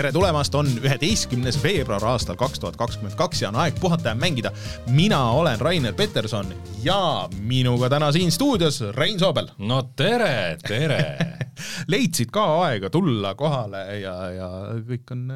[0.00, 4.16] tere tulemast, on üheteistkümnes veebruar aastal kaks tuhat kakskümmend kaks ja on aeg puhata ja
[4.16, 4.48] mängida.
[4.88, 6.46] mina olen Rainer Peterson
[6.82, 9.50] ja minuga täna siin stuudios Rein Soobel.
[9.58, 11.02] no tere, tere
[11.92, 14.48] leidsid ka aega tulla kohale ja, ja
[14.88, 15.26] kõik on,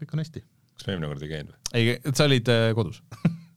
[0.00, 0.42] kõik on hästi.
[0.74, 1.60] kas ma eelmine kord ei käinud või?
[1.78, 2.98] ei, sa olid äh, kodus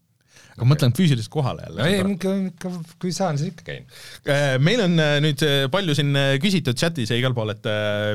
[0.52, 1.86] aga ma mõtlen füüsiliselt kohale jälle.
[1.88, 3.86] ei, ikka, ikka, kui saan, siis ikka käin.
[4.28, 6.12] Äh, meil on äh, nüüd äh, palju siin
[6.44, 7.70] küsitud chatis ja igal pool, et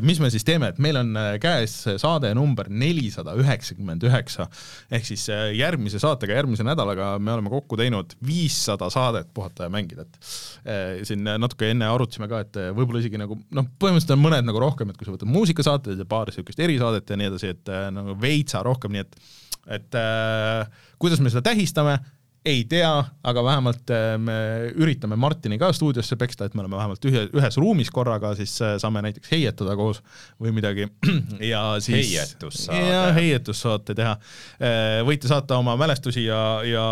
[0.07, 4.49] mis me siis teeme, et meil on käes saade number nelisada üheksakümmend üheksa
[4.93, 5.27] ehk siis
[5.57, 11.25] järgmise saatega, järgmise nädalaga me oleme kokku teinud viissada saadet puhata ja mängida, et siin
[11.27, 14.99] natuke enne arutasime ka, et võib-olla isegi nagu noh, põhimõtteliselt on mõned nagu rohkem, et
[14.99, 18.97] kui sa võtad muusikasaated ja paar niisugust erisaadet ja nii edasi, et nagu veitsa rohkem,
[18.97, 19.21] nii et
[19.67, 20.67] et äh,
[21.03, 21.99] kuidas me seda tähistame
[22.47, 22.91] ei tea,
[23.27, 24.37] aga vähemalt äh, me
[24.79, 28.77] üritame Martini ka stuudiosse peksta, et me oleme vähemalt ühe, ühes ruumis korraga, siis äh,
[28.83, 30.01] saame näiteks heietada koos
[30.43, 30.87] või midagi
[31.53, 32.83] ja siis heietussaade.
[32.87, 34.15] ja heietussaate teha.
[34.61, 36.85] Äh, võite saata oma mälestusi ja, ja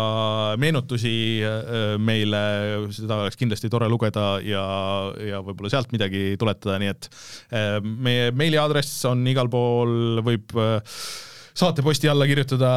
[0.61, 1.15] meenutusi
[2.03, 2.41] meile,
[2.95, 4.65] seda oleks kindlasti tore lugeda ja,
[5.23, 7.09] ja võib-olla sealt midagi tuletada, nii et
[7.85, 10.51] meie meiliaadress on igal pool, võib
[11.55, 12.69] saateposti alla kirjutada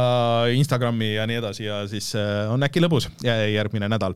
[0.55, 4.15] Instagrami ja nii edasi ja siis äh, on äkki lõbus järgmine nädal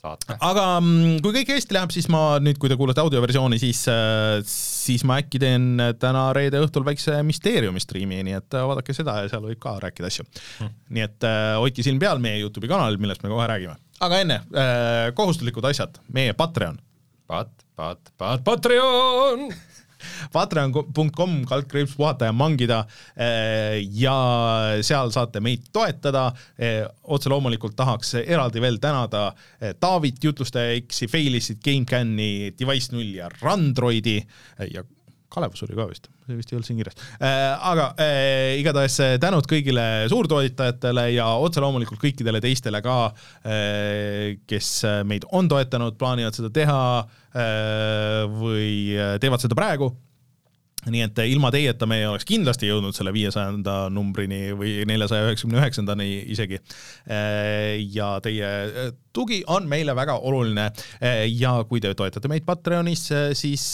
[0.00, 0.34] saate.
[0.34, 4.40] aga mm, kui kõik hästi läheb, siis ma nüüd, kui te kuulate audioversiooni, siis, äh,
[4.46, 5.70] siis ma äkki teen
[6.02, 9.78] täna reede õhtul väikse müsteeriumi striimi, nii et äh, vaadake seda ja seal võib ka
[9.84, 10.76] rääkida asju hmm..
[10.96, 11.30] nii et
[11.62, 13.78] hoidke silm peal meie Youtube'i kanalil, millest me kohe räägime.
[14.00, 14.42] aga enne
[15.14, 16.80] kohustuslikud asjad, meie Patreon.
[17.30, 19.52] Pat, pat, pat, Patreon
[20.32, 22.82] patreon.com kaldkriips puhata ja mangida
[23.16, 24.16] eh, ja
[24.86, 26.28] seal saate meid toetada.
[26.58, 33.14] Eh, otse loomulikult tahaks eraldi veel tänada eh, Taavit, Jutlustaja X-i, Failis'it, GameCami, Device null
[33.20, 34.18] ja Randroidi
[34.70, 34.84] ja
[35.30, 37.54] Kalevus oli ka vist, see vist ei olnud siin kirjas äh,.
[37.70, 44.72] aga äh, igatahes tänud kõigile suurtoetajatele ja otse loomulikult kõikidele teistele ka äh,, kes
[45.08, 48.70] meid on toetanud, plaanivad seda teha äh, või
[49.22, 49.92] teevad seda praegu
[50.88, 55.60] nii et ilma teieta me ei oleks kindlasti jõudnud selle viiesajanda numbrini või neljasaja üheksakümne
[55.60, 56.60] üheksandani isegi.
[57.92, 58.50] ja teie
[59.12, 60.70] tugi on meile väga oluline
[61.34, 63.04] ja kui te toetate meid Patreonis,
[63.36, 63.66] siis,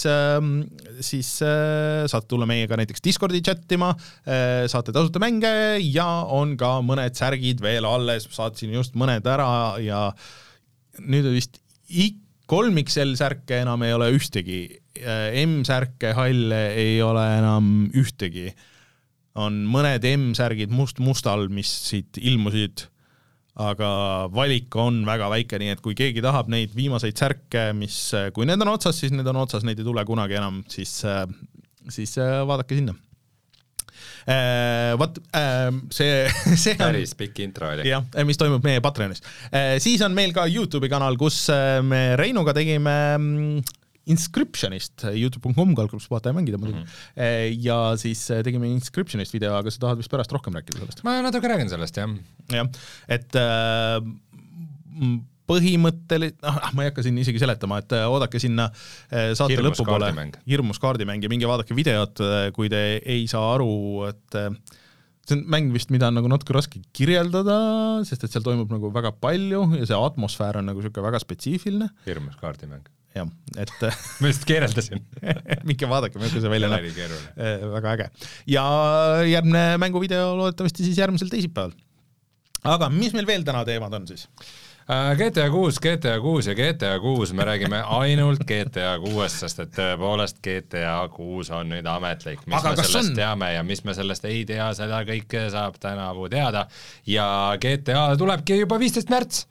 [1.10, 3.92] siis saate tulla meiega näiteks Discordi chat ima,
[4.26, 5.52] saate tasuta mänge
[5.84, 10.08] ja on ka mõned särgid veel alles, saatsin just mõned ära ja
[11.06, 11.60] nüüd vist
[12.46, 14.60] kolm-XL särke enam ei ole ühtegi
[14.96, 18.52] Äh, M-särke, halle ei ole enam ühtegi.
[19.36, 22.86] on mõned M-särgid must-mustal, mis siit ilmusid,
[23.60, 23.88] aga
[24.32, 27.98] valik on väga väike, nii et kui keegi tahab neid viimaseid särke, mis,
[28.32, 31.02] kui need on otsas, siis need on otsas, neid ei tule kunagi enam, siis,
[31.92, 32.16] siis
[32.48, 32.96] vaadake sinna
[35.00, 35.18] vot
[35.94, 36.26] see,
[36.62, 37.86] see on päris pikk intro oli.
[37.88, 39.22] jah, mis toimub meie Patreonis.
[39.82, 41.46] siis on meil ka Youtube'i kanal, kus
[41.86, 46.86] me Reinuga tegime mm, Inscriptionist, Youtube.com kaldkriips vaata ja mängida muidugi mm.
[46.86, 47.56] -hmm.
[47.66, 51.02] ja siis äh, tegime Inscriptionist video, aga sa tahad vist pärast rohkem rääkida sellest?
[51.04, 52.12] ma natuke räägin sellest, jah.
[52.52, 52.68] jah,
[53.08, 53.98] et äh,
[55.46, 58.68] põhimõtteliselt, noh, ah, ma ei hakka siin isegi seletama, et äh, oodake sinna
[59.10, 60.10] saate hirmus lõpupoole,
[60.48, 62.24] hirmus kaardimäng ja minge vaadake videot,
[62.56, 63.70] kui te ei saa aru,
[64.10, 64.40] et
[65.26, 67.56] see on mäng vist, mida on nagu natuke raske kirjeldada,
[68.06, 71.90] sest et seal toimub nagu väga palju ja see atmosfäär on nagu niisugune väga spetsiifiline.
[72.06, 72.86] hirmus kaardimäng
[73.16, 73.30] jah,
[73.62, 73.72] et
[74.20, 75.02] ma just keereldasin
[75.68, 76.86] minge vaadake, milline see välja näeb.
[76.92, 78.08] Äh, väga äge.
[78.52, 78.66] ja
[79.26, 81.74] järgmine mänguvideo loodetavasti siis järgmisel teisipäeval.
[82.76, 84.28] aga mis meil veel täna teemad on siis?
[84.86, 89.72] Äh, GTA kuus, GTA kuus ja GTA kuus, me räägime ainult GTA kuuest, sest et
[89.74, 93.16] tõepoolest GTA kuus on nüüd ametlik, mis Aga me sellest on?
[93.18, 96.68] teame ja mis me sellest ei tea, seda kõike saab tänavu teada.
[97.06, 97.26] ja
[97.58, 99.48] GTA tulebki juba viisteist märts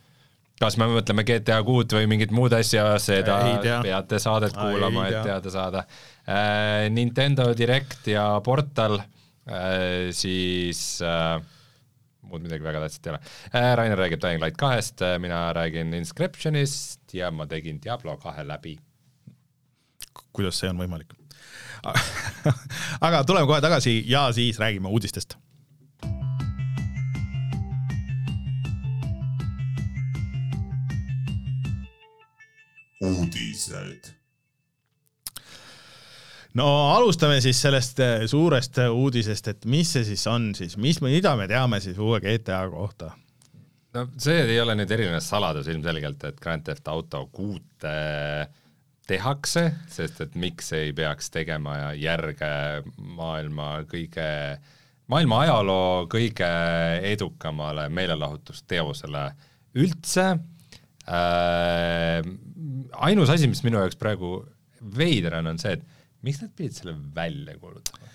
[0.59, 3.41] kas me mõtleme GTA kuut või mingit muud asja, seda
[3.83, 5.83] peate saadet kuulama, et teada saada
[6.29, 6.87] äh,.
[6.95, 11.43] Nintendo Direct ja portal äh,, siis äh,
[12.29, 13.21] muud midagi väga tähtsat ei ole
[13.53, 13.69] äh,.
[13.79, 18.77] Rainer räägib Dying Light kahest, äh, mina räägin Inscriptionist ja ma tegin Diablo kahe läbi.
[20.33, 21.13] kuidas see on võimalik
[23.07, 25.37] aga tuleme kohe tagasi ja siis räägime uudistest
[33.01, 34.24] uudised.
[36.59, 41.01] No alustame siis sellest äh, suurest äh, uudisest, et mis see siis on siis, mis,
[41.03, 43.11] mida me teame siis uue GTA kohta?
[43.95, 47.95] no see ei ole nüüd eriline saladus ilmselgelt, et Grand Theft Auto kuute
[49.05, 52.49] tehakse, sest et miks ei peaks tegema järge
[52.97, 54.25] maailma kõige,
[55.11, 56.49] maailma ajaloo kõige
[57.11, 59.27] edukamale meelelahutusteosele
[59.75, 60.25] üldse
[61.05, 62.23] äh,.
[63.05, 64.39] ainus asi, mis minu jaoks praegu
[64.95, 65.94] veider on, on see, et
[66.25, 68.11] miks nad pidid selle välja kuulutama?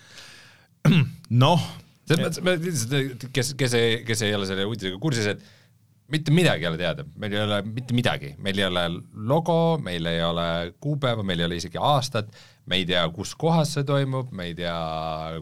[1.45, 1.65] noh,
[2.11, 5.43] kes, kes ei, kes ei ole selle uudisega kursis, et
[6.11, 8.85] mitte midagi ei ole teada, meil ei ole mitte midagi, meil ei ole
[9.31, 10.47] logo, meil ei ole
[10.83, 12.33] kuupäeva, meil ei ole isegi aastat,
[12.71, 14.77] me ei tea, kus kohas see toimub, me ei tea,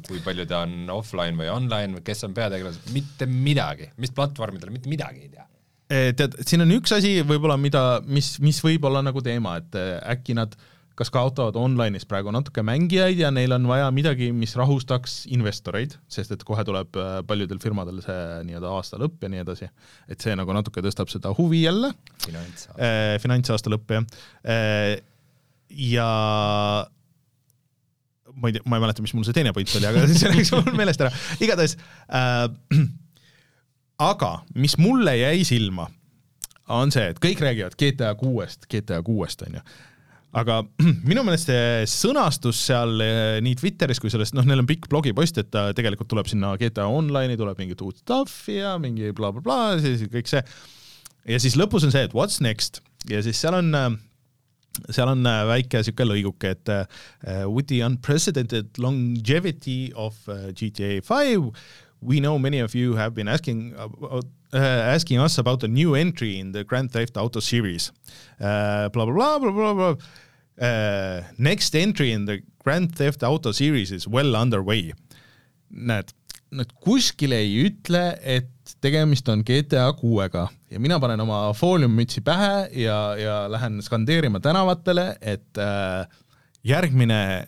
[0.09, 4.93] kui palju ta on offline või online, kes on peategelased, mitte midagi, mis platvormidel, mitte
[4.93, 5.47] midagi ei tea.
[5.89, 9.79] Eh, tead, siin on üks asi võib-olla, mida, mis, mis võib olla nagu teema, et
[9.81, 14.33] eh, äkki nad äh, kas kaotavad online'is praegu natuke mängijaid ja neil on vaja midagi,
[14.35, 18.19] mis rahustaks investoreid, sest et kohe tuleb äh, paljudel firmadel see
[18.49, 19.71] nii-öelda aasta lõpp ja nii edasi.
[20.11, 21.93] et see nagu natuke tõstab seda huvi jälle.
[22.25, 23.17] finantsaasta äh,.
[23.23, 24.07] finantsaasta lõpp, jah
[24.43, 24.97] äh,.
[25.95, 26.09] ja
[28.35, 30.51] ma ei tea, ma ei mäleta, mis mul see teine point oli, aga see läks
[30.57, 31.13] mul meelest ära.
[31.45, 31.77] igatahes
[32.11, 32.49] äh,,
[34.11, 35.87] aga mis mulle jäi silma,
[36.75, 39.69] on see, et kõik räägivad GTA kuuest, GTA kuuest, on ju
[40.37, 40.61] aga
[41.09, 45.41] minu meelest see sõnastus seal eh, nii Twitteris kui sellest, noh, neil on pikk blogipost,
[45.41, 49.79] et ta tegelikult tuleb sinna GTA Online'i, tuleb mingit uut stuff'i ja mingi blablabla bla,
[49.79, 50.45] bla, siis kõik see.
[51.33, 53.91] ja siis lõpus on see, et what's next ja siis seal on eh,
[54.95, 56.85] seal on eh, väike sihuke lõiguke, et uh,
[57.49, 61.51] with the unprecedented longevity of uh, GTA five
[62.01, 65.95] we know many of you have been asking about uh, asking us about a new
[65.95, 67.93] entry in the Grand Theft Auto series.
[68.41, 70.67] Uh, blah, blah, blah, blah, blah, blah.
[70.67, 74.93] Uh, next entry in the Grand Theft Auto series is well underway.
[75.69, 76.15] näed,
[76.57, 78.49] nad kuskil ei ütle, et
[78.81, 85.17] tegemist on GTA kuuega ja mina panen oma fooliummütsi pähe ja, ja lähen skandeerima tänavatele,
[85.21, 86.09] et äh,
[86.65, 87.47] järgmine äh,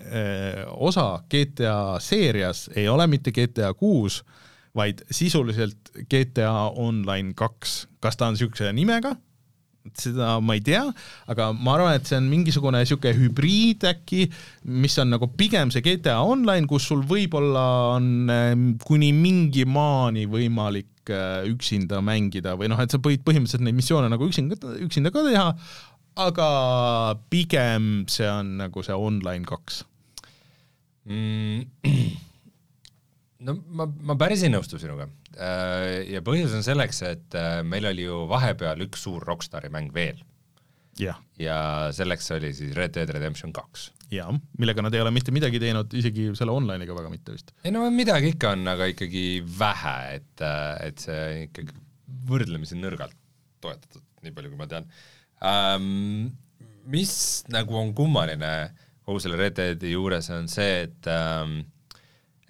[0.72, 4.22] osa GTA seerias ei ole mitte GTA kuus,
[4.76, 7.86] vaid sisuliselt GTA Online kaks.
[8.00, 9.16] kas ta on niisuguse nimega?
[9.96, 10.82] seda ma ei tea,
[11.32, 14.26] aga ma arvan, et see on mingisugune niisugune hübriid äkki,
[14.76, 17.64] mis on nagu pigem see GTA Online, kus sul võib-olla
[17.96, 23.64] on ehm, kuni mingi maani võimalik äh, üksinda mängida või noh, et sa võid põhimõtteliselt
[23.66, 25.48] neid missioone nagu üksinda, üksinda ka teha,
[26.28, 26.50] aga
[27.32, 29.84] pigem see on nagu see Online kaks
[31.08, 32.20] mm
[33.46, 35.06] no ma, ma päris ei nõustu sinuga.
[35.36, 39.94] Äh, ja põhjus on selleks, et äh, meil oli ju vahepeal üks suur Rockstari mäng
[39.94, 40.20] veel.
[41.00, 41.56] ja, ja
[41.96, 43.90] selleks oli siis Red Dead Redemption kaks.
[44.12, 47.54] jaa, millega nad ei ole mitte midagi teinud, isegi selle online'iga väga mitte vist.
[47.64, 49.24] ei no midagi ikka on, aga ikkagi
[49.58, 51.78] vähe, et, äh, et see ikkagi
[52.28, 53.16] võrdlemisi nõrgalt
[53.64, 54.88] toetatud, nii palju kui ma tean
[55.46, 56.30] ähm,.
[56.90, 57.14] mis
[57.52, 58.54] nagu on kummaline
[59.06, 61.62] kogu selle Red Deadi juures, on see, et ähm,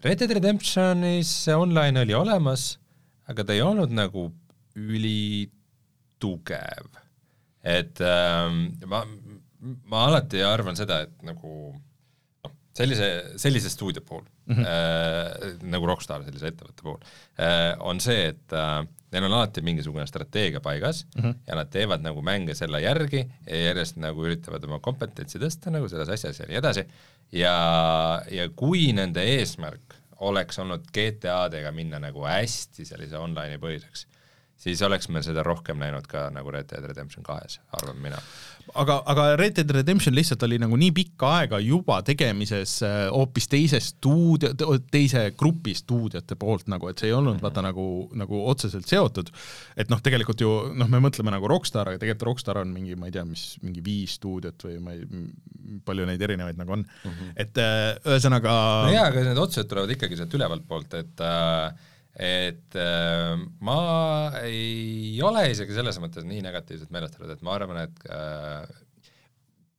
[0.00, 2.78] Red Dead Redemptionis see online oli olemas,
[3.28, 4.30] aga ta ei olnud nagu
[4.80, 6.88] ülitugev.
[7.60, 9.04] et ähm, ma,
[9.60, 14.64] ma alati arvan seda, et nagu noh, sellise, sellise stuudio puhul mm, -hmm.
[14.64, 17.00] äh, nagu Rockstar sellise ettevõtte puhul
[17.36, 21.34] äh,, on see, et äh, neil on alati mingisugune strateegia paigas mm -hmm.
[21.46, 25.88] ja nad teevad nagu mänge selle järgi ja järjest nagu üritavad oma kompetentsi tõsta nagu
[25.88, 26.86] selles asjas ja nii edasi,
[27.32, 29.89] ja, ja kui nende eesmärk
[30.20, 34.06] oleks olnud GTA-dega minna nagu hästi sellise online'i põhiseks,
[34.60, 38.20] siis oleks me seda rohkem näinud ka nagu Red Dead Redemption kahes, arvan mina.
[38.74, 43.48] Aga, aga Red Dead Redemption lihtsalt oli nagu nii pikka aega juba tegemises äh, hoopis
[43.50, 44.52] teise stuudio,
[44.92, 47.46] teise grupi stuudiote poolt nagu, et see ei olnud mm -hmm.
[47.48, 49.30] vaata nagu, nagu otseselt seotud.
[49.76, 53.06] et noh, tegelikult ju noh, me mõtleme nagu Rockstar, aga tegelikult Rockstar on mingi, ma
[53.06, 55.04] ei tea, mis mingi viis stuudiot või ma ei,
[55.84, 57.32] palju neid erinevaid nagu on mm, -hmm.
[57.36, 58.56] et äh, ühesõnaga.
[58.86, 61.72] no jaa, aga need otsused tulevad ikkagi sealt ülevalt poolt, et äh,
[62.18, 63.80] et äh, ma
[64.42, 68.64] ei ole isegi selles mõttes nii negatiivselt meelestatud, et ma arvan, et äh,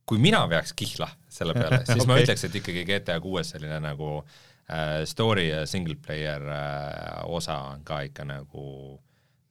[0.07, 2.09] kui mina veaks kihla selle peale, siis okay.
[2.09, 7.59] ma ütleks, et ikkagi GTA kuues selline nagu äh, story ja single player äh, osa
[7.73, 8.65] on ka ikka nagu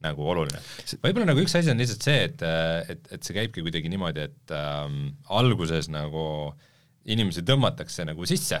[0.01, 0.57] nagu oluline.
[1.03, 2.43] võib-olla nagu üks asi on lihtsalt see, et,
[2.89, 6.23] et, et see käibki kuidagi niimoodi, et ähm, alguses nagu
[7.05, 8.57] inimesi tõmmatakse nagu sisse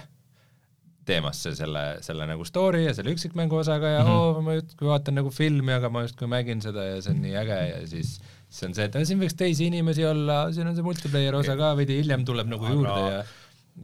[1.05, 4.35] teemasse selle, selle nagu story ja selle üksikmängu osaga ja mm -hmm.
[4.35, 7.35] oo, ma justkui vaatan nagu filmi, aga ma justkui mängin seda ja see on nii
[7.41, 8.19] äge ja siis
[8.51, 11.71] siis on see, et siin võiks teisi inimesi olla, siin on see multiplayer osa ka
[11.79, 13.23] veidi hiljem tuleb nagu aga juurde ja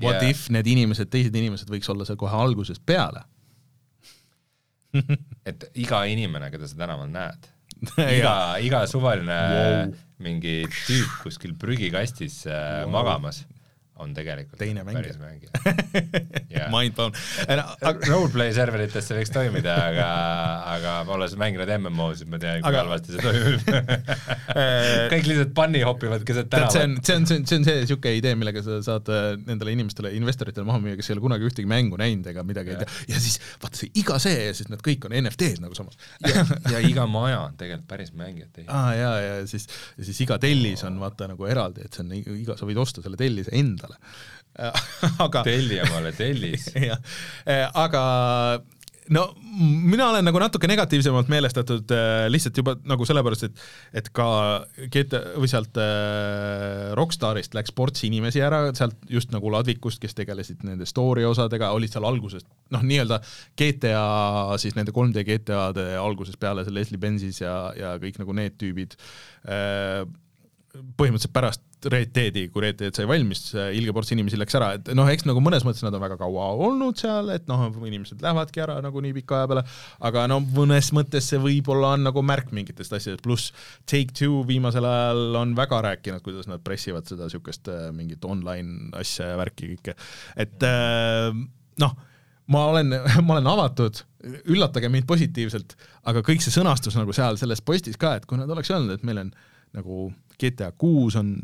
[0.04, 0.30] what ja...
[0.30, 3.24] if need inimesed, teised inimesed võiks olla seal kohe algusest peale
[5.50, 7.52] et iga inimene, keda sa tänaval näed
[8.18, 8.34] iga,
[8.64, 9.94] iga suvaline wow.
[10.26, 12.92] mingi tüüp kuskil prügikastis äh, wow.
[12.98, 13.46] magamas
[14.04, 15.52] on tegelikult Teine päris mängija.
[15.66, 16.70] mängija yeah.
[16.74, 17.14] mind blown.
[18.08, 20.08] Roleplay serverites see võiks toimida, aga,
[20.76, 23.72] aga olles mänginud MMO-sid, ma tean, kui Aga- halvasti see toimib.
[25.14, 27.68] kõik lihtsalt bunny hopivad keset tead, see tänavat on, see on, see on, see on
[27.68, 31.26] see niisugune idee, millega sa saad äh, nendele inimestele, investoritele maha müüa, kes ei ole
[31.26, 32.98] kunagi ühtegi mängu näinud ega midagi ei tea.
[33.14, 36.00] ja siis vaata see iga see ja siis nad kõik on NFT-d nagu samas.
[36.72, 40.84] ja iga maja on tegelikult päris mängijate aa jaa, ja siis, ja siis iga tellis
[40.88, 43.54] on vaata nagu eraldi, et see on iga, sa võid osta selle tellise
[43.88, 44.16] endale.
[45.26, 46.72] aga telli omale tellis.
[46.90, 46.98] jah,
[47.78, 48.02] aga
[49.14, 49.24] no
[49.58, 54.28] mina olen nagu natuke negatiivsemalt meelestatud äh, lihtsalt juba nagu sellepärast, et et ka
[54.94, 60.66] GTA või sealt äh, Rockstarist läks ports inimesi ära, sealt just nagu Ladvikust, kes tegelesid
[60.68, 63.22] nende story osadega, olid seal algusest noh, nii-öelda
[63.60, 68.60] GTA siis nende 3D GTA-de algusest peale see Leslie Benzis ja, ja kõik nagu need
[68.60, 68.98] tüübid
[69.48, 70.04] äh,
[70.98, 74.90] põhimõtteliselt pärast Red Deadi, kui Red Dead sai valmis, ilge ports inimesi läks ära, et
[74.98, 78.64] noh, eks nagu mõnes mõttes nad on väga kaua olnud seal, et noh, inimesed lähevadki
[78.64, 79.64] ära nagu nii pika aja peale,
[80.10, 83.54] aga no mõnes mõttes see võib-olla on nagu märk mingitest asjadest, pluss
[83.90, 89.34] Take-Two viimasel ajal on väga rääkinud, kuidas nad pressivad seda niisugust äh, mingit online asja
[89.34, 89.98] ja värki kõike,
[90.40, 91.30] et äh,
[91.84, 91.98] noh,
[92.54, 92.96] ma olen,
[93.28, 94.02] ma olen avatud,
[94.50, 95.78] üllatage mind positiivselt,
[96.10, 99.06] aga kõik see sõnastus nagu seal selles postis ka, et kui nad oleks öelnud, et
[99.08, 99.32] meil on
[99.78, 100.08] nagu
[100.38, 101.36] GTA kuus on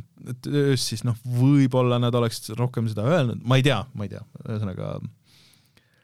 [0.44, 4.22] töös, siis noh, võib-olla nad oleks rohkem seda öelnud, ma ei tea, ma ei tea,
[4.46, 4.96] ühesõnaga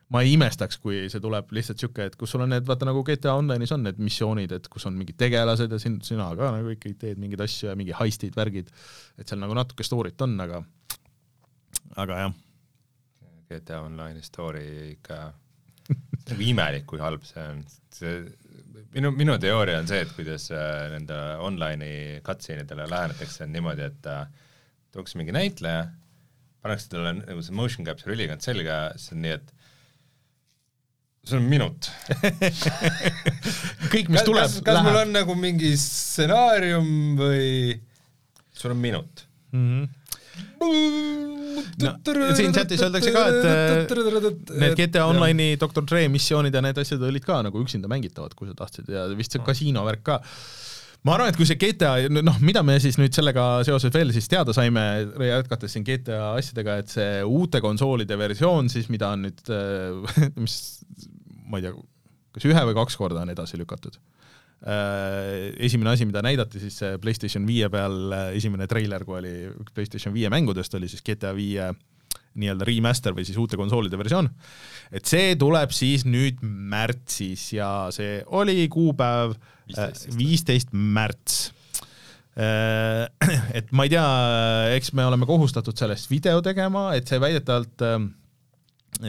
[0.10, 3.04] ma ei imestaks, kui see tuleb lihtsalt niisugune, et kus sul on need, vaata nagu
[3.06, 6.74] GTA Online'is on need missioonid, et kus on mingid tegelased ja sin-, sina ka nagu
[6.74, 8.72] ikkagi teed mingeid asju ja mingi heistid, värgid,
[9.22, 10.64] et seal nagu natuke story't on, aga
[12.02, 12.34] aga jah,
[13.50, 15.22] GTA Online'i story ikka
[16.30, 17.64] nagu imelik, kui halb see on.
[17.94, 18.18] see,
[18.96, 23.88] minu, minu teooria on see, et kuidas äh, nende online'i cutscene idele lähenetakse, on niimoodi,
[23.90, 24.26] et äh,
[24.94, 25.88] tuuakse mingi näitleja,
[26.64, 29.54] pannakse talle nagu see motion capture ülikond selga, siis on nii, et
[31.30, 31.90] sul on minut.
[33.94, 37.78] kõik, mis tuleb, kas, kas mul on nagu mingi stsenaarium või
[38.56, 39.66] sul on minut mm.
[39.68, 41.39] -hmm.
[41.84, 41.94] No,
[42.38, 43.44] siin chatis öeldakse ka, et,
[44.64, 48.50] Need GTA Online'i Dr Dre missioonid ja need asjad olid ka nagu üksinda mängitavad, kui
[48.50, 50.20] sa tahtsid ja vist see kasiino värk ka
[51.08, 54.28] ma arvan, et kui see GTA, noh, mida me siis nüüd sellega seoses veel siis
[54.32, 54.84] teada saime,
[55.30, 59.54] jätkates siin GTA asjadega, et see uute konsoolide versioon siis, mida on nüüd,
[60.44, 60.58] mis
[61.50, 61.76] ma ei tea,
[62.36, 63.96] kas ühe või kaks korda on edasi lükatud.
[64.60, 69.32] Esimene asi, mida näidati siis PlayStation viie peal, esimene treiler, kui oli
[69.72, 71.70] PlayStation viie mängudest, oli siis GTA viie
[72.40, 74.28] nii-öelda remaster või siis uute konsoolide versioon.
[74.92, 79.38] et see tuleb siis nüüd märtsis ja see oli kuupäev
[80.18, 81.50] viisteist märts
[83.60, 84.06] et ma ei tea,
[84.78, 87.98] eks me oleme kohustatud sellest video tegema, et see väidetavalt äh,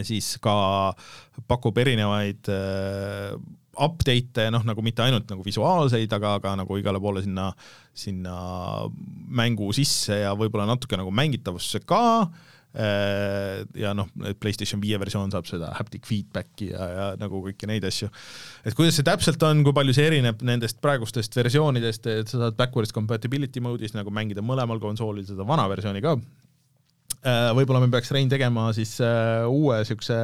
[0.07, 0.55] siis ka
[1.51, 3.37] pakub erinevaid äh,
[3.87, 7.51] update'e, noh nagu mitte ainult nagu visuaalseid, aga, aga nagu igale poole sinna,
[7.97, 8.37] sinna
[9.41, 12.05] mängu sisse ja võib-olla natuke nagu mängitavusse ka.
[12.71, 14.07] Äh, ja noh,
[14.39, 18.07] PlayStation viie versioon saab seda haptic feedback'i ja, ja nagu kõiki neid asju.
[18.63, 22.61] et kuidas see täpselt on, kui palju see erineb nendest praegustest versioonidest, et sa saad
[22.61, 26.15] backwards compatibility mode'is nagu mängida mõlemal konsoolil seda vana versiooni ka.
[27.21, 30.15] Äh, võib-olla me peaks Rein tegema siis uh, uue siukse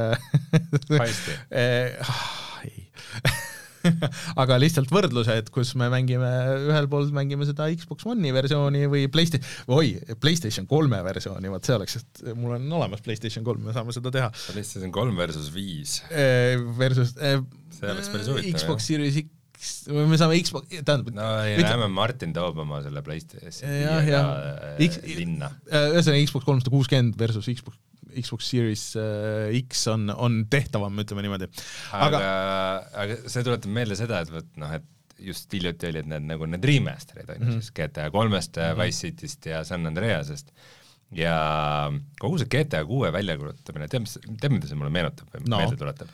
[4.41, 6.27] aga lihtsalt võrdluse, et kus me mängime,
[6.67, 9.47] ühel pool mängime seda Xbox One'i versiooni või Playstation,
[9.77, 13.95] oi, Playstation kolme versiooni, vot see oleks, et mul on olemas Playstation kolm, me saame
[13.95, 14.29] seda teha.
[14.51, 15.99] PlayStation kolm versus viis.
[16.79, 19.31] Versus See oleks päris huvitav, Xbox Series X,
[19.93, 24.31] me saame Xbox, tähendab no ei Ütle- näeme, Martin toob oma selle PlayStation viiega jah.
[24.73, 25.51] äh, X- linna.
[25.69, 27.77] ühesõnaga Xbox kolmsada kuuskümmend versus Xbox,
[28.21, 31.49] Xbox Series äh, X on, on tehtavam, ütleme niimoodi.
[31.93, 32.21] aga,
[33.03, 34.85] aga see tuletab meelde seda, et vot noh, et
[35.23, 37.61] just hiljuti olid need nagu need remaster'id on ju mm -hmm.
[37.61, 38.83] siis GTA kolmest mm, -hmm.
[38.83, 40.51] Wise Cityst ja San Andreasest
[41.15, 45.55] ja kogu see GTA kuue väljakuulutamine, tead mis, tead mida see mulle meenutab või No.
[45.55, 45.57] no.
[45.63, 46.09] meelde tuletab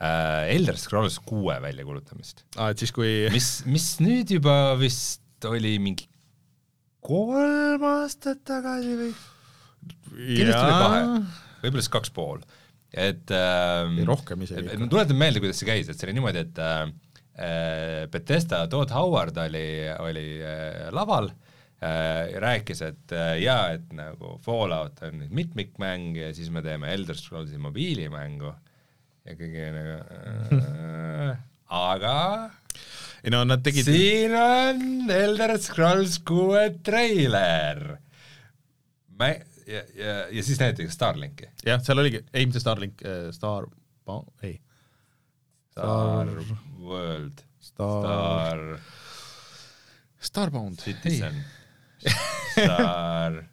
[0.00, 0.54] äh,?
[0.56, 6.08] Elder Scrolls kuue väljakuulutamist, aa, et siis kui mis, mis nüüd juba vist oli mingi
[7.04, 9.12] kolm aastat tagasi või?
[10.12, 11.02] Kindlasti oli kahe,
[11.62, 12.40] võib-olla siis kaks pool,
[12.92, 16.44] et ähm, Ei, rohkem isegi ma tuletan meelde, kuidas see käis, et see oli niimoodi,
[16.46, 16.78] et äh,
[17.48, 19.66] äh, Bethesda Todd Howard oli,
[20.04, 26.16] oli äh, laval äh, ja rääkis, et äh, jaa, et nagu Fallout on nüüd mitmikmäng
[26.18, 28.54] ja siis me teeme Elder Scrollsi mobiilimängu.
[29.28, 29.98] Ja kõige nagu
[30.56, 31.36] äh,
[31.92, 32.16] aga
[33.24, 37.98] ei no nad tegid siin on Elder Scrolls kuue treiler.
[39.68, 41.50] Ja, ja, ja siis näidati ka Starlinki.
[41.66, 43.68] jah, seal oligi, ei mitte Starlink äh,, Star,
[44.42, 44.56] ei.
[45.70, 46.32] Star
[46.80, 48.64] World, Star
[50.20, 50.80] Starbound.
[50.82, 51.44] Citizen,
[52.52, 53.44] Star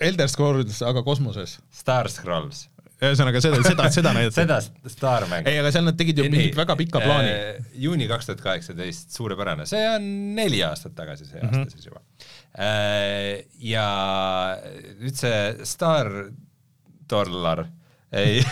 [0.00, 1.58] Elder Scrolls, aga kosmoses.
[1.72, 2.66] Star Scrolls
[2.98, 4.36] ühesõnaga seda, seda, seda näidati.
[4.40, 4.58] seda
[4.90, 5.46] Starmäng.
[5.46, 7.70] ei, aga seal nad tegid ju mingit väga pikka plaani äh,.
[7.84, 11.64] juuni kaks tuhat kaheksateist, suurepärane, see on neli aastat tagasi see mm -hmm.
[11.64, 12.02] aasta siis juba
[12.58, 13.44] äh,.
[13.70, 13.88] ja
[14.98, 16.10] nüüd see Star
[17.10, 17.66] dollar
[18.12, 18.42] ei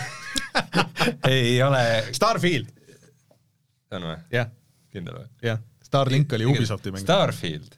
[1.27, 1.83] ei ole.
[2.11, 2.71] Starfield.
[3.91, 4.17] on või?
[4.33, 4.49] jah.
[4.93, 5.27] kindel või?
[5.45, 7.03] jah, Starlink oli Ubisofti mäng.
[7.03, 7.77] Starfield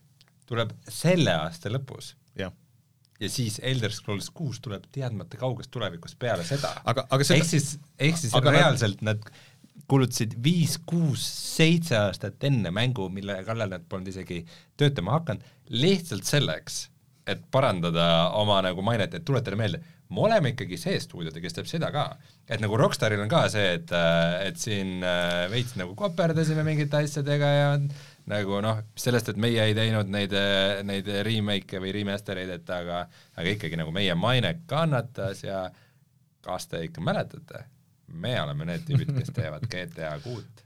[0.49, 2.15] tuleb selle aasta lõpus.
[3.19, 6.71] Ja siis Elder Scrolls kuus tuleb teadmata kaugest tulevikust peale seda.
[6.83, 7.39] aga, aga seda...
[7.39, 9.23] ehk siis, ehk siis aga reaalselt nad
[9.89, 11.23] kulutasid viis, kuus,
[11.57, 14.43] seitse aastat enne mängu, mille kallal nad polnud isegi
[14.77, 16.83] töötama hakanud, lihtsalt selleks,
[17.29, 18.05] et parandada
[18.37, 22.05] oma nagu mainet, et tuletada meelde, me oleme ikkagi see stuudio, kes teeb seda ka.
[22.49, 23.91] et nagu Rockstaril on ka see, et,
[24.45, 27.67] et siin äh, veits nagu koperdasime mingite asjadega ja
[28.29, 30.33] nagu noh, sellest, et meie ei teinud neid,
[30.85, 33.03] neid remake'e või remaster eid, et aga,
[33.35, 35.65] aga ikkagi nagu meie maine kannatas ja
[36.45, 37.65] kas te ikka mäletate,
[38.13, 40.65] me oleme need tüübid, kes teevad GTA kuut.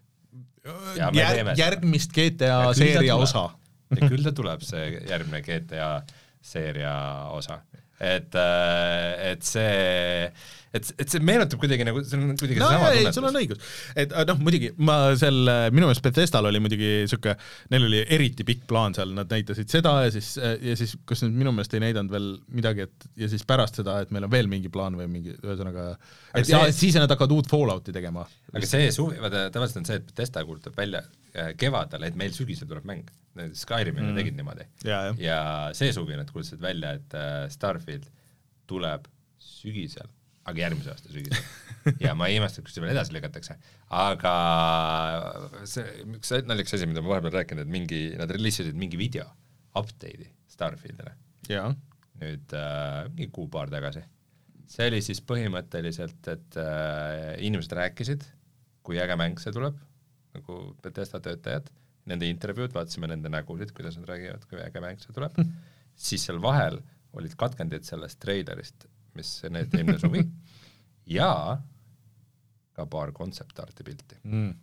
[0.64, 3.50] Jär, järgmist GTA seeria osa.
[3.94, 5.90] ja küll ta tuleb, see järgmine GTA
[6.44, 6.94] seeria
[7.36, 7.60] osa,
[8.00, 8.36] et,
[9.32, 10.30] et see
[10.74, 13.18] et, et see meenutab kuidagi nagu, see on kuidagi no, seesama tunnetus.
[13.18, 15.38] sul on õigus, et noh, muidugi ma seal,
[15.76, 17.36] minu meelest Bethesdal oli muidugi niisugune,
[17.74, 21.36] neil oli eriti pikk plaan seal, nad näitasid seda ja siis, ja siis kas nad
[21.38, 24.50] minu meelest ei näidanud veel midagi, et ja siis pärast seda, et meil on veel
[24.52, 25.92] mingi plaan või mingi, ühesõnaga,
[26.40, 28.26] et ja siis nad hakkavad uut Fallouti tegema.
[28.54, 31.04] aga see suvi, vaata tavaliselt on see, et Bethesda kuulutab välja
[31.38, 33.06] äh, kevadel, et meil sügisel tuleb mäng.
[33.34, 34.18] Skyrimi mm.
[34.18, 34.68] tegid niimoodi.
[34.86, 35.38] ja,
[35.78, 38.10] see suvi nad kuulutasid välja, et äh, Starfield
[38.70, 39.06] tuleb
[39.42, 40.10] sügisel
[40.50, 41.44] aga järgmise aasta sügisel.
[42.00, 43.58] Ja ma ei imesta, kui seda veel edasi lükatakse,
[43.92, 44.34] aga
[45.68, 45.84] see,
[46.16, 49.26] üks naljakas asi, mida ma vahepeal rääkinud, et mingi, nad reliisisid mingi video,
[49.76, 51.16] update'i Starfieldile.
[52.22, 54.04] nüüd äh, mingi kuu-paar tagasi.
[54.74, 58.24] see oli siis põhimõtteliselt, et äh, inimesed rääkisid,
[58.88, 59.76] kui äge mäng see tuleb,
[60.38, 61.68] nagu Bethesda töötajad,
[62.08, 65.36] nende intervjuud, vaatasime nende nägusid, kuidas nad räägivad, kui äge mäng see tuleb,
[66.08, 66.80] siis seal vahel
[67.14, 70.26] olid katkendid sellest treilerist mis näidati eelmine suvi
[71.20, 71.32] ja
[72.74, 74.54] ka paar kontseptarti pilti mm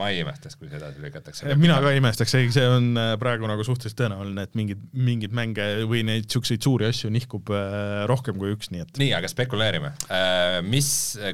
[0.00, 1.54] ma ei imestaks, kui see edasi lükatakse.
[1.60, 5.34] mina ka ei imestaks, ei, see on äh, praegu nagu suhteliselt tõenäoline, et mingid, mingeid
[5.36, 9.00] mänge või neid niisuguseid suuri asju nihkub äh, rohkem kui üks, nii et.
[9.02, 9.92] nii, aga spekuleerime.
[10.08, 10.90] Äh, mis,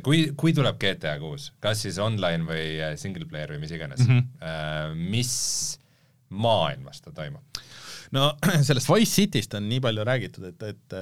[0.07, 4.25] kui, kui tuleb GTA kuus, kas siis online või single player või mis iganes mm,
[4.41, 5.07] -hmm.
[5.15, 5.35] mis
[6.29, 7.63] maailmas ta toimub?
[8.15, 8.31] No
[8.69, 10.97] sellest Wise Cityst on nii palju räägitud, et, et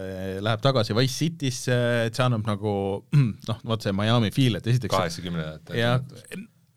[0.45, 2.75] läheb tagasi Wise Citysse, et see annab nagu
[3.51, 5.75] noh, vot see Miami feel, et esiteks kaheksakümnendad.
[5.79, 5.99] ja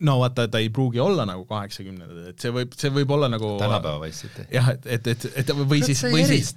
[0.05, 3.55] no vaata, ta ei pruugi olla nagu kaheksakümnendad, et see võib, see võib olla nagu
[3.61, 4.45] tänapäeva Wise City.
[4.53, 6.53] jah, et, et, et, et või siis, või siis,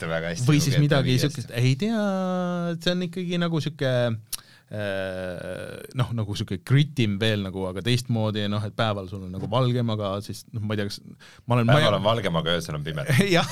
[0.48, 2.02] või siis midagi siukest, ei tea,
[2.80, 4.12] see on ikkagi nagu Äh,
[4.70, 9.90] noh, nagu sihuke gritim veel nagu, aga teistmoodi, noh, et päeval sul on nagu valgem,
[9.96, 11.00] aga siis noh, ma ei tea, kas
[11.42, 13.06] ma olen päeval on valgem, aga öösel on pime.
[13.37, 13.50] jah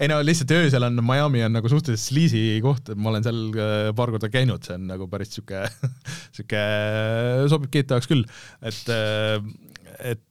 [0.00, 3.92] ei no lihtsalt öösel on, Miami on nagu suhteliselt sleazy koht, ma olen seal äh,
[3.96, 5.64] paar korda käinud, see on nagu päris sihuke,
[6.36, 6.66] sihuke,
[7.52, 8.26] sobib GTA-ks küll,
[8.64, 9.40] et, äh,
[10.12, 10.28] et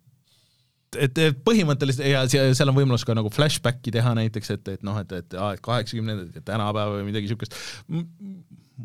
[0.91, 4.97] et, et põhimõtteliselt ja seal on võimalus ka nagu flashbacki teha näiteks, et, et noh,
[5.00, 7.56] et, et aa, et kaheksakümnendad ja tänapäeva või midagi siukest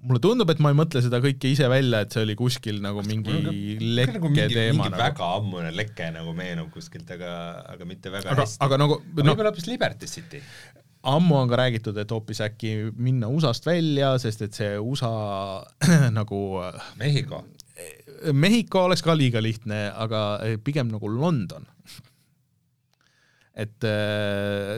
[0.02, 3.04] mulle tundub, et ma ei mõtle seda kõike ise välja, et see oli kuskil nagu
[3.06, 3.36] mingi
[3.80, 4.74] lekke nagu mingi, teema.
[4.76, 5.02] mingi nagu.
[5.02, 7.30] väga ammune leke nagu meenub kuskilt, aga,
[7.74, 8.60] aga mitte väga aga, hästi.
[8.66, 10.42] aga nagu no, võib-olla hoopis Liberty City
[11.06, 15.12] ammu on ka räägitud, et hoopis äkki minna USA-st välja, sest et see USA
[16.18, 16.40] nagu
[16.98, 17.44] Mehhiko.
[18.32, 20.26] Mehhiko oleks ka liiga lihtne, aga
[20.64, 21.66] pigem nagu London
[23.56, 23.86] et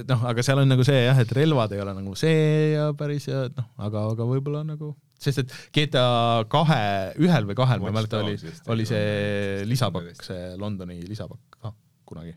[0.06, 3.26] noh, aga seal on nagu see jah, et relvad ei ole nagu see ja päris
[3.26, 6.80] ja noh, aga, aga võib-olla nagu sest et GTA kahe,
[7.24, 8.36] ühel või kahel, ma ei mäleta, oli,
[8.74, 11.74] oli see lisapakk, see Londoni lisapakk ka
[12.08, 12.34] kunagi.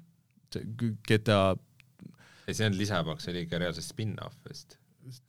[0.53, 1.41] see GTA
[2.47, 4.77] ei, see on lisapakk, see oli ikka reaalselt spin-off vist.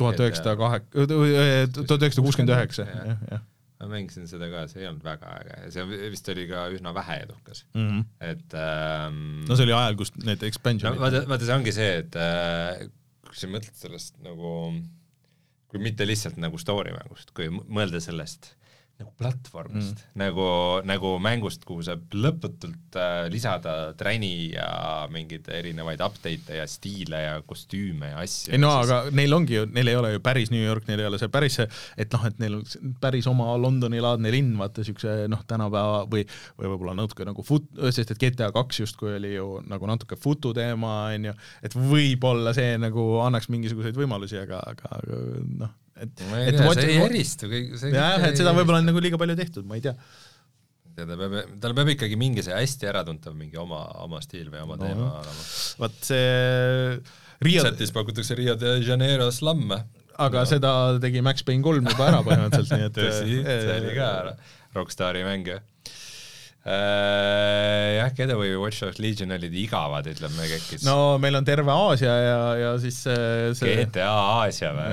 [0.01, 3.49] tuhat üheksasada kahe, tuhat üheksasada kuuskümmend üheksa, jah, jah
[3.83, 6.93] ma mängisin seda ka, see ei olnud väga äge ja see vist oli ka üsna
[6.95, 7.88] vähe edukas mm.
[7.88, 8.05] -hmm.
[8.31, 9.17] et ähm,
[9.49, 12.85] no see oli ajal, kus need expansion'id no vaata, vaata see ongi see, et äh,
[13.27, 15.02] kui sa mõtled sellest nagu äh,
[15.73, 18.53] kui mitte lihtsalt nagu story mängust, kui mõelda sellest,
[19.01, 20.47] nagu platvormist mm., nagu,
[20.89, 24.69] nagu mängust, kuhu saab lõputult äh, lisada träni ja
[25.13, 28.53] mingeid erinevaid update'e ja stiile ja kostüüme ja asju.
[28.55, 28.93] ei no siis...
[28.93, 31.33] aga neil ongi ju, neil ei ole ju päris New York, neil ei ole see
[31.33, 31.69] päris see,
[32.05, 36.27] et noh, et neil on päris oma Londoni-laadne linn, vaata niisuguse noh, tänapäeva või,
[36.61, 40.55] või võib-olla natuke nagu fut-, sest et GTA kaks justkui oli ju nagu natuke futu
[40.57, 45.01] teema, on ju, et võib-olla see nagu annaks mingisuguseid võimalusi, aga, aga
[45.63, 49.03] noh et ma ei tea, see ei eristu kõik jah, et seda võib-olla on nagu
[49.03, 49.95] liiga palju tehtud, ma ei tea.
[50.99, 54.62] ja ta peab, tal peab ikkagi mingi see hästi äratuntav mingi oma, oma stiil või
[54.67, 55.49] oma no, teema olema.
[55.85, 56.31] vot see
[57.43, 59.83] Rio chatis pakutakse Rio de Janeiro slamme.
[60.23, 60.49] aga no.
[60.49, 64.15] seda tegi Max Payne kolm juba ära põhimõtteliselt, nii et tõsi, see oli ka
[64.77, 65.69] Rockstari mäng jah
[66.62, 70.85] Uh, jah, Getaway või Watch Dogs Legion olid igavad, ütleb meie kekkis.
[70.87, 74.07] no meil on terve Aasia ja, ja siis see, see GTA
[74.45, 74.93] Aasia või?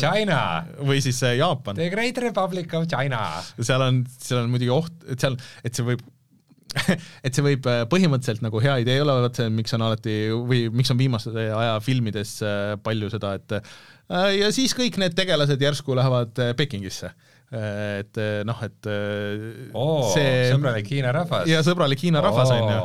[0.00, 0.40] China.
[0.80, 1.76] või siis Jaapan.
[1.78, 3.20] The Great Republic of China.
[3.58, 6.02] seal on, seal on muidugi oht, et seal, et see võib
[7.26, 10.64] et see võib äh, põhimõtteliselt nagu hea idee olla, vot see, miks on alati või
[10.72, 15.60] miks on viimase aja filmides äh, palju seda, et äh, ja siis kõik need tegelased
[15.60, 17.12] järsku lähevad Pekingisse
[17.52, 18.88] et noh, et
[19.76, 21.48] oh, see sõbralik Hiina rahvas.
[21.50, 22.78] ja sõbralik Hiina rahvas on ju,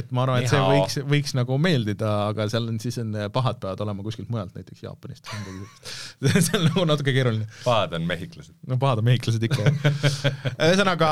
[0.00, 3.60] et ma arvan, et see võiks, võiks nagu meeldida, aga seal on siis on pahad
[3.62, 5.28] peavad olema kuskilt mujalt, näiteks Jaapanist
[6.34, 7.48] see on nagu natuke keeruline.
[7.66, 8.56] pahad on mehhiklased.
[8.70, 9.68] no pahad on mehhiklased ikka
[10.68, 11.10] ühesõnaga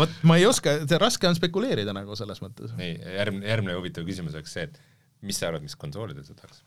[0.00, 2.74] vot ma ei oska, raske on spekuleerida nagu selles mõttes.
[2.78, 6.64] nii, järgmine, järgmine huvitav küsimus oleks see, et mis sa arvad, mis konsoolidel see tahaks?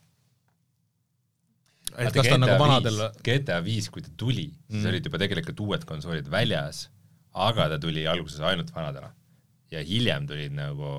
[1.98, 5.20] Et kas ta on nagu vanadel GTA viis, kui ta tuli mm., siis olid juba
[5.22, 6.88] tegelikult uued konsoolid väljas,
[7.46, 9.10] aga ta tuli alguses ainult vanadele.
[9.74, 10.90] ja hiljem tulid nagu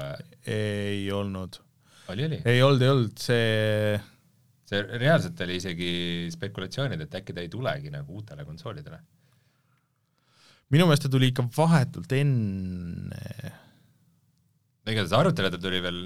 [0.00, 0.16] äh,
[0.48, 1.58] ei olnud.
[2.12, 2.40] oli, oli?
[2.44, 4.00] ei olnud, ei olnud, see
[4.72, 5.90] see reaalselt oli isegi
[6.32, 9.00] spekulatsioonid, et äkki ta ei tulegi nagu uutele konsoolidele.
[10.72, 13.52] minu meelest ta tuli ikka vahetult enne
[14.82, 15.98] igatahes aruteludel tuli veel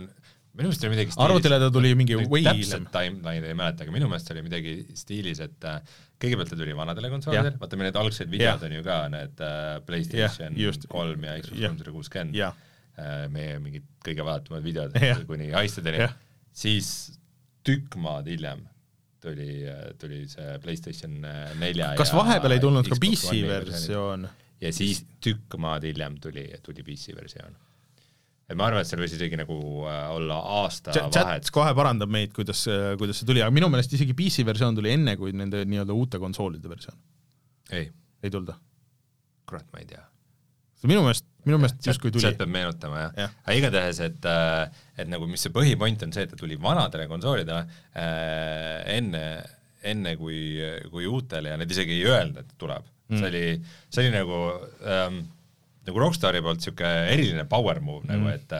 [0.56, 2.86] minu meelest oli midagi stiilis arvutile ta tuli mingi way hiljem.
[2.92, 7.10] timeline'i ei mäleta, aga minu meelest oli midagi stiilis, et äh, kõigepealt ta tuli vanadele
[7.12, 8.70] konsoolidele, vaata need algsed videod ja.
[8.70, 10.56] on ju ka need äh, PlayStation
[10.92, 14.96] kolm ja Xbox kolmsada kuuskümmend, äh, meie mingid kõige vaadatumad videod
[15.28, 16.08] kuni heistadeni,
[16.56, 16.94] siis
[17.66, 18.64] tükk maad hiljem
[19.20, 24.28] tuli, äh, tuli see PlayStation äh, nelja kas vahepeal ei tulnud ka PC versioon?
[24.62, 27.56] ja siis tükk maad hiljem tuli, tuli PC versioon
[28.46, 29.56] et ma arvan, et seal võis isegi nagu
[29.90, 31.50] äh, olla aasta chat, vahet.
[31.54, 34.92] kohe parandab meid, kuidas, äh, kuidas see tuli, aga minu meelest isegi PC versioon tuli
[34.94, 36.98] enne kui nende nii-öelda uute konsoolide versioon.
[37.74, 37.88] ei.
[38.22, 38.54] ei tulnud?
[39.46, 40.04] kurat, ma ei tea.
[40.86, 42.22] minu meelest, minu meelest justkui tuli.
[42.22, 43.28] sealt peab meenutama jah ja.
[43.42, 47.10] aga igatahes, et, äh, et nagu mis see põhipoint on see, et ta tuli vanadele
[47.10, 47.64] konsoolidele
[47.98, 49.24] äh, enne,
[49.86, 50.38] enne kui,
[50.92, 53.18] kui uutele ja need isegi ei öelnud, et tuleb mm..
[53.18, 53.46] see oli,
[53.90, 54.38] see oli nagu
[54.86, 55.24] ähm,
[55.86, 58.12] nagu Rockstari poolt niisugune eriline power move mm.
[58.12, 58.56] nagu, et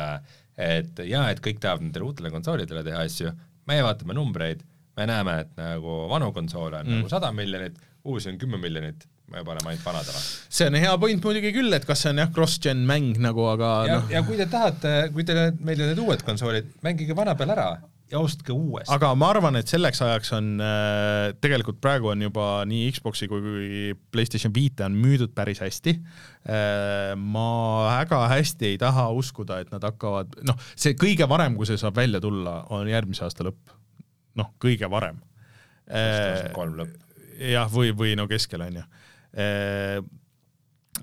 [0.56, 3.32] et jaa, et kõik tahavad nendele uutele konsoolidele teha asju,
[3.68, 4.62] meie vaatame numbreid,
[4.96, 7.02] me näeme, et nagu vanu konsoole on mm.
[7.02, 7.76] nagu sada miljonit,
[8.08, 10.22] uusi on kümme miljonit, me paneme ainult vanadele.
[10.48, 13.74] see on hea point muidugi küll, et kas see on jah, cross-gen mäng nagu, aga
[13.90, 14.08] ja noh.
[14.14, 17.68] ja kui te tahate, kui teile meeldivad need uued konsoolid, mängige vana peal ära
[18.10, 18.92] ja ostke uuesti.
[18.94, 23.42] aga ma arvan, et selleks ajaks on äh, tegelikult praegu on juba nii Xbox'i kui,
[23.42, 27.14] kui PlayStation viite on müüdud päris hästi äh,.
[27.18, 27.46] ma
[27.88, 31.98] väga hästi ei taha uskuda, et nad hakkavad, noh, see kõige varem, kui see saab
[31.98, 33.74] välja tulla, on järgmise aasta lõpp.
[34.38, 35.18] noh, kõige varem
[35.90, 36.46] äh,.
[36.54, 37.02] kolm lõpp.
[37.42, 39.98] jah, või, või no keskel on ju äh,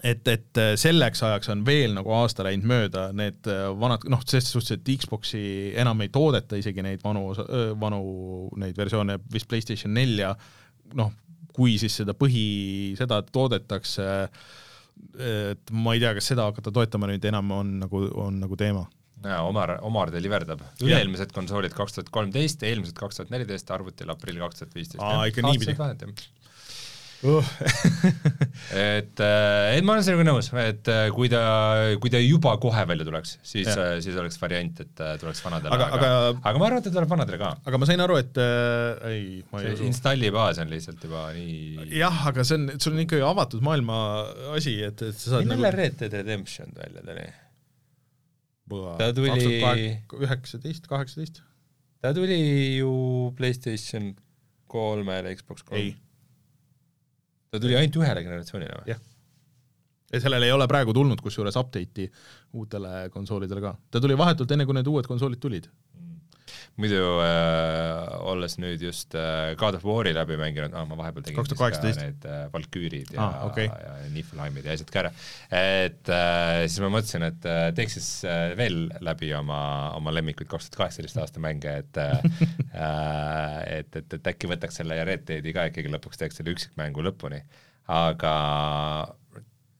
[0.03, 4.23] et, et äh, selleks ajaks on veel nagu aasta läinud mööda, need äh, vanad, noh,
[4.27, 5.43] selles suhtes, et Xbox'i
[5.79, 7.29] enam ei toodeta isegi neid vanu,
[7.79, 8.01] vanu
[8.61, 10.33] neid versioone, vist PlayStation nelja,
[10.99, 11.13] noh,
[11.53, 14.09] kui siis seda põhi, seda toodetakse,
[15.23, 18.83] et ma ei tea, kas seda hakata toetama nüüd enam on nagu, on nagu teema
[19.23, 20.61] jaa, Omar, Omar deliverdab.
[20.83, 25.03] üle-eelmised konsoolid kaks tuhat kolmteist, eelmised kaks tuhat neliteist, arvutil aprill kaks tuhat viisteist.
[25.03, 25.77] aa, ikka niipidi
[27.27, 27.49] uh.
[28.73, 31.41] et, äh, et ma olen sinuga nõus, et äh, kui ta,
[32.01, 35.87] kui ta juba kohe välja tuleks, siis, äh, siis oleks variant, et tuleks vanadele, aga,
[35.97, 37.51] aga, aga, aga ma arvan, et ta tuleb vanadele ka.
[37.69, 39.87] aga ma sain aru, et äh, ei, ma ei usu.
[39.89, 44.01] installi baas on lihtsalt juba nii jah, aga see on, sul on ikkagi avatud maailma
[44.57, 45.79] asi, et, et sa saad millal nagu...
[45.79, 47.31] Red Dead Redemption välja tuli?
[48.99, 49.49] ta tuli
[50.23, 51.43] üheksateist, kaheksateist?
[52.03, 52.39] ta tuli
[52.79, 52.93] ju
[53.37, 54.13] PlayStation
[54.73, 55.93] kolmele, Xbox kolm
[57.53, 58.93] ta tuli ainult ühele generatsioonile või?
[58.93, 59.01] jah.
[60.13, 62.09] ja sellele ei ole praegu tulnud kusjuures update'i
[62.57, 63.75] uutele konsoolidele ka.
[63.93, 65.69] ta tuli vahetult enne, kui need uued konsoolid tulid.
[66.81, 71.45] Muidu äh, olles nüüd just äh, God of War'i läbi mänginud ah,, ma vahepeal tegin
[71.45, 73.67] tuhat kaheksateist need äh, Valküürid ja ah,, okay.
[73.69, 75.11] ja Niflheimid ja asjad ka ära.
[75.53, 79.59] et äh, siis ma mõtlesin, et äh, teeks siis äh, veel läbi oma,
[79.99, 82.17] oma lemmikuid kaks tuhat kaheksateist aasta mänge, et äh,
[83.77, 87.43] et, et, et äkki võtaks selle Red Deadi ka ikkagi lõpuks teeks selle üksikmängu lõpuni.
[87.93, 88.33] aga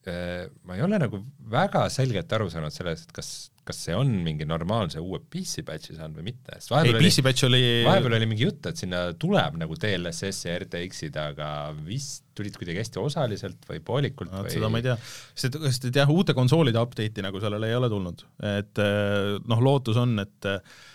[0.05, 1.25] äh, ma ei ole nagu
[1.57, 3.33] väga selgelt aru saanud sellest, et kas
[3.67, 7.47] kas see on mingi normaalse uue PC patch'i saanud või mitte, sest vahepeal ei, patch
[7.47, 11.49] oli vahepeal oli mingi jutt, et sinna tuleb nagu DLSS ja RTX-id, aga
[11.85, 15.89] vist tulid kuidagi hästi osaliselt või poolikult no, või seda ma ei tea, sest, sest
[15.89, 20.17] et jah, uute konsoolide update'i nagu sellele ei ole tulnud, et eh, noh, lootus on,
[20.23, 20.51] et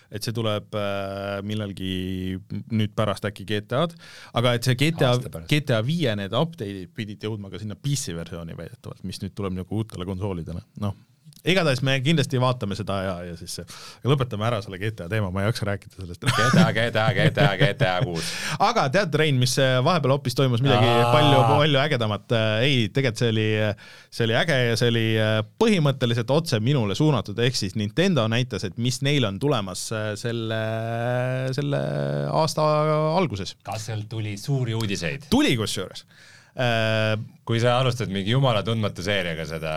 [0.09, 2.39] et see tuleb äh, millalgi
[2.73, 3.93] nüüd pärast äkki GTA-d,
[4.41, 5.11] aga et see GTA,
[5.51, 9.81] GTA viie need update'id pidid jõudma ka sinna PC versiooni väidetavalt, mis nüüd tuleb nagu
[9.83, 10.97] uutele konsoolidele, noh
[11.47, 13.61] igatahes me kindlasti vaatame seda ja, ja siis
[14.07, 18.31] lõpetame ära selle GTA teema, ma ei jaksa rääkida sellest GTA, GTA, GTA, GTA kuus.
[18.69, 21.11] aga tead, Rein, mis vahepeal hoopis toimus midagi Aa.
[21.15, 22.37] palju, palju ägedamat.
[22.67, 23.49] ei, tegelikult see oli,
[24.15, 25.05] see oli äge ja see oli
[25.63, 29.89] põhimõtteliselt otse minule suunatud, ehk siis Nintendo näitas, et mis neil on tulemas
[30.21, 30.63] selle,
[31.57, 31.85] selle
[32.33, 32.67] aasta
[33.19, 33.57] alguses.
[33.67, 35.31] kas sealt tuli suuri uudiseid?
[35.33, 36.35] tuli kusjuures Äh,
[37.49, 39.75] kui sa alustad mingi jumala tundmatu seeriaga seda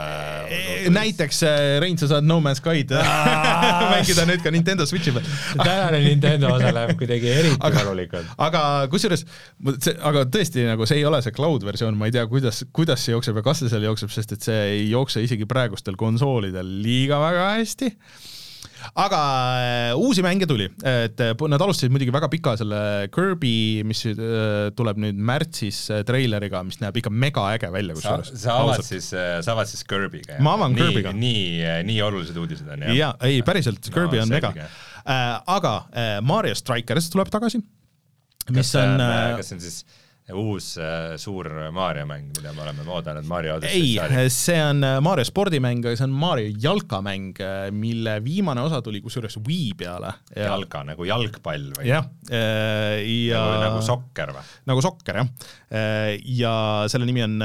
[0.49, 2.91] äh, näiteks äh, Rein, sa saad No Man's Sky'd
[3.93, 5.27] mängida nüüd ka Nintendo Switchi peal.
[5.61, 8.33] Tänane Nintendo osa läheb kuidagi eriti valulikult.
[8.41, 9.23] aga kusjuures,
[10.01, 13.15] aga tõesti nagu see ei ole see cloud versioon, ma ei tea, kuidas, kuidas see
[13.15, 17.21] jookseb ja kas see seal jookseb, sest et see ei jookse isegi praegustel konsoolidel liiga
[17.23, 17.93] väga hästi
[19.03, 19.19] aga
[19.61, 22.81] äh, uusi mänge tuli, et äh, nad alustasid muidugi väga pika selle
[23.13, 23.53] Kirby,
[23.87, 28.33] mis äh, tuleb nüüd märtsis treileriga, mis näeb ikka megaäge välja kusjuures.
[28.41, 30.39] sa avad siis, sa avad siis Kirby'ga?
[30.43, 31.15] ma avan Kirby'ga.
[31.17, 32.97] nii, nii olulised uudised on jah?
[32.97, 34.53] jaa, ei päriselt, Kirby no, on mega.
[35.55, 35.75] aga
[36.25, 37.61] Mario Strikers tuleb tagasi.
[38.51, 38.97] mis on,
[39.37, 39.83] kas see on siis
[40.37, 43.95] uus äh, suur Mario mäng, mida me oleme oodanud Mario ei,
[44.31, 49.37] see on äh, Mario spordimäng, see on Mario jalkamäng, äh, mille viimane osa tuli kusjuures
[49.47, 50.51] Wii peale ja....
[50.51, 51.87] jalka nagu jalgpall või?
[51.89, 54.45] jah, äh, ja nagu, nagu sokker või?
[54.71, 55.31] nagu sokker, jah.
[56.41, 56.53] ja
[56.91, 57.37] selle nimi on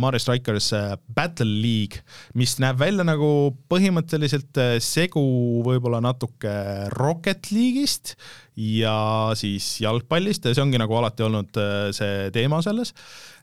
[0.00, 0.72] Mario Strikers
[1.14, 2.02] Battle League,
[2.38, 5.22] mis näeb välja nagu põhimõtteliselt segu
[5.66, 6.52] võib-olla natuke
[6.96, 8.16] Rocket League'ist
[8.58, 8.98] ja
[9.38, 12.94] siis jalgpallist ja see ongi nagu alati olnud äh, see teema selles.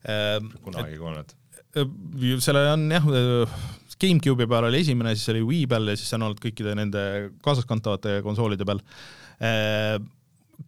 [0.10, 1.36] Ähm, kunagi kuulnud.
[1.76, 3.56] Äh, selle on jah, äh,
[4.02, 7.06] GameCube'i peal oli esimene, siis oli Wii peal ja siis on olnud kõikide nende
[7.46, 8.84] kaasaskantavate konsoolide peal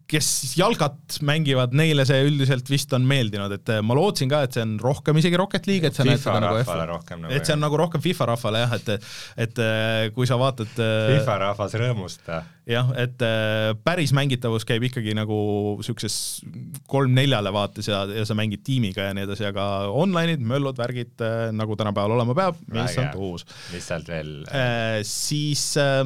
[0.08, 4.64] kes jalgat mängivad, neile see üldiselt vist on meeldinud, et ma lootsin ka, et see
[4.64, 7.60] on rohkem isegi Rocket League, et sa näed seda nagu F-i, nagu et see on
[7.62, 9.08] nagu rohkem FIFA rahvale jah, et
[9.44, 9.60] et
[10.16, 12.40] kui sa vaatad FIFA rahvas rõõmusta.
[12.68, 13.26] jah, et
[13.84, 15.38] päris mängitavus käib ikkagi nagu
[15.82, 16.16] niisuguses
[16.88, 21.14] kolm-neljale vaates ja, ja sa mängid tiimiga ja nii edasi, aga online'id, möllud, värgid,
[21.56, 23.46] nagu tänapäeval olema peab, mis on uus.
[23.74, 24.98] mis sealt veel äh,?
[25.08, 26.04] siis äh,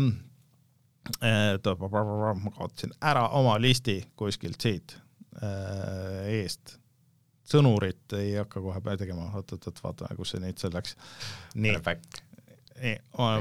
[1.83, 4.97] ma kaotasin ära oma listi kuskilt siit
[5.43, 6.79] äh, eest.
[7.53, 10.97] sõnurit ei hakka kohe tegema, oot-oot-oot, vaatame, kus see nüüd seal läks.
[11.55, 11.79] nii,
[12.83, 12.97] nii,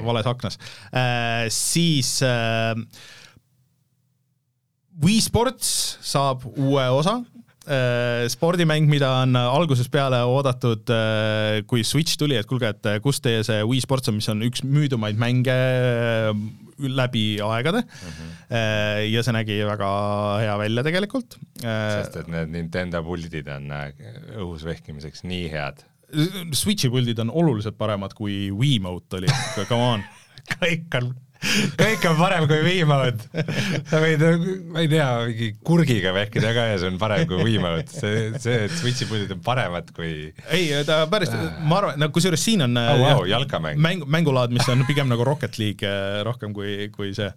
[0.06, 0.60] vales aknas
[0.92, 1.48] äh,.
[1.54, 2.76] siis äh,
[5.02, 7.22] Wii Sports saab uue osa
[7.70, 13.22] äh, spordimäng, mida on algusest peale oodatud, äh, kui Switch tuli, et kuulge, et kus
[13.24, 15.56] teie see Wii Sports on, mis on üks müüdumaid mänge
[16.90, 18.12] läbi aegade mm.
[18.18, 19.08] -hmm.
[19.12, 19.90] ja see nägi väga
[20.42, 21.38] hea välja tegelikult.
[21.64, 23.90] Äh, sest et need Nintendo puldid on äh,
[24.38, 25.86] õhus vehkimiseks nii head.
[26.54, 29.30] Switchi puldid on oluliselt paremad kui Wiimote oli,
[29.70, 30.08] come on
[30.60, 31.14] kõik on
[31.80, 33.44] kõik on parem kui Wiimote.
[33.90, 34.24] sa võid,
[34.72, 37.90] ma ei tea, mingi kurgiga vehkida ka ja see on parem kui Wiimote.
[37.92, 40.32] see, see, et Switchi puldid on paremad kui.
[40.54, 41.34] ei, ta päris,
[41.66, 43.82] ma arvan, no kusjuures siin on oh, wow, jalkamäng.
[43.82, 47.32] mäng, mängulaad, mis on pigem nagu Rocket League eh, rohkem kui, kui see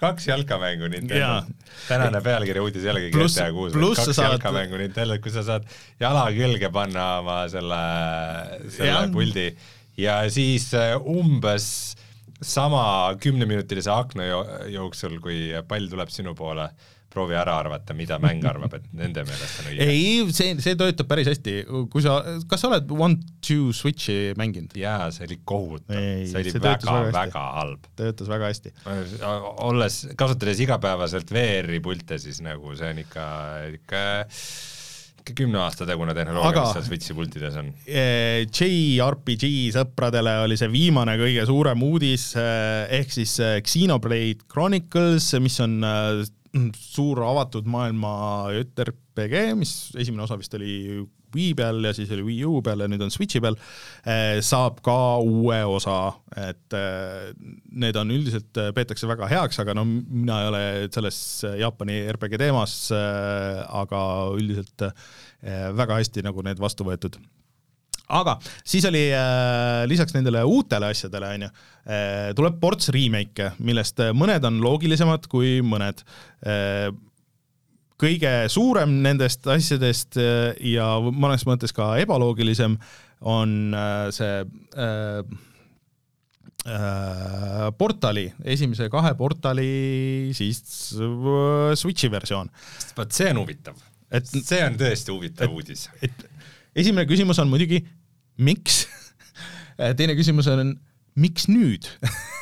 [0.00, 1.42] kaks jalkamängu Nintendo.
[1.88, 4.32] tänane pealkiri uudis jällegi GTA kuus, kaks saad...
[4.32, 5.66] jalkamängu Nintendo, kui sa saad
[6.00, 7.82] jala külge panna oma selle,
[8.74, 9.04] selle ja.
[9.12, 9.50] puldi
[9.98, 11.66] ja siis eh, umbes
[12.42, 14.26] sama kümneminutilise akna
[14.72, 16.68] jooksul, kui pall tuleb sinu poole,
[17.14, 19.86] proovi ära arvata, mida mäng arvab, et nende meelest on õige.
[19.86, 21.56] ei, see, see töötab päris hästi,
[21.92, 22.18] kui sa,
[22.50, 24.74] kas sa oled one-two switch'i mänginud?
[24.78, 27.90] jaa, see oli kohutav, see oli väga-väga halb.
[28.00, 28.74] töötas väga hästi.
[29.68, 33.28] olles, kasutades igapäevaselt VR-i pilte, siis nagu see on ikka
[33.78, 34.06] ikka
[35.32, 37.70] kümne aasta tagune tehnoloogia, mis seal Switchi pultides on.
[37.88, 45.30] Eh, JRPG sõpradele oli see viimane kõige suurem uudis, eh, ehk siis eh, Xenoblade Chronicles,
[45.40, 45.80] mis on
[46.76, 48.14] suur avatud maailma
[48.54, 51.00] JRPG, mis esimene osa vist oli
[51.34, 53.58] Wii peal ja siis oli Wii U peal ja nüüd on Switchi peal,
[54.06, 55.98] eh, saab ka uue osa,
[56.48, 57.30] et eh,
[57.84, 61.20] need on üldiselt, eh, peetakse väga heaks, aga no mina ei ole selles
[61.60, 64.02] Jaapani RPG teemas, aga
[64.34, 64.88] üldiselt
[65.76, 67.18] väga hästi nagu need vastu võetud.
[68.12, 68.34] Aga
[68.66, 74.44] siis oli äh, lisaks nendele uutele asjadele, on ju äh,, tuleb ports remake'e, millest mõned
[74.44, 76.04] on loogilisemad kui mõned
[76.44, 76.90] äh,
[78.00, 82.76] kõige suurem nendest asjadest äh, ja mõnes mõttes ka ebaloogilisem
[83.24, 85.20] on äh, see äh,
[86.68, 89.68] äh, portali, esimese kahe portali
[90.36, 90.62] siis
[90.98, 92.50] äh, Switchi versioon.
[92.96, 93.78] vot see on huvitav.
[94.10, 95.88] et see on tõesti huvitav et, uudis.
[96.02, 96.26] et
[96.74, 97.84] esimene küsimus on muidugi,
[98.42, 98.84] miks
[99.98, 100.74] teine küsimus on
[101.20, 101.86] miks nüüd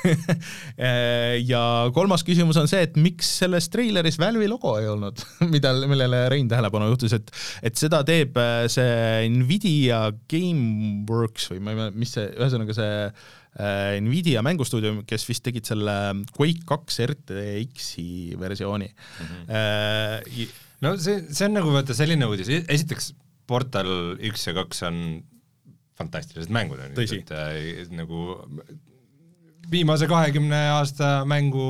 [1.52, 1.62] ja
[1.94, 5.20] kolmas küsimus on see, et miks selles treileris Valve'i logo ei olnud,
[5.54, 7.30] mida, millele Rein tähelepanu juhtis, et
[7.68, 12.94] et seda teeb äh, see Nvidia Gameworks või ma ei mäleta, mis see, ühesõnaga see
[13.06, 15.96] äh, Nvidia mängustuudio, kes vist tegid selle
[16.32, 19.26] Quake kaks RTX-i versiooni mm.
[19.26, 19.50] -hmm.
[19.52, 20.48] Äh,
[20.84, 23.12] no see, see on nagu vaata selline uudis, esiteks
[23.46, 24.98] Portal üks ja kaks on
[25.98, 28.24] fantastilised mängud on ju, et äh, nagu
[29.72, 31.66] viimase kahekümne aasta mängu,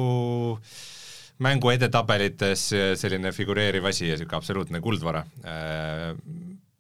[1.43, 2.69] mängu edetabelites
[3.01, 5.27] selline figureeriv asi ja niisugune absoluutne kuldvara.
[5.45, 6.13] Äh,.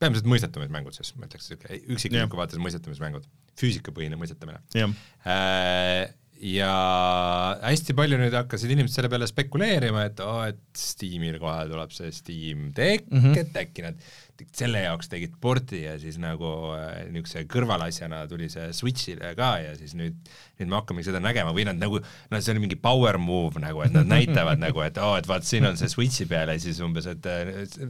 [0.03, 3.29] peamiselt mõistetamismängud siis, ma ütleks, niisugune üksikliku vaates mõistetamismängud,
[3.61, 4.59] füüsikapõhine mõistetamine.
[5.23, 6.11] Äh,
[6.43, 6.73] ja
[7.63, 11.95] hästi palju nüüd hakkasid inimesed selle peale spekuleerima, et oo oh,, et Steamil kohe tuleb
[11.95, 13.39] see Steam Deck mm, -hmm.
[13.39, 14.01] et äkki nad
[14.57, 19.75] selle jaoks tegid porti ja siis nagu äh, niisuguse kõrvalasjana tuli see Switch'ile ka ja
[19.79, 20.17] siis nüüd,
[20.61, 23.85] nüüd me hakkamegi seda nägema või nad nagu, noh, see oli mingi power move nagu,
[23.87, 26.59] et nad näitavad nagu, et oo oh,, et vaat siin on see Switch'i peal ja
[26.63, 27.29] siis umbes, et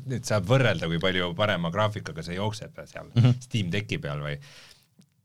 [0.06, 3.40] nüüd saab võrrelda, kui palju parema graafikaga see jookseb seal mm -hmm.
[3.48, 4.36] Steam Decki peal või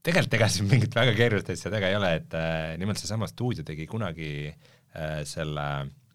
[0.07, 3.65] tegelikult ega siin mingit väga keerulist asja taga ei ole, et äh, nimelt seesama stuudio
[3.67, 5.67] tegi kunagi äh, selle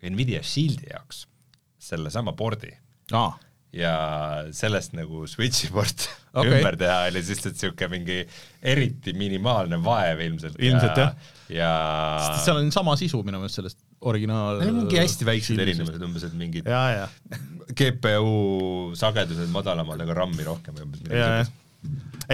[0.03, 1.27] Nvidia Shieldi jaoks
[1.83, 2.73] sellesama pordi
[3.19, 3.37] ah.
[3.73, 3.93] Ja
[4.53, 6.05] sellest nagu Switchi port
[6.37, 6.59] okay.
[6.59, 8.19] ümber teha oli lihtsalt niisugune mingi
[8.75, 10.59] eriti minimaalne vaev ilmselt.
[10.61, 11.33] ilmselt ja, jah.
[11.57, 11.71] ja
[12.27, 13.81] Sest seal on sama sisu minu meelest sellest
[14.13, 17.41] originaal mingi hästi väiksed erinevused, umbes et mingid ja, ja.
[17.73, 21.59] GPU sagedused madalamad, aga RAM-i rohkem või umbes midagi sellist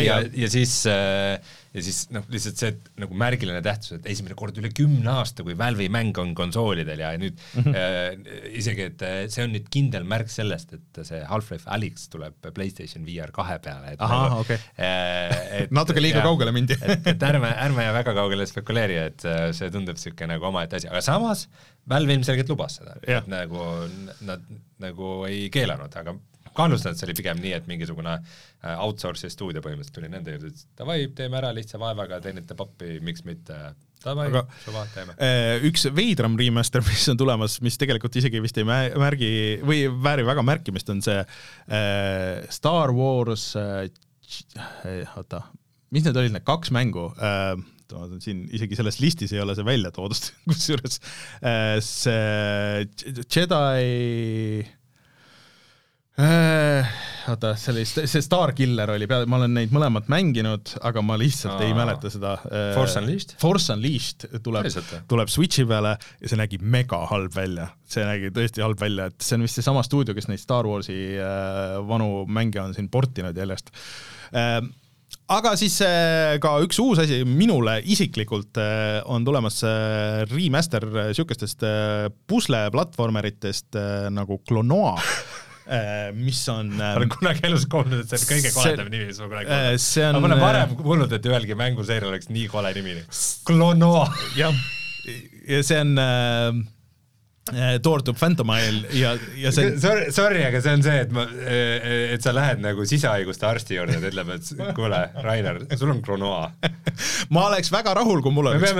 [0.04, 1.38] ja, ja siis äh,
[1.74, 2.70] ja siis noh, lihtsalt see
[3.02, 7.12] nagu märgiline tähtsus, et esimene kord üle kümne aasta, kui Valve'i mäng on konsoolidel ja
[7.20, 7.76] nüüd mm -hmm.
[7.76, 12.50] äh, isegi, et äh, see on nüüd kindel märk sellest, et see Half-Life Alyx tuleb
[12.54, 14.58] PlayStation VR kahe peale, et Aha, nagu, okay.
[14.78, 19.24] äh, et natuke liiga ja, kaugele mindi et, et ärme, ärme väga kaugele spekuleeri, et
[19.28, 21.48] äh, see tundub niisugune nagu omaette asi, aga samas
[21.88, 23.64] Valve ilmselgelt lubas seda, et nagu
[24.20, 24.42] nad
[24.82, 26.14] nagu ei keelanud, aga
[26.58, 30.52] kahtlustan, et see oli pigem nii, et mingisugune äh, outsource'i stuudio põhimõtteliselt tuli nende juurde,
[30.52, 33.56] ütles davai, teeme ära lihtsa vaevaga, teenite pappi, miks mitte,
[34.04, 34.28] davai,
[34.64, 35.16] suva, teeme.
[35.22, 39.30] Äh, üks veidram remaster, mis on tulemas, mis tegelikult isegi vist ei märgi
[39.62, 43.50] või väärib väga märkimist, on see äh, Star Wars
[45.16, 45.42] oota,
[45.94, 47.54] mis need olid, need kaks mängu äh,,
[48.20, 50.98] siin isegi selles listis ei ole see välja toodud kusjuures
[51.80, 52.84] see
[53.32, 54.68] Jedi
[56.18, 61.60] oota, see oli, see Starkiller oli pea, ma olen neid mõlemat mänginud, aga ma lihtsalt
[61.60, 61.68] Aa.
[61.68, 62.32] ei mäleta seda.
[62.48, 63.36] Äh, Force Unleashed?
[63.38, 64.66] Force Unleashed tuleb,
[65.10, 67.68] tuleb Switchi peale ja see nägi mega halb välja.
[67.88, 70.98] see nägi tõesti halb välja, et see on vist seesama stuudio, kes neid Star Warsi
[71.22, 73.70] äh, vanu mänge on siin portinud jäljest
[74.34, 74.58] äh,
[75.38, 81.62] aga siis äh, ka üks uus asi minule isiklikult äh, on tulemas äh, remaster niisugustest
[82.26, 83.78] pusleplatvormeritest
[84.12, 85.47] nagu Klonoa Äh,
[86.16, 89.20] mis on ma olen ähm, kunagi elus kuulnud, et see on kõige koledam nimi, mis
[89.20, 89.76] ma kunagi kuulnud olen.
[90.00, 92.96] Äh, ma pole varem kuulnud, et ühelgi mänguseerial oleks nii kole nimi.
[93.48, 94.06] Klonoa.
[94.38, 94.64] jah,
[95.48, 96.64] ja see on äh,
[97.82, 102.24] toortub Phantom Isle ja, ja see sorry, sorry, aga see on see, et ma, et
[102.24, 106.50] sa lähed nagu sisehaiguste arsti juurde, ta ütleb, et kuule, Rainer, sul on klonoa.
[107.34, 108.74] Ma oleks väga rahul, kui mul oleks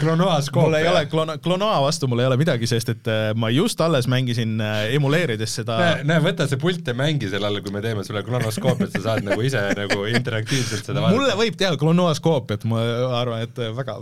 [0.00, 3.80] klonoa, mul ei ole klonoa, klonoa vastu mul ei ole midagi, sest et ma just
[3.84, 4.60] alles mängisin
[4.94, 8.22] emuleerides seda näe, näe, võta see pult ja mängi selle all, kui me teeme sulle
[8.26, 11.18] klonoskoopi, et sa saad nagu ise nagu interaktiivselt seda vaadata.
[11.18, 12.84] mulle võib teha klonoskoopiat, ma
[13.20, 13.98] arvan, et väga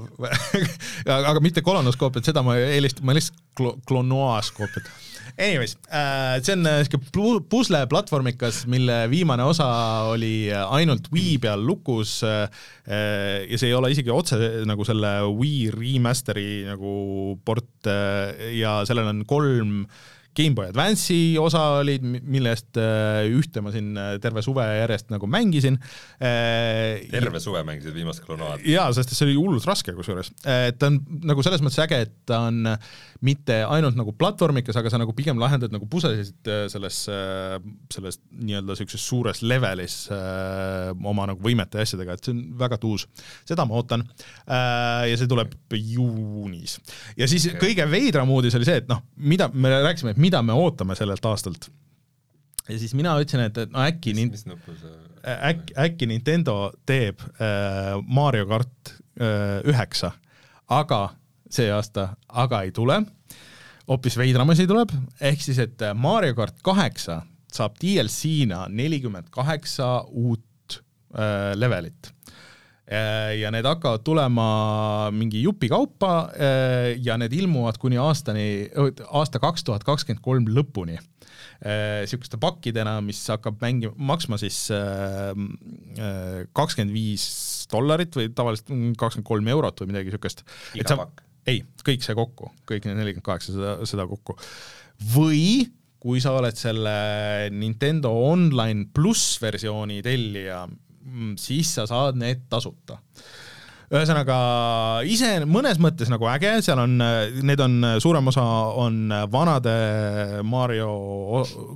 [1.32, 3.44] aga mitte kolonoskoopiat, seda ma eelistan, ma lihtsalt
[3.89, 4.91] klonoaskoopiat.
[5.39, 9.68] Anyways äh,, see on niisugune pusle platvormikas, mille viimane osa
[10.11, 12.49] oli ainult Wii peal lukus äh,
[13.47, 16.93] ja see ei ole isegi otse nagu selle Wii remaster'i nagu
[17.47, 19.82] port äh, ja sellel on kolm
[20.39, 25.80] Game Boy Advance'i osa olid, millest ühte ma siin terve suve järjest nagu mängisin.
[26.20, 28.62] terve suve mängisid viimast klonaali?
[28.70, 30.30] jaa, sest see oli hullult raske kusjuures.
[30.45, 32.70] ta on nagu selles mõttes äge, et ta on
[33.24, 37.00] mitte ainult nagu platvormikas, aga sa nagu pigem lahendad nagu puslesid selles,
[37.94, 43.08] selles nii-öelda niisuguses suures levelis oma nagu võimete ja asjadega, et see on väga tuus.
[43.48, 44.04] seda ma ootan.
[44.46, 46.78] ja see tuleb juunis.
[47.18, 47.60] ja siis okay.
[47.66, 51.26] kõige veidram uudis oli see, et noh, mida me rääkisime, et mida me ootame sellelt
[51.26, 51.70] aastalt.
[52.68, 54.86] ja siis mina ütlesin, et, et no äkki mis, mis
[55.24, 60.12] äkki, äkki Nintendo teeb äh, Mario kart äh, üheksa,
[60.68, 61.08] aga
[61.51, 63.01] see aasta, aga ei tule,
[63.88, 67.22] hoopis veidram asi tuleb, ehk siis, et Mario kart kaheksa
[67.53, 70.80] saab DLC-na nelikümmend kaheksa uut
[71.16, 72.12] äh, levelit
[72.88, 74.44] Äh, ja need hakkavad tulema
[75.12, 78.70] mingi jupi kaupa äh, ja need ilmuvad kuni aastani,
[79.12, 84.70] aasta kaks tuhat kakskümmend kolm lõpuni äh, pakkidena, mis hakkab mängi-, maksma siis
[86.57, 87.28] kakskümmend viis
[87.68, 90.46] dollarit või tavaliselt kakskümmend kolm eurot või midagi niisugust.
[90.80, 91.28] iga pakk?
[91.49, 94.36] Ei, kõik see kokku, kõik need nelikümmend kaheksa, seda, seda kokku.
[95.14, 95.68] või
[95.99, 96.92] kui sa oled selle
[97.51, 100.62] Nintendo Online pluss versiooni tellija,
[101.09, 102.99] Mm, siis sa saad need tasuta
[103.88, 104.34] ühesõnaga
[105.09, 106.99] ise mõnes mõttes nagu äge, seal on,
[107.49, 108.44] need on, suurem osa
[108.82, 109.72] on vanade
[110.44, 110.90] Mario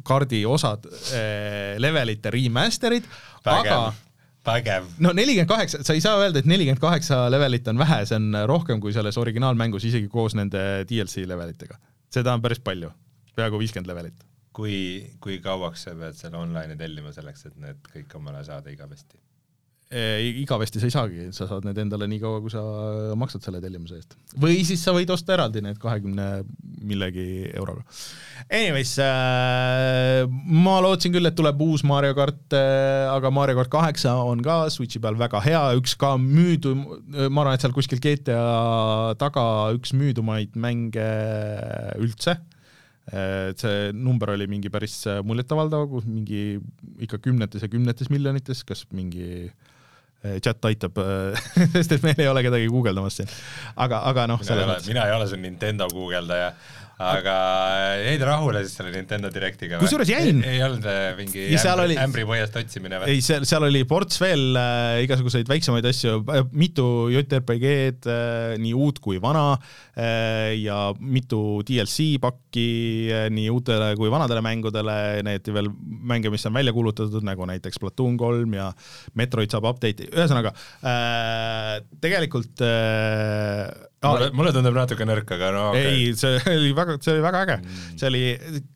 [0.05, 0.85] kaardi osad
[1.17, 3.09] eh, levelite remaster'id,
[3.49, 3.79] aga
[4.47, 4.89] vägev.
[4.99, 8.43] no nelikümmend kaheksa, sa ei saa öelda, et nelikümmend kaheksa levelit on vähe, see on
[8.51, 11.79] rohkem kui selles originaalmängus, isegi koos nende DLC levelitega.
[12.13, 12.93] seda on päris palju,
[13.37, 14.25] peaaegu viiskümmend levelit.
[14.53, 14.77] kui,
[15.21, 19.21] kui kauaks sa pead selle online'i tellima selleks, et need kõik omale saada igavesti?
[19.93, 22.63] Igavesti sa ei saagi, sa saad need endale nii kaua, kui sa
[23.19, 24.15] maksad selle tellimuse eest.
[24.41, 26.29] või siis sa võid osta eraldi need kahekümne
[26.83, 27.85] millegi euroga.
[28.49, 34.15] Anyways äh,, ma lootsin küll, et tuleb uus Mario kart äh,, aga Mario kart kaheksa
[34.25, 36.73] on ka Switchi peal väga hea, üks ka müüdu,
[37.29, 39.45] ma arvan, et seal kuskil GTA taga
[39.77, 41.11] üks müüdumaid mänge
[42.01, 42.39] üldse
[43.13, 44.95] et see number oli mingi päris
[45.27, 46.61] muljetavaldav, kus mingi
[47.03, 49.72] ikka kümnetes ja kümnetes miljonites, kas mingi äh,
[50.45, 50.99] chat aitab
[51.75, 53.33] sest et meil ei ole kedagi guugeldamas siin.
[53.77, 54.91] aga, aga noh, selles mõttes.
[54.93, 56.53] mina ei ole see Nintendo guugeldaja,
[57.03, 57.37] aga
[58.03, 60.43] jäid rahule siis selle Nintendo Directiga kusjuures jäin.
[60.47, 61.97] ei olnud äh, mingi ämbri, oli...
[62.03, 63.15] ämbripõiest otsimine või?
[63.15, 66.21] ei, seal, seal oli ports veel äh, igasuguseid väiksemaid asju,
[66.53, 72.67] mitu JRPG-d äh,, nii uut kui vana äh, ja mitu DLC pakki
[73.13, 77.81] äh, nii uutele kui vanadele mängudele, näidati veel mänge, mis on välja kuulutatud, nagu näiteks
[77.83, 78.71] Platoon kolm ja
[79.19, 85.93] Metroid saab update'i, ühesõnaga äh, tegelikult äh, mulle, mulle tundub natuke nõrk, aga no okay.
[85.93, 88.25] ei, see oli väga, see oli väga äge mm., see oli,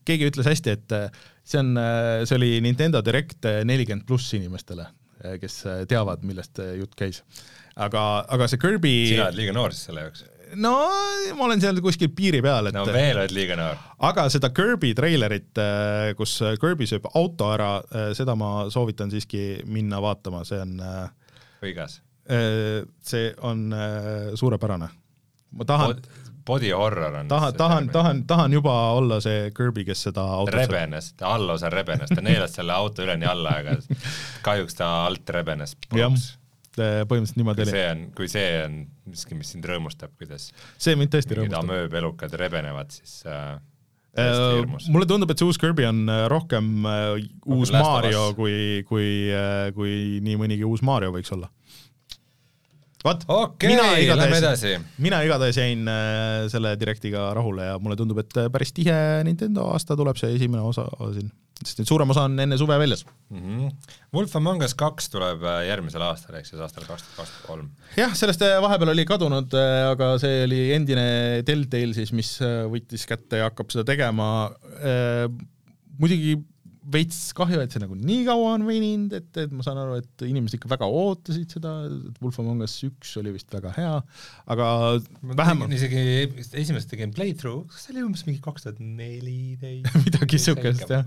[0.09, 4.35] keegi ütles hästi, et äh, see on, äh, see oli Nintendo Direct äh, nelikümmend pluss
[4.39, 4.89] inimestele,
[5.41, 7.22] kes teavad, millest jutt käis.
[7.74, 8.01] aga,
[8.33, 10.27] aga see Kirby sina oled liiga noor siis selle jaoks?
[10.62, 10.74] no
[11.35, 13.81] ma olen seal kuskil piiri peal, et no veel oled liiga noor.
[14.11, 15.51] aga seda Kirby treilerit,
[16.18, 17.72] kus Kirby sööb auto ära,
[18.14, 20.79] seda ma soovitan siiski minna vaatama, see on
[21.64, 21.99] võigas?
[22.27, 23.68] see on
[24.39, 24.89] suurepärane
[25.57, 26.00] ma tahan
[26.46, 31.34] body horror on tahan, tahan, tahan, tahan juba olla see Kirby, kes seda rebenes, ta
[31.34, 33.76] allosa rebenes, ta neelas selle auto üleni alla, aga
[34.46, 35.76] kahjuks ta alt rebenes.
[35.96, 36.18] jah,
[36.76, 37.72] põhimõtteliselt niimoodi oli.
[37.74, 41.64] see on, kui see on miski, mis sind rõõmustab, kuidas see mind tõesti rõõmustab.
[41.64, 43.57] amööbelukad rebenevad, siis äh,
[44.16, 47.18] Uh, mulle tundub, et see uus Kirby on äh, rohkem uh,
[47.52, 48.54] uus rohkem Mario kui,
[48.88, 51.50] kui uh,, kui nii mõnigi uus Mario võiks olla
[53.05, 54.64] vot okay,, mina igatahes,
[55.03, 59.68] mina igatahes jäin äh, selle Directiga rahule ja mulle tundub, et äh, päris tihe Nintendo
[59.72, 61.28] aasta tuleb see esimene osa siin,
[61.61, 63.42] sest nüüd suurem osa on enne suve väljas mm.
[63.42, 63.92] -hmm.
[64.16, 67.70] Wolf Among Us kaks tuleb äh, järgmisel aastal, ehk siis aastal kaks tuhat kakskümmend kolm.
[68.01, 69.55] jah, sellest vahepeal oli kadunud,
[69.92, 71.07] aga see oli endine
[71.47, 72.36] Telltale siis, mis
[72.72, 74.51] võttis kätte ja hakkab seda tegema,
[76.01, 76.36] muidugi
[76.93, 80.24] veits kahju, et see nagu nii kaua on veninud, et, et ma saan aru, et
[80.26, 83.95] inimesed ikka väga ootasid seda, et Wolf Among Us üks oli vist väga hea,
[84.55, 84.68] aga
[85.26, 86.05] vähemalt isegi
[86.62, 91.05] esimest tegin playthrough, kas see oli umbes mingi kaks tuhat neliteist midagi siukest jah.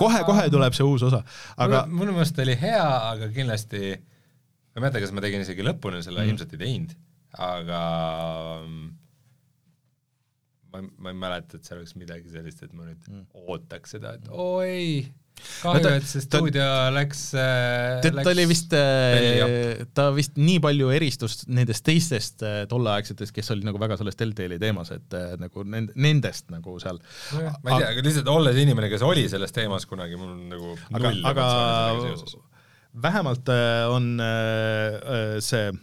[0.00, 1.22] kohe-kohe tuleb see uus osa,
[1.62, 2.84] aga minu meelest oli hea,
[3.14, 6.96] aga kindlasti ma ei mäleta, kas ma tegin isegi lõpuni selle mm., ilmselt ei teinud,
[7.46, 7.82] aga
[10.80, 13.28] mm, ma, ma ei mäleta, et seal oleks midagi sellist, et ma nüüd mm.
[13.46, 15.06] ootaks seda, et oi,
[15.60, 18.06] kahju, et see stuudio ta, läks äh,.
[18.06, 23.68] ta oli vist äh,, ta vist nii palju eristus nendest teistest äh, tolleaegsetest, kes olid
[23.68, 27.54] nagu väga selles Deltali teemas, et äh, nagu nend-, nendest nagu seal no.
[27.62, 30.76] ma ei tea, aga lihtsalt olles inimene, kes oli selles teemas kunagi, mul on nagu
[30.96, 31.48] aga, aga
[33.02, 35.82] vähemalt äh, on äh, äh, see äh,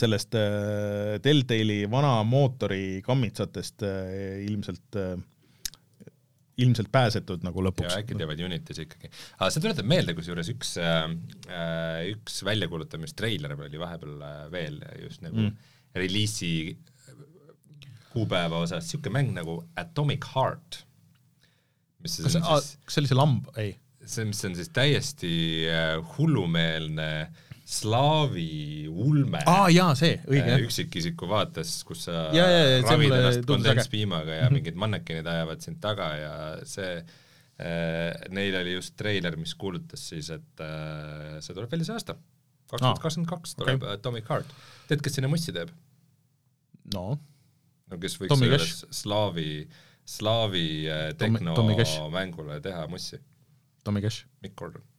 [0.00, 4.98] sellest äh, Deltali vana mootori kammitsatest äh, ilmselt
[6.60, 7.94] ilmselt pääsetud nagu lõpuks.
[7.96, 9.08] äkki teevad Unitis ikkagi.
[9.38, 11.06] aga see tuletab meelde, kusjuures üks äh,,
[12.10, 15.70] üks väljakuulutamistreiler oli vahepeal veel just nagu mm.
[15.96, 16.52] reliisi
[18.10, 20.82] kuupäeva osas, niisugune mäng nagu Atomic Heart.
[22.02, 22.74] mis see on siis?
[22.84, 23.72] kas see oli see lamb, ei?
[24.04, 25.32] see, mis on siis täiesti
[26.18, 30.62] hullumeelne äh, slaavi ulme ah, jaa, see, õige jah.
[30.64, 35.78] üksikisiku vaates, kus sa ja, ja, ja, ravid ennast kondenspiimaga ja mingid mannekenid ajavad sind
[35.82, 36.32] taga ja
[36.66, 41.98] see äh, neil oli just treiler, mis kuulutas siis, et äh, see tuleb välja see
[42.00, 42.18] aasta,
[42.72, 44.00] kaks tuhat kakskümmend kaks tuleb okay.
[44.00, 44.58] Atomic Heart.
[44.90, 45.70] tead, kes sinna mussi teeb?
[46.96, 49.50] no no kes võiks selles slaavi,
[50.18, 51.54] slaavi äh, tehno
[52.10, 53.22] mängule teha mussi?
[53.86, 54.26] Tommy Cash.
[54.42, 54.89] Mikk Gordon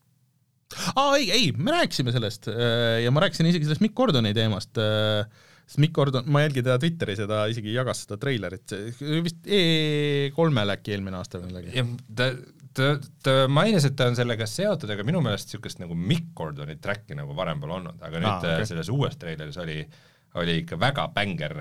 [0.96, 4.78] aa ei, ei, me rääkisime sellest äh, ja ma rääkisin isegi sellest Mikk Gordoni teemast,
[4.80, 5.24] äh,
[5.66, 8.74] sest Mikk Gordon, ma jälgin teda Twitteris ja ta isegi jagas seda treilerit,
[9.24, 11.74] vist E3-l äkki eelmine aasta või midagi.
[11.78, 12.30] jah, ta,
[12.76, 12.92] ta,
[13.24, 17.18] ta mainis, et ta on sellega seotud, aga minu meelest niisugust nagu Mikk Gordoni track'i
[17.18, 18.72] nagu varem pole olnud, aga nüüd ah, okay.
[18.72, 19.82] selles uues treileris oli
[20.40, 21.52] oli ikka väga bänger,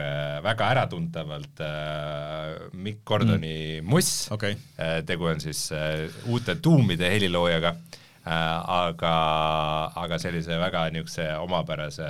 [0.46, 3.90] väga äratuntavalt äh, Mikk Gordoni mm.
[3.92, 4.56] muss okay.,
[5.04, 9.14] tegu on siis äh, uute tuumide heliloojaga äh,, Äh, aga,
[9.98, 12.08] aga sellise väga niisuguse omapärase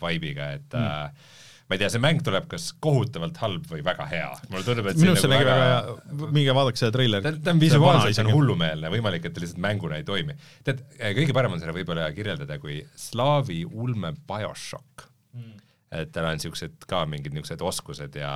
[0.00, 1.22] vibe'iga, et mm.
[1.66, 4.30] ma ei tea, see mäng tuleb kas kohutavalt halb või väga hea.
[4.52, 7.40] mulle tundub, et minu arust see nägi väga hea, minge vaadake seda treilerit.
[7.42, 10.36] ta on visuaalselt on hullumeelne, võimalik, et ta lihtsalt mänguna ei toimi.
[10.66, 10.84] tead,
[11.18, 15.58] kõige parem on seda võib-olla kirjeldada kui slaavi ulme BioShock mm
[15.92, 18.30] et tal on niisugused ka mingid niisugused oskused ja,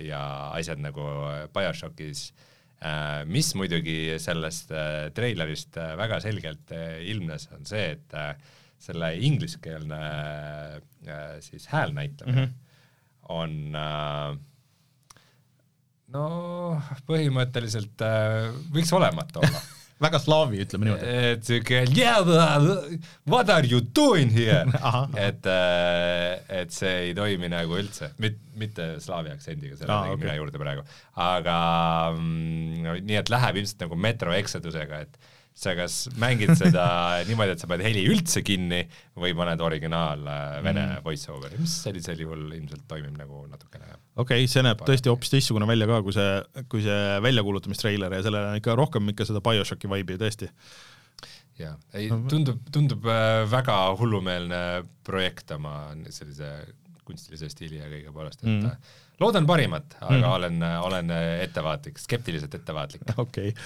[0.00, 0.20] ja
[0.56, 1.02] asjad nagu
[1.52, 2.47] BioShockis äh, Äh,
[3.26, 6.70] mis muidugi sellest äh, treilerist äh, väga selgelt
[7.02, 8.14] ilmnes, on see, et
[8.78, 9.98] selle ingliskeelne
[11.42, 12.52] siis häälnäitlemine mm -hmm.
[13.34, 13.72] on
[16.14, 16.26] no
[17.08, 18.04] põhimõtteliselt
[18.70, 19.60] võiks olemata olla
[20.02, 21.14] väga slaavi, ütleme niimoodi.
[21.30, 22.20] et siuke yeah,
[23.26, 24.62] what are you doing here
[25.28, 30.22] et, äh, et see ei toimi nagu üldse, mit-, mitte slaavi aktsendiga, selle tegin okay.
[30.26, 30.86] mina juurde praegu,
[31.28, 31.56] aga
[32.14, 36.84] mm, no, nii et läheb ilmselt nagu Metro Exodusega, et sa kas mängid seda
[37.28, 38.84] niimoodi, et sa paned heli üldse kinni
[39.18, 41.06] või paned originaal äh, vene mm.
[41.06, 45.32] voice over'i, mis sellisel juhul ilmselt toimib nagu natukene okei okay,, see näeb tõesti hoopis
[45.34, 49.42] teistsugune välja ka, kui see, kui see väljakuulutamistreiler ja sellel on ikka rohkem ikka seda
[49.44, 50.50] BioShocki vibe'i tõesti.
[51.58, 54.62] jaa, ei tundub, tundub äh, väga hullumeelne
[55.06, 56.52] projekt oma sellise
[57.08, 60.26] kunstilise stiili ja kõige poolest, et mm loodan parimat, aga mm.
[60.30, 63.02] olen, olen ettevaatlik, skeptiliselt ettevaatlik.
[63.16, 63.64] okei okay.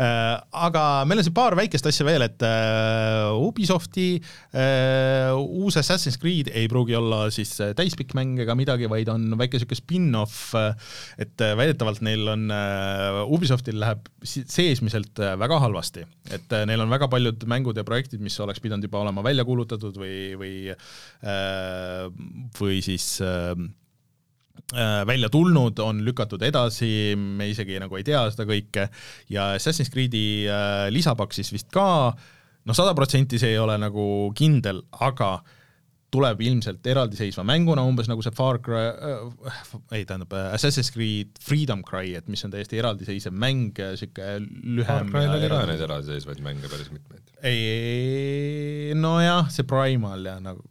[0.00, 6.16] äh,, aga meil on siin paar väikest asja veel, et äh, Ubisofti äh, uus Assassin's
[6.20, 10.54] Creed ei pruugi olla siis äh, täispikk mäng ega midagi, vaid on väike siuke spin-off
[10.56, 10.72] äh,,
[11.20, 16.80] et äh, väidetavalt neil on äh,, Ubisoftil läheb seesmiselt äh, väga halvasti, et äh, neil
[16.80, 20.54] on väga paljud mängud ja projektid, mis oleks pidanud juba olema välja kuulutatud või, või
[20.72, 22.08] äh,
[22.56, 23.56] või siis äh,
[24.72, 28.86] Äh, välja tulnud, on lükatud edasi, me isegi nagu ei tea seda kõike
[29.28, 31.84] ja Assassin's Creed'i äh, lisapakk siis vist ka,
[32.64, 35.36] noh, sada protsenti see ei ole nagu kindel, aga
[36.14, 41.84] tuleb ilmselt eraldiseisva mänguna, umbes nagu see Far Cry äh,, ei tähendab Assassin's Creed Freedom
[41.84, 44.48] Cry, et mis on täiesti eraldiseisev mäng, niisugune
[44.80, 47.34] lühem Far Cry'l oli ka neid eraldiseisvaid mänge päris mitmeid.
[47.44, 50.64] ei, nojah, see Primal ja nagu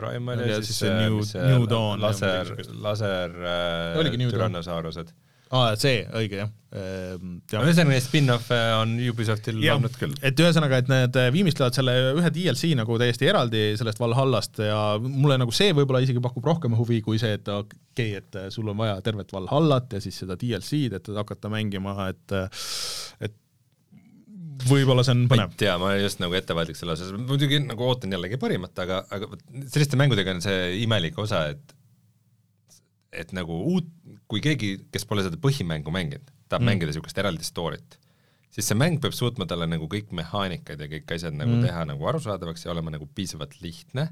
[0.00, 2.02] Primal ja, ja siis see New, New Dawn.
[2.02, 5.12] laser, laser äh, türannosaurused.
[5.54, 7.36] aa, see, õige jah ehm,.
[7.52, 10.16] ühesõnaga neid spin-off'e on Ubisoftil olnud küll.
[10.26, 15.38] et ühesõnaga, et need viimistlevad selle ühe DLC nagu täiesti eraldi sellest Valhallast ja mulle
[15.42, 18.78] nagu see võib-olla isegi pakub rohkem huvi kui see, et okei okay,, et sul on
[18.82, 22.38] vaja tervet Valhallat ja siis seda DLC-d, et hakata mängima, et
[23.22, 23.42] et
[24.68, 25.54] võib-olla see on põnev.
[25.60, 29.30] tea, ma olen just nagu ettevaatlik selle osas, muidugi nagu ootan jällegi parimat, aga, aga
[29.72, 31.74] selliste mängudega on see imelik osa, et
[33.16, 33.86] et nagu uut,
[34.28, 36.68] kui keegi, kes pole seda põhimängu mänginud, tahab mm.
[36.68, 37.96] mängida niisugust eraldi story't,
[38.52, 41.64] siis see mäng peab suutma talle nagu kõik mehaanikad ja kõik asjad nagu mm.
[41.64, 44.10] teha nagu arusaadavaks ja olema nagu piisavalt lihtne,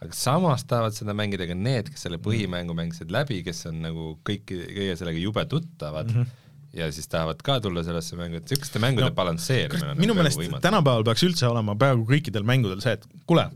[0.00, 4.14] aga samas tahavad seda mängida ka need, kes selle põhimängu mängisid läbi, kes on nagu
[4.24, 6.39] kõiki, kõige sellega jube tuttavad mm, -hmm
[6.76, 10.22] ja siis tahavad ka tulla sellesse mängu, et niisuguste mängude no, balansseerimine on minu nagu
[10.22, 13.48] meelest tänapäeval peaks üldse olema peaaegu kõikidel mängudel see, et kuule,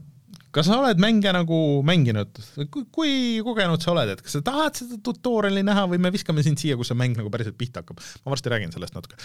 [0.55, 2.41] kas sa oled mänge nagu mänginud,
[2.95, 3.15] kui
[3.47, 6.79] kogenud sa oled, et kas sa tahad seda tutorial'i näha või me viskame sind siia,
[6.79, 8.03] kus see mäng nagu päriselt pihta hakkab?
[8.25, 9.19] ma varsti räägin sellest natuke.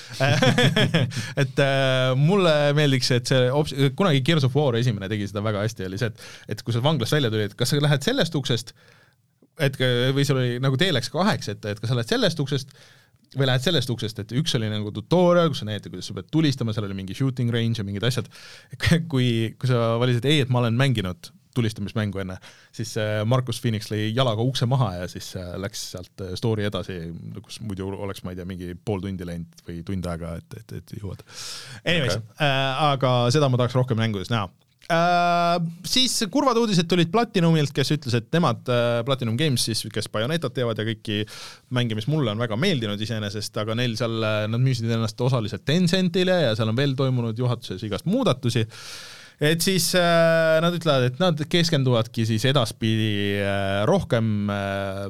[1.44, 5.66] Et äh, mulle meeldiks, et see ops-, kunagi Gears of War esimene tegi seda väga
[5.66, 8.74] hästi, oli see, et et kui sa vanglast välja tulid, kas sa lähed sellest uksest,
[9.60, 9.78] et
[10.16, 12.74] või sul oli nagu tee läks kaheks ette, et kas sa lähed sellest uksest
[13.38, 16.30] või lähed sellest uksest, et üks oli nagu tutorial, kus sa näitad, kuidas sa pead
[16.34, 18.30] tulistama, seal oli mingi shooting range ja mingid asjad,
[19.12, 22.38] kui, kui sa valisid ei, et ma olen mänginud tulistamismängu enne,
[22.76, 26.68] siis äh, Markus Phoenix lõi jalaga ukse maha ja siis äh, läks sealt äh, story
[26.70, 27.00] edasi,
[27.44, 30.76] kus muidu oleks, ma ei tea, mingi pool tundi läinud või tund aega, et, et,
[30.80, 31.26] et jõuad.
[31.84, 32.46] Anyways okay.
[32.46, 34.48] äh,, aga seda ma tahaks rohkem mängudes näha
[34.90, 40.10] Äh, siis kurvad uudised tulid Platinumilt, kes ütles, et nemad äh,, Platinum Games siis, kes
[40.10, 41.20] Bayonetat teevad ja kõiki
[41.78, 45.62] mänge, mis mulle on väga meeldinud iseenesest, aga neil seal, äh, nad müüsid ennast osaliselt
[45.70, 48.66] Tencentile ja seal on veel toimunud juhatuses igast muudatusi.
[49.40, 55.06] Et siis äh, nad ütlevad, et nad keskenduvadki siis edaspidi äh, rohkem äh,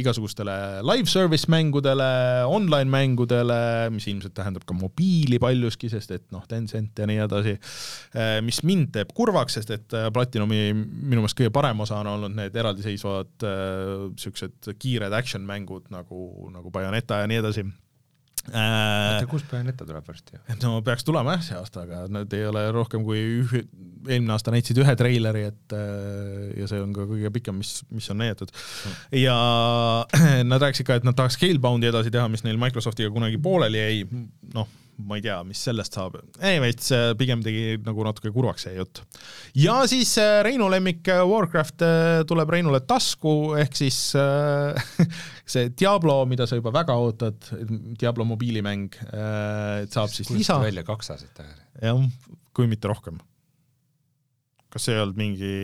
[0.00, 0.54] igasugustele
[0.84, 2.08] live service mängudele,
[2.48, 3.58] online mängudele,
[3.94, 7.56] mis ilmselt tähendab ka mobiili paljuski, sest et noh, Tencent ja nii edasi,
[8.14, 12.12] äh, mis mind teeb kurvaks, sest et äh, Platinumi minu meelest kõige parem osa on
[12.14, 17.66] olnud need eraldiseisvad niisugused äh, kiired action mängud nagu, nagu Bayoneta ja nii edasi
[18.48, 20.40] oota, kus Bayoneta tuleb varsti?
[20.62, 23.62] no peaks tulema jah see aasta, aga nad ei ole rohkem kui ühe,
[24.08, 28.10] eelmine aasta näitasid ühe treileri, et äh, ja see on ka kõige pikem, mis, mis
[28.12, 28.98] on näidatud mm..
[29.20, 29.36] ja
[30.50, 34.22] nad rääkisid ka, et nad tahaks Scalebound'i edasi teha, mis neil Microsoftiga kunagi pooleli jäi,
[34.56, 34.70] noh
[35.06, 36.18] ma ei tea, mis sellest saab.
[36.38, 36.90] Anyways,
[37.20, 39.02] pigem tegi nagu natuke kurvaks see jutt.
[39.58, 43.98] ja siis äh, Reinu lemmik äh, Warcraft äh, tuleb Reinule tasku, ehk siis
[45.52, 47.50] see Diablo, mida sa juba väga ootad,
[48.00, 48.94] Diablo mobiilimäng,
[49.90, 50.60] saab siis lisa.
[50.62, 51.66] välja kaks aastat tagasi.
[51.82, 52.06] jah,
[52.56, 53.20] kui mitte rohkem.
[54.70, 55.54] kas see ei olnud mingi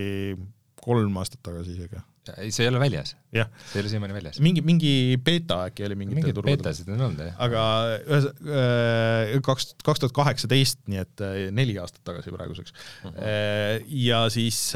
[0.83, 2.03] kolm aastat tagasi isegi?
[2.35, 3.15] Ei, see ei ole väljas.
[3.33, 3.45] see
[3.79, 4.41] ei ole siiamaani väljas.
[4.45, 4.93] mingi, mingi
[5.25, 7.39] beeta äkki oli mingitel mingid beetasid on olnud, jah.
[7.47, 7.67] aga
[8.03, 13.11] ühes, äh, kaks, kaks tuhat kaheksateist, nii et äh, neli aastat tagasi praeguseks uh.
[13.11, 13.17] Mhm.
[13.17, 13.89] -huh.
[14.07, 14.75] ja siis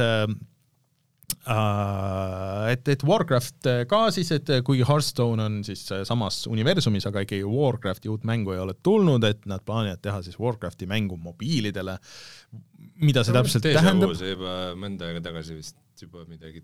[2.71, 8.11] et, et Warcraft ka siis, et kuigi Hearthstone on siis samas universumis, aga ikkagi Warcrafti
[8.13, 11.99] uut mängu ei ole tulnud, et nad plaanivad teha siis Warcrafti mängu mobiilidele.
[13.01, 14.13] mida see no, täpselt tähendab?
[14.19, 16.63] see juba mõnda aega tagasi vist juba midagi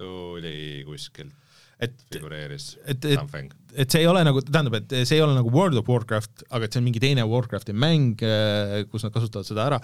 [0.00, 0.56] tuli
[0.88, 1.36] kuskilt
[1.80, 5.52] et figureeris et, et, et see ei ole nagu, tähendab, et see ei ole nagu
[5.54, 9.48] World of Warcraft, aga et see on mingi teine Warcrafti mäng, äh, kus nad kasutavad
[9.48, 9.78] seda ära.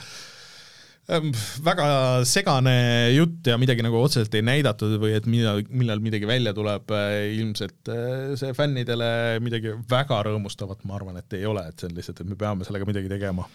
[1.06, 1.30] Ähm,
[1.62, 1.86] väga
[2.26, 2.74] segane
[3.14, 7.30] jutt ja midagi nagu otseselt ei näidatud või et millal, millal midagi välja tuleb, äh,
[7.38, 11.96] ilmselt äh, see fännidele midagi väga rõõmustavat, ma arvan, et ei ole, et see on
[11.96, 13.46] lihtsalt, et me peame sellega midagi tegema.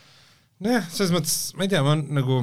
[0.63, 2.41] nojah, selles mõttes, ma ei tea, ma nagu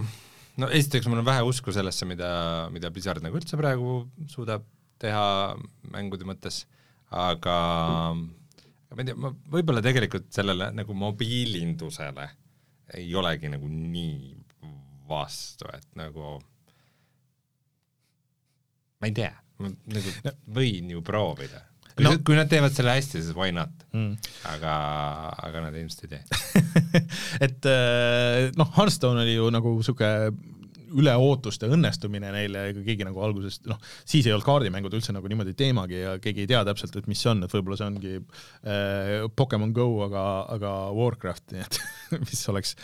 [0.59, 2.31] no esiteks mul on vähe usku sellesse, mida,
[2.75, 4.01] mida Blizzard nagu üldse praegu
[4.31, 4.67] suudab
[4.99, 5.55] teha
[5.95, 6.65] mängude mõttes,
[7.15, 7.57] aga
[8.17, 12.27] ma ei tea, ma võib-olla tegelikult sellele nagu mobiilindusele
[12.99, 14.35] ei olegi nagu nii
[15.09, 16.39] vastu, et nagu
[18.99, 19.33] ma ei tea,
[19.63, 20.15] ma nagu
[20.59, 21.63] võin ju proovida.
[21.99, 22.15] Kui no.
[22.27, 24.15] kui nad teevad selle hästi, siis why not mm.,
[24.55, 24.75] aga,
[25.49, 26.63] aga nad ilmselt ei tee
[27.49, 30.57] et äh, noh, Hearthstone oli ju nagu niisugune
[30.97, 35.29] üle ootuste õnnestumine neile, ega keegi nagu alguses noh, siis ei olnud kaardimängud üldse nagu
[35.31, 38.15] niimoodi teemagi ja keegi ei tea täpselt, et mis see on, et võib-olla see ongi
[38.17, 40.25] äh, Pokemon Go, aga,
[40.57, 41.81] aga Warcraft, nii et
[42.29, 42.75] mis oleks,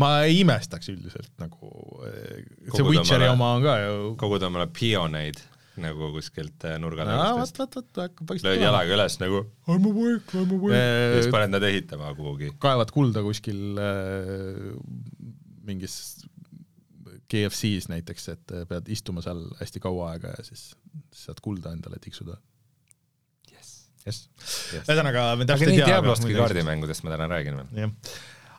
[0.00, 1.72] ma ei imestaks üldiselt nagu
[2.10, 2.44] äh,,
[2.74, 5.40] see Witcheri oma on ka ju koguda omale pioneid
[5.82, 7.40] nagu kuskilt äh, nurga tagant.
[7.40, 8.50] vot, vot, vot, hakkab paistma.
[8.50, 11.00] lööd jalaga üles nagu I m awake, I m awake äh,.
[11.16, 12.52] ja siis paned nad ehitama kuhugi.
[12.62, 14.70] kaevad kulda kuskil äh,
[15.64, 15.98] mingis
[17.30, 20.74] KFC-s näiteks, et pead istuma seal hästi kaua aega ja siis
[21.14, 22.36] saad kulda endale tiksuda.
[24.04, 24.28] jess.
[24.76, 25.88] ühesõnaga, me täpselt ei tea.
[25.94, 27.94] Diablostki kaardimängudest ma täna räägin veel.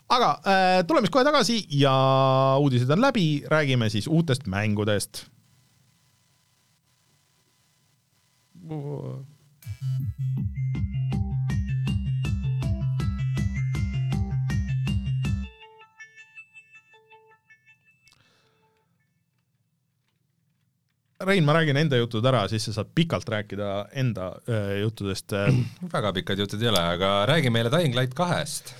[0.09, 1.93] aga äh, tuleme siis kohe tagasi ja
[2.61, 5.25] uudised on läbi, räägime siis uutest mängudest.
[21.25, 25.53] Rein, ma räägin enda jutud ära, siis sa saad pikalt rääkida enda äh, juttudest äh..
[25.95, 28.73] väga pikad jutud ei ole, aga räägi meile Dying Light kahest.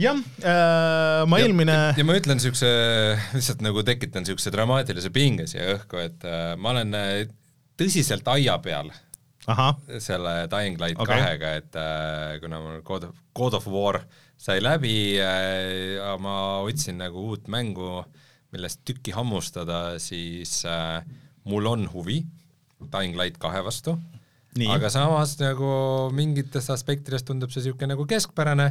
[0.00, 2.70] jah äh,, ma ja, eelmine ja ma ütlen niisuguse,
[3.34, 7.28] lihtsalt nagu tekitan niisuguse dramaatilise pinge siia õhku, et äh, ma olen äh,
[7.80, 8.92] tõsiselt aia peal
[9.98, 11.16] selle Dying Light okay.
[11.16, 14.02] kahega, et äh, kuna mul God of, God of War
[14.40, 18.04] sai läbi äh,, ma otsin nagu uut mängu,
[18.54, 21.00] millest tükki hammustada, siis äh,
[21.48, 22.20] mul on huvi
[22.80, 23.96] Dying Light kahe vastu,
[24.70, 25.72] aga samas nagu
[26.16, 28.70] mingitest aspektidest tundub see niisugune nagu keskpärane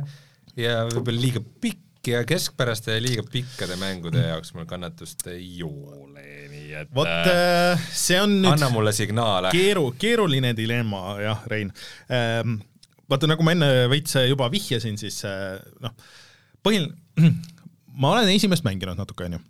[0.60, 6.26] ja võib-olla liiga pikk ja keskpäraste ja liiga pikkade mängude jaoks mul kannatust ei ole,
[6.70, 7.30] nii et vot äh,
[7.74, 9.54] äh, see on nüüd anna mulle signaale.
[9.56, 11.74] keeru, keeruline dilemma jah, Rein
[12.14, 12.60] ähm,.
[13.10, 15.96] vaata, nagu ma enne veits juba vihjasin, siis äh, noh,
[16.66, 16.94] põhiline,
[18.02, 19.42] ma olen esimest mänginud natuke, onju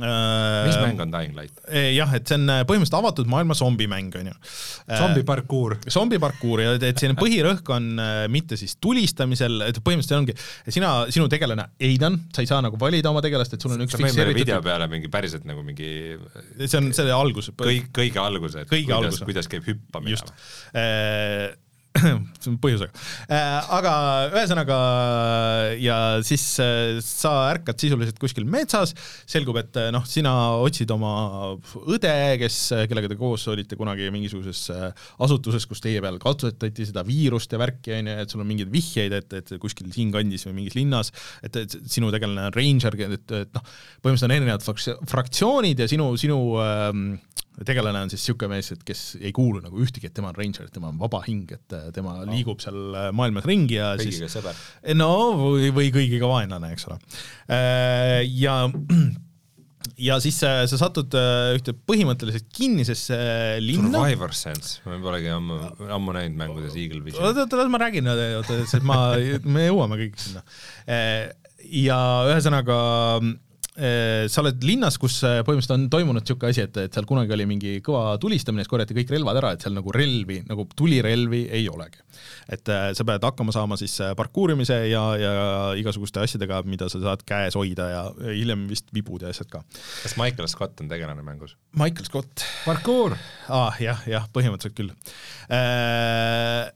[0.00, 1.58] mis mäng on Dying Light?
[1.68, 4.36] Eh, jah, et see on eh, põhimõtteliselt avatud maailma zombimäng, on ju.
[4.90, 5.76] zombi parkuur.
[5.92, 7.90] zombi parkuur ja et siin põhirõhk on
[8.32, 10.36] mitte siis tulistamisel, et põhimõtteliselt ongi,
[10.78, 13.98] sina, sinu tegelane Aidan, sa ei saa nagu valida oma tegelast, et sul on üks
[13.98, 15.90] fikseeritud video peale mingi päriselt nagu mingi
[16.64, 17.52] see on selle algus.
[17.56, 20.16] kõik, kõige algus, et kõige kuidas, kuidas käib hüppamine.
[20.16, 20.34] just
[22.40, 22.92] see on põhjusega
[23.30, 23.70] äh,.
[23.76, 23.92] aga
[24.32, 24.78] ühesõnaga
[25.80, 28.94] ja siis äh, sa ärkad sisuliselt kuskil metsas,
[29.28, 30.32] selgub, et äh, noh, sina
[30.62, 32.58] otsid oma õde, kes,
[32.90, 34.66] kellega te koos olite kunagi mingisuguses
[35.22, 38.72] asutuses, kus teie peal katsetati seda viirust ja värki, on ju, et sul on mingeid
[38.72, 41.12] vihjeid, et, et kuskil siinkandis või mingis linnas,
[41.46, 43.64] et, et sinu tegelane on ranger, et, et noh,
[44.02, 47.08] põhimõtteliselt on erinevad fraktsioonid ja sinu, sinu ähm,
[47.64, 50.68] tegelane on siis niisugune mees, et kes ei kuulu nagu ühtegi, et tema on ranger,
[50.72, 52.26] tema on vaba hing, et äh, tema no.
[52.28, 54.58] liigub seal äh, maailmas ringi ja kõigiga siis sõber.
[54.98, 56.98] no või, või kõigiga vaenlane, eks ole.
[57.48, 58.58] Äh, ja
[60.08, 61.16] ja siis sa, sa satud
[61.56, 63.16] ühte põhimõtteliselt kinnisesse
[63.64, 64.02] linna.
[64.02, 65.62] Survivor Sense, ma polegi ammu,
[65.96, 67.24] ammu näinud mängudes Eagle Vision.
[67.24, 69.00] oota, oota, las ma räägin, oota, sest ma,
[69.48, 70.44] me jõuame kõik sinna.
[71.72, 72.76] ja ühesõnaga
[73.76, 77.44] sa oled linnas, kus äh, põhimõtteliselt on toimunud niisugune asi, et, et seal kunagi oli
[77.48, 81.66] mingi kõva tulistamine, siis korjati kõik relvad ära, et seal nagu relvi, nagu tulirelvi ei
[81.68, 82.00] olegi.
[82.52, 85.34] et äh, sa pead hakkama saama siis parkuurimise ja, ja
[85.76, 89.62] igasuguste asjadega, mida sa saad käes hoida ja hiljem vist vibud ja asjad ka.
[90.02, 91.56] kas Michael Scott on tegelane mängus?
[91.76, 92.46] Michael Scott.
[92.64, 93.18] parkuur
[93.48, 93.76] ah,.
[93.82, 94.94] jah, jah, põhimõtteliselt küll
[95.52, 96.72] äh,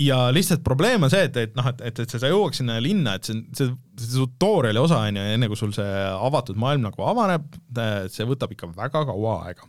[0.00, 3.16] ja lihtsalt probleem on see, et, et noh, et, et, et sa jõuaks sinna linna,
[3.18, 3.68] et see, see,
[4.00, 7.46] see tutorial'i osa on ju, enne kui sul see avatud maailm nagu avaneb,
[8.12, 9.68] see võtab ikka väga kaua aega.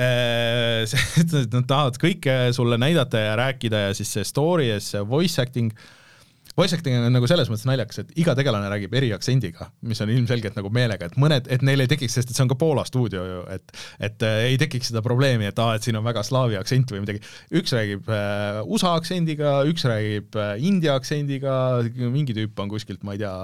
[0.00, 4.82] Äh, see, et nad tahavad kõike sulle näidata ja rääkida ja siis see story ja
[4.82, 5.74] see voice acting
[6.56, 10.10] voice acting on nagu selles mõttes naljakas, et iga tegelane räägib eri aktsendiga, mis on
[10.12, 12.84] ilmselgelt nagu meelega, et mõned, et neil ei tekiks, sest et see on ka Poola
[12.88, 16.24] stuudio ju, et et äh, ei tekiks seda probleemi, et aa, et siin on väga
[16.26, 17.22] slaavi aktsent või midagi.
[17.60, 21.54] üks räägib äh, USA aktsendiga, üks räägib äh, India aktsendiga,
[22.00, 23.34] mingi tüüp on kuskilt, ma ei tea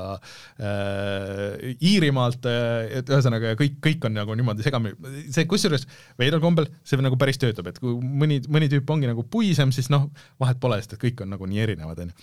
[0.59, 5.87] äh,, Iirimaalt äh,, et ühesõnaga kõik, kõik on nagu niimoodi segamini, see kusjuures
[6.19, 9.93] veidral kombel see nagu päris töötab, et kui mõni, mõni tüüp ongi nagu puisem, siis
[9.93, 10.09] noh,
[10.43, 12.17] vahet pole, sest et kõik on nagu nii erinevad, on ju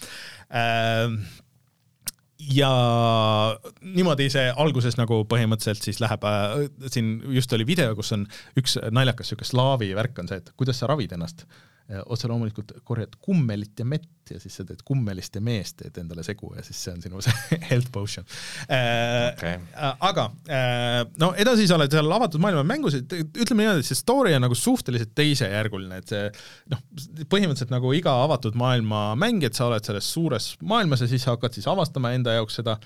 [0.53, 0.82] Ehm,
[2.53, 2.71] ja
[3.81, 8.25] niimoodi see alguses nagu põhimõtteliselt siis läheb äh,, siin just oli video, kus on
[8.59, 11.45] üks naljakas niisugune slaavi värk on see, et kuidas sa ravid ennast
[12.07, 16.23] otse loomulikult korjad kummelit ja mett ja siis sa teed kummelist ja meest, teed endale
[16.23, 18.25] segu ja siis see on sinu see health potion.
[18.71, 19.57] Äh, okay..
[20.07, 23.99] aga äh, no edasi sa oled seal avatud maailma mängus, et ütleme niimoodi, et see
[23.99, 26.25] story on nagu suhteliselt teisejärguline, et see
[26.71, 26.83] noh,
[27.27, 31.35] põhimõtteliselt nagu iga avatud maailma mäng, et sa oled selles suures maailmas ja siis sa
[31.35, 32.79] hakkad siis avastama enda jaoks seda,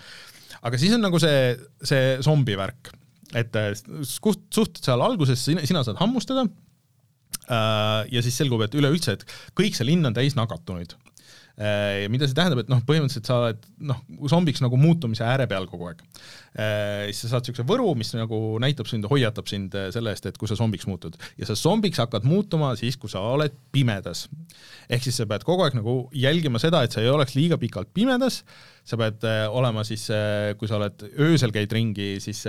[0.66, 1.52] aga siis on nagu see,
[1.86, 2.95] see zombi värk,
[3.38, 3.62] et
[4.10, 6.66] suht seal alguses sina, sina saad hammustada Äh,
[7.47, 9.21] ja siis selgub, et üleüldse, et
[9.55, 10.97] kõik see linn on täis nakatunuid.
[11.57, 13.97] Äh, ja mida see tähendab, et noh, põhimõtteliselt sa oled noh,
[14.30, 16.03] zombiks nagu muutumise ääre peal kogu aeg.
[16.53, 20.38] Äh, siis sa saad niisuguse võru, mis nagu näitab sind, hoiatab sind selle eest, et
[20.38, 21.17] kui sa zombiks muutud.
[21.41, 24.28] ja sa zombiks hakkad muutuma siis, kui sa oled pimedas.
[24.86, 27.89] ehk siis sa pead kogu aeg nagu jälgima seda, et sa ei oleks liiga pikalt
[27.89, 28.43] pimedas,
[28.86, 30.05] sa pead olema siis,
[30.61, 32.45] kui sa oled, öösel käid ringi, siis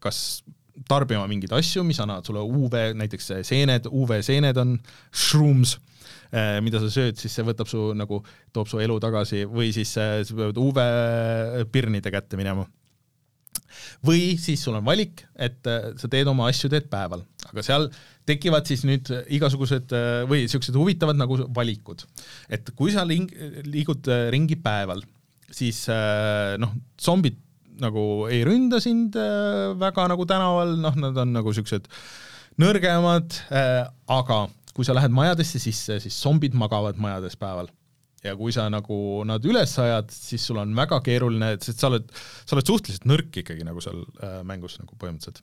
[0.00, 0.40] kas
[0.88, 4.76] tarbima mingeid asju, mis annavad sulle UV, näiteks seened, UV-seened on
[5.10, 5.76] shrooms,
[6.32, 8.22] eh, mida sa sööd, siis see võtab su nagu,
[8.54, 12.66] toob su elu tagasi või siis eh, sa pead UV-pirnide kätte minema.
[14.04, 17.88] või siis sul on valik, et eh, sa teed oma asju, teed päeval, aga seal
[18.28, 19.92] tekivad siis nüüd igasugused
[20.30, 22.04] või niisugused huvitavad nagu valikud.
[22.48, 23.32] et kui sa ling-,
[23.68, 25.04] liigud ringi päeval,
[25.52, 25.84] siis
[26.62, 27.36] noh, zombid
[27.82, 31.88] nagu ei ründa sind äh, väga nagu tänaval, noh, nad on nagu siuksed
[32.60, 37.70] nõrgemad äh,, aga kui sa lähed majadesse sisse, siis zombid magavad majades päeval.
[38.22, 42.04] ja kui sa nagu nad üles ajad, siis sul on väga keeruline, sest sa oled,
[42.46, 45.42] sa oled suhteliselt nõrk ikkagi nagu seal äh, mängus nagu põhimõtteliselt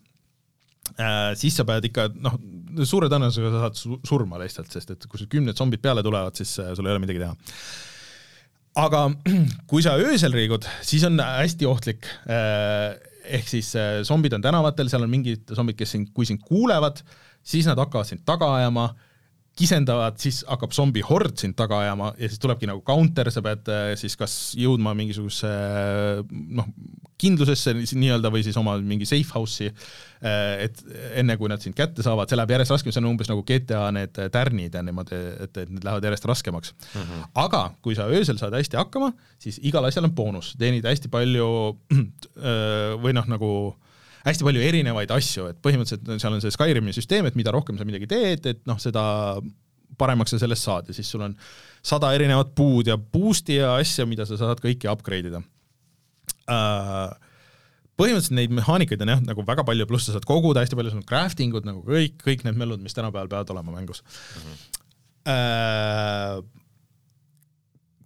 [0.95, 1.35] äh,.
[1.39, 2.39] siis sa pead ikka noh,
[2.87, 6.55] suure tõenäosusega sa saad surma lihtsalt, sest et kui sul kümned zombid peale tulevad, siis
[6.63, 7.35] äh, sul ei ole midagi teha.
[8.79, 9.05] Aga
[9.69, 12.07] kui sa öösel liigud, siis on hästi ohtlik.
[12.29, 12.95] Äh,
[13.29, 13.67] ehk siis
[14.07, 17.03] zombid on tänavatel, seal on mingid zombid, kes sind, kui sind kuulevad,
[17.45, 18.87] siis nad hakkavad sind taga ajama
[19.59, 23.67] kisendavad, siis hakkab zombi hord sind taga ajama ja siis tulebki nagu counter, sa pead
[23.71, 25.51] äh, siis kas jõudma mingisugusesse
[26.55, 26.69] noh,
[27.19, 29.67] kindlusesse nii-öelda või siis oma mingi safe house'i,
[30.23, 30.79] äh, et
[31.19, 33.89] enne kui nad sind kätte saavad, see läheb järjest raskemaks, see on umbes nagu GTA
[33.95, 37.01] need tärnid ja niimoodi, et, et need lähevad järjest raskemaks mm.
[37.01, 37.27] -hmm.
[37.43, 41.51] aga kui sa öösel saad hästi hakkama, siis igal asjal on boonus, teenid hästi palju
[41.99, 43.51] äh, või noh, nagu
[44.25, 47.87] hästi palju erinevaid asju, et põhimõtteliselt seal on see Skyrimi süsteem, et mida rohkem sa
[47.87, 49.03] midagi teed, et noh, seda
[49.99, 51.33] paremaks sa sellest saad ja siis sul on
[51.85, 57.09] sada erinevat puud ja boost'i ja asja, mida sa saad kõiki upgrade ida uh,
[57.99, 61.01] põhimõtteliselt neid mehaanikaid on jah, nagu väga palju, pluss sa saad koguda hästi palju, sul
[61.01, 64.43] on crafting ud nagu kõik, kõik need möllud, mis tänapäeval peavad olema mängus mm.
[64.43, 64.67] -hmm.
[65.29, 66.39] Uh,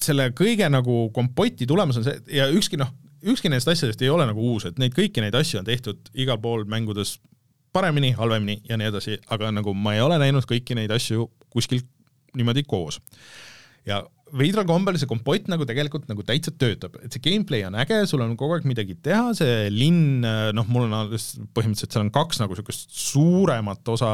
[0.01, 2.89] selle kõige nagu kompoti tulemus on see, ja ükski noh,
[3.23, 6.39] ükski nendest asjadest ei ole nagu uus, et neid kõiki neid asju on tehtud igal
[6.43, 7.17] pool mängudes
[7.73, 11.81] paremini, halvemini ja nii edasi, aga nagu ma ei ole näinud kõiki neid asju kuskil
[12.37, 12.99] niimoodi koos.
[13.85, 14.03] ja
[14.33, 18.23] veidral kombel see kompott nagu tegelikult nagu täitsa töötab, et see gameplay on äge, sul
[18.23, 20.23] on kogu aeg midagi teha, see linn,
[20.57, 24.09] noh, mul on alles põhimõtteliselt seal on kaks nagu niisugust suuremat osa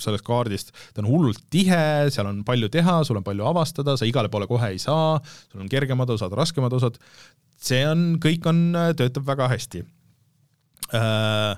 [0.00, 1.82] sellest kaardist, ta on hullult tihe,
[2.14, 5.18] seal on palju teha, sul on palju avastada, sa igale poole kohe ei saa,
[5.52, 6.96] sul on kergemad osad, raskemad osad,
[7.62, 8.64] see on, kõik on,
[8.98, 9.84] töötab väga hästi
[10.98, 11.56] äh,.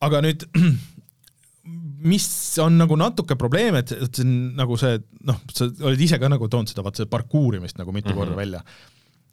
[0.00, 0.46] aga nüüd
[2.10, 2.26] mis
[2.62, 4.96] on nagu natuke probleem, et, et see on nagu see
[5.28, 8.24] noh, sa oled ise ka nagu toonud seda, vaata seda parkuurimist nagu mitu mm -hmm.
[8.24, 8.62] korda välja.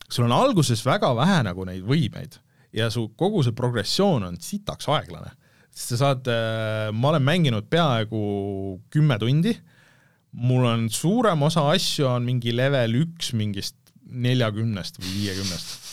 [0.10, 2.40] sul on alguses väga vähe nagu neid võimeid
[2.74, 5.32] ja su kogu see progressioon on sitaks aeglane.
[5.72, 9.58] sa saad äh,, ma olen mänginud peaaegu kümme tundi,
[10.32, 13.76] mul on suurem osa asju on mingi level üks mingist
[14.08, 15.88] neljakümnest või viiekümnest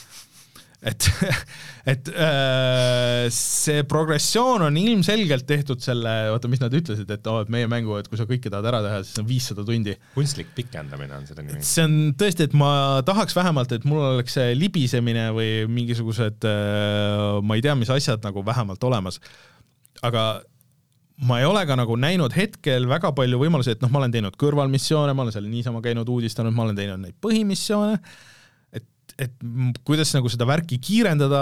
[0.85, 1.07] et,
[1.93, 7.45] et äh, see progressioon on ilmselgelt tehtud selle, oota, mis nad ütlesid, et oo oh,,
[7.45, 9.97] et meie mängu, et kui sa kõike tahad ära teha, siis on viissada tundi.
[10.17, 11.65] kunstlik pikendamine on selle nimi.
[11.65, 12.71] see on tõesti, et ma
[13.07, 18.25] tahaks vähemalt, et mul oleks see libisemine või mingisugused äh, ma ei tea, mis asjad
[18.27, 19.21] nagu vähemalt olemas,
[20.05, 20.29] aga
[21.23, 24.39] ma ei ole ka nagu näinud hetkel väga palju võimalusi, et noh, ma olen teinud
[24.41, 28.01] kõrvalmissioone, ma olen seal niisama käinud uudistanud, ma olen teinud neid põhimissioone.
[29.15, 29.31] Et
[29.87, 31.41] kuidas nagu seda värki kiirendada,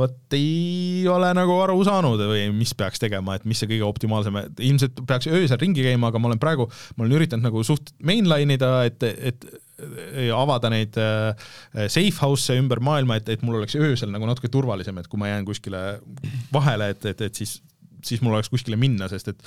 [0.00, 4.38] vot ei ole nagu aru saanud või mis peaks tegema, et mis see kõige optimaalsem,
[4.40, 6.64] et ilmselt peaks öösel ringi käima, aga ma olen praegu,
[6.96, 9.44] ma olen üritanud nagu suht mainline ida, et, et
[10.32, 11.36] avada neid äh,
[11.84, 15.28] safe house'e ümber maailma, et, et mul oleks öösel nagu natuke turvalisem, et kui ma
[15.34, 15.84] jään kuskile
[16.54, 17.58] vahele, et, et, et siis,
[18.06, 19.42] siis mul oleks kuskile minna, sest et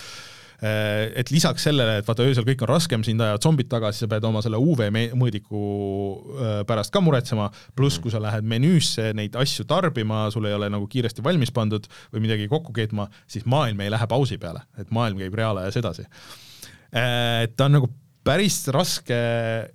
[0.58, 4.02] Äh, et lisaks sellele, et vaata öösel kõik on raskem, sind ajavad zombid taga, siis
[4.02, 9.12] sa pead oma selle UV mõõdiku äh, pärast ka muretsema, pluss kui sa lähed menüüsse
[9.18, 13.46] neid asju tarbima, sul ei ole nagu kiiresti valmis pandud või midagi kokku keetma, siis
[13.46, 16.08] maailm ei lähe pausi peale, et maailm käib reaalajas edasi.
[16.90, 17.92] Äh, et ta on nagu
[18.26, 19.22] päris raske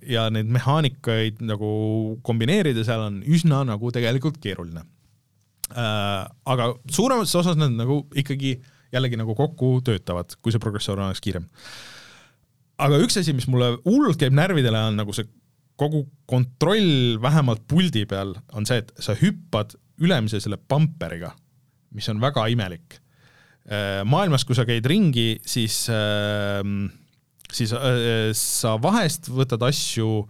[0.03, 1.71] ja neid mehaanikaid nagu
[2.27, 4.83] kombineerida seal on üsna nagu tegelikult keeruline.
[5.73, 11.21] aga suuremas osas nad nagu ikkagi äh, jällegi nagu kokku töötavad, kui see progressioon oleks
[11.23, 11.47] kiirem.
[12.83, 15.27] aga üks asi, mis mulle hullult käib närvidele, on nagu see
[15.79, 19.73] kogu kontroll vähemalt puldi peal on see, et sa hüppad
[20.03, 21.31] ülemise selle pumperiga,
[21.93, 22.99] mis on väga imelik.
[23.63, 26.89] Äh, maailmas, kui sa käid ringi, siis, ähm,
[27.53, 30.25] siis äh, sa vahest võtad asju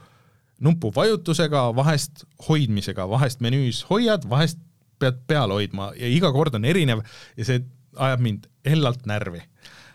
[0.64, 4.61] nupuvajutusega, vahest hoidmisega, vahest menüüs hoiad, vahest
[5.01, 7.01] pead peal hoidma ja iga kord on erinev
[7.36, 7.64] ja see
[7.97, 9.41] ajab mind hellalt närvi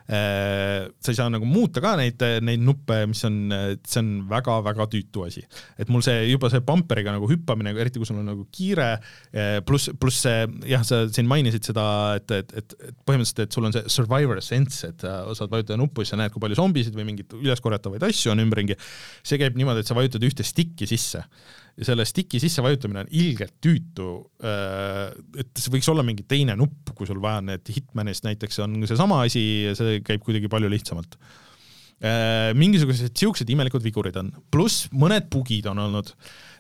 [0.08, 3.36] äh, sa ei saa nagu muuta ka neid, neid nuppe, mis on,
[3.84, 5.44] see on väga-väga tüütu asi.
[5.78, 8.88] et mul see juba see pumperiga nagu hüppamine, eriti kui sul on nagu kiire,
[9.32, 11.86] äh, pluss, pluss see jah, sa siin mainisid seda,
[12.20, 15.80] et, et, et, et põhimõtteliselt, et sul on see survivor sense, et sa saad vajutada
[15.80, 18.78] nuppu, siis sa näed, kui palju zombisid või mingeid üleskorjatavaid asju on ümberringi.
[19.22, 21.28] see käib niimoodi, et sa vajutad ühte stick'i sisse ja
[21.86, 24.08] selle stick'i sisse vajutamine on ilgelt tüütu.
[24.42, 28.58] Äh, et see võiks olla mingi teine nupp, kui sul vaja on, et Hitmanist näiteks
[28.64, 29.42] on seesama asi
[29.78, 31.18] see käib kuidagi palju lihtsamalt.
[31.98, 36.12] Äh, mingisugused siuksed imelikud vigurid on, pluss mõned bugid on olnud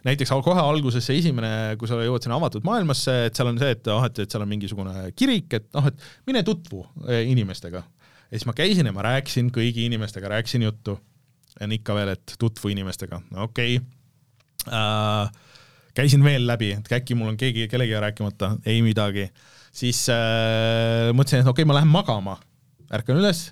[0.06, 3.74] näiteks kohe alguses see esimene, kui sa jõuad sinna avatud maailmasse, et seal on see,
[3.74, 7.84] et ah, et, et seal on mingisugune kirik, et noh, et mine tutvu äh, inimestega.
[8.28, 10.98] ja siis ma käisin ja ma rääkisin kõigi inimestega, rääkisin juttu.
[11.58, 13.97] ja ikka veel, et tutvu inimestega, okei okay
[14.66, 15.30] äh,.
[15.98, 19.28] käisin veel läbi, et äkki mul on keegi, kellegagi rääkimata, ei midagi.
[19.72, 22.38] siis äh, mõtlesin, et okei okay,, ma lähen magama.
[22.90, 23.50] ärkan üles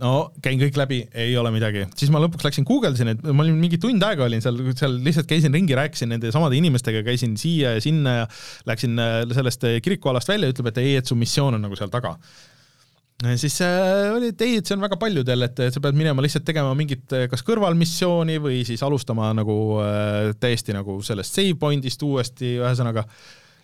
[0.00, 3.56] no käin kõik läbi, ei ole midagi, siis ma lõpuks läksin guugeldasin, et ma olin
[3.60, 7.76] mingi tund aega olin seal, seal lihtsalt käisin ringi, rääkisin nende samade inimestega, käisin siia
[7.76, 8.26] ja sinna ja
[8.68, 12.16] läksin äh, sellest kirikualast välja, ütleb, et ei, et su missioon on nagu seal taga.
[13.40, 16.44] Siis äh, oli, et ei, et see on väga paljudel, et sa pead minema lihtsalt
[16.44, 22.04] tegema mingit äh, kas kõrvalmissiooni või siis alustama nagu äh, täiesti nagu sellest save point'ist
[22.06, 23.06] uuesti, ühesõnaga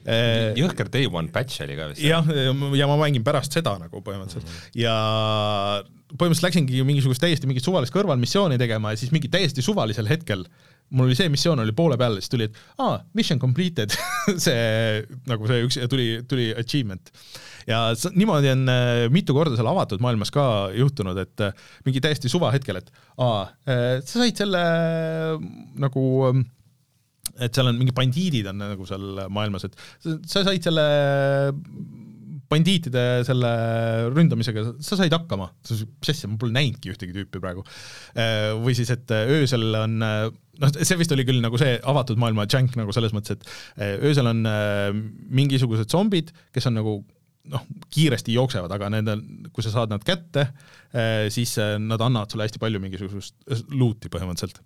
[0.03, 2.01] jõhker day one patch oli ka vist.
[2.03, 2.27] jah,
[2.75, 4.81] ja ma mängin pärast seda nagu põhimõtteliselt mm -hmm.
[4.81, 4.95] ja
[6.11, 10.43] põhimõtteliselt läksingi mingisugust täiesti mingit suvalist kõrvalmissiooni tegema ja siis mingi täiesti suvalisel hetkel
[10.93, 13.95] mul oli see missioon oli poole peal siis tuli, et aa, mission completed
[14.45, 17.13] see nagu see üks, tuli, tuli achievement.
[17.69, 17.85] ja
[18.17, 20.45] niimoodi on äh, mitu korda seal avatud maailmas ka
[20.77, 21.55] juhtunud, et äh,
[21.87, 22.91] mingi täiesti suvahetkel, et
[23.23, 24.65] aa, äh, sa said selle
[25.83, 26.05] nagu
[27.41, 30.87] et seal on mingi bandiidid on nagu seal maailmas, et sa said selle
[32.53, 33.51] bandiitide selle
[34.13, 37.65] ründamisega, sa said hakkama, mis asja, ma pole näinudki ühtegi tüüpi praegu.
[38.15, 40.27] Äh, või siis, et äh, öösel on, äh,
[40.63, 44.29] noh, see vist oli küll nagu see avatud maailma jank nagu selles mõttes, et öösel
[44.31, 44.45] on
[45.33, 46.97] mingisugused zombid, kes on nagu
[47.53, 49.17] noh, kiiresti jooksevad, aga nende,
[49.55, 50.47] kui sa saad nad kätte,
[51.35, 53.35] siis nad annavad sulle hästi palju mingisugust
[53.73, 54.61] loot'i põhimõtteliselt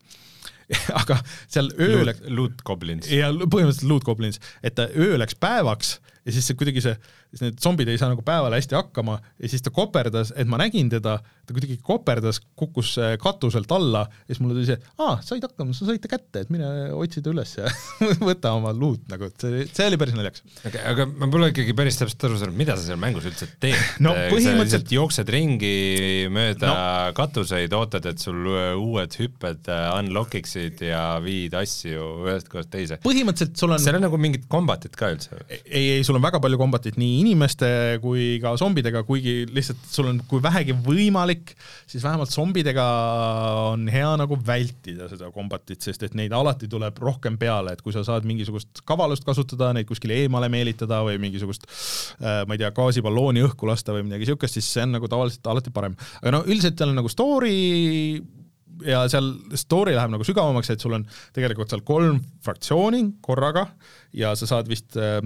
[1.00, 3.06] aga seal öö läks loot goblins.
[3.06, 6.96] ja põhimõtteliselt loot goblins, et öö läks päevaks ja siis see kuidagi see,
[7.40, 10.90] need zombid ei saa nagu päeval hästi hakkama ja siis ta koperdas, et ma nägin
[10.92, 15.44] teda, ta kuidagi koperdas, kukkus äh, katuselt alla ja siis mulle tuli see, aa, said
[15.44, 17.70] hakkama, sa said ta kätte, et mine otsi ta üles ja
[18.28, 20.44] võta oma loot nagu, et see, see oli päris naljakas
[20.92, 24.14] aga ma pole ikkagi päris täpselt aru saanud, mida sa seal mängus üldse teed no
[24.30, 25.74] põhimõtteliselt jooksed ringi
[26.32, 27.14] mööda no.
[27.18, 32.72] katuseid, ootad, et sul äh, uued hüpped äh, unlock iksid ja viid asju ühest kohast
[32.72, 33.00] teise.
[33.04, 35.40] põhimõtteliselt sul on seal on nagu mingit kombatit ka üldse?
[35.48, 35.60] ei,
[35.98, 37.68] ei, sul on väga palju kombatit nii inimeste
[38.02, 41.54] kui ka zombidega, kuigi lihtsalt sul on, kui vähegi võimalik,
[41.88, 42.86] siis vähemalt zombidega
[43.72, 47.94] on hea nagu vältida seda kombatit, sest et neid alati tuleb rohkem peale, et kui
[47.94, 52.72] sa saad mingisugust kavalust kasutada, neid kuskile eemale meelitada või mingisugust äh, ma ei tea,
[52.76, 55.96] gaasiballooni õhku lasta või midagi siukest, siis see on nagu tavaliselt alati parem.
[56.22, 57.56] aga no üldiselt seal on nagu story
[58.84, 61.06] ja seal story läheb nagu sügavamaks, et sul on
[61.36, 63.68] tegelikult seal kolm fraktsiooni korraga
[64.16, 65.20] ja sa saad vist äh,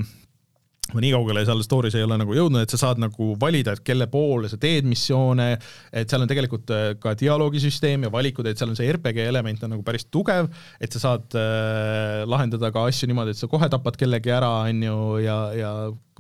[0.95, 3.85] ma nii kaugele seal story's ei ole nagu jõudnud, et sa saad nagu valida, et
[3.87, 5.49] kelle poole sa teed missioone,
[5.93, 9.65] et seal on tegelikult äh, ka dialoogisüsteem ja valikud, et seal on see RPG element
[9.67, 13.71] on nagu päris tugev, et sa saad äh, lahendada ka asju niimoodi, et sa kohe
[13.73, 15.73] tapad kellegi ära, on ju, ja, ja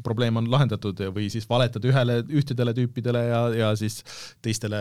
[0.05, 4.01] probleem on lahendatud või siis valetad ühele, ühtedele tüüpidele ja, ja siis
[4.45, 4.81] teistele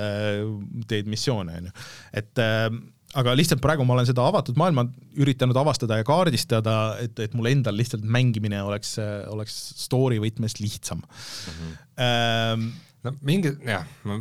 [0.88, 1.76] teed missioone, on ju.
[2.22, 2.70] et äh,
[3.18, 4.86] aga lihtsalt praegu ma olen seda avatud maailma
[5.18, 8.98] üritanud avastada ja kaardistada, et, et mul endal lihtsalt mängimine oleks,
[9.32, 11.56] oleks story võtmes lihtsam mm.
[11.56, 11.78] -hmm.
[12.00, 12.70] Ähm,
[13.04, 14.20] no mingi, jah, ma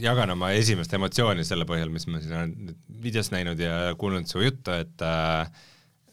[0.00, 4.40] jagan oma esimest emotsiooni selle põhjal, mis ma siin olen videos näinud ja kuulnud su
[4.40, 5.04] juttu, et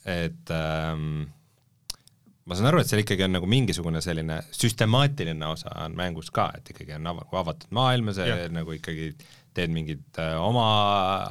[0.05, 1.23] et ähm,
[2.45, 6.51] ma saan aru, et seal ikkagi on nagu mingisugune selline süstemaatiline osa on mängus ka,
[6.57, 8.49] et ikkagi on av avatud maailm ja see ja.
[8.51, 10.67] nagu ikkagi äh, teed mingit äh, oma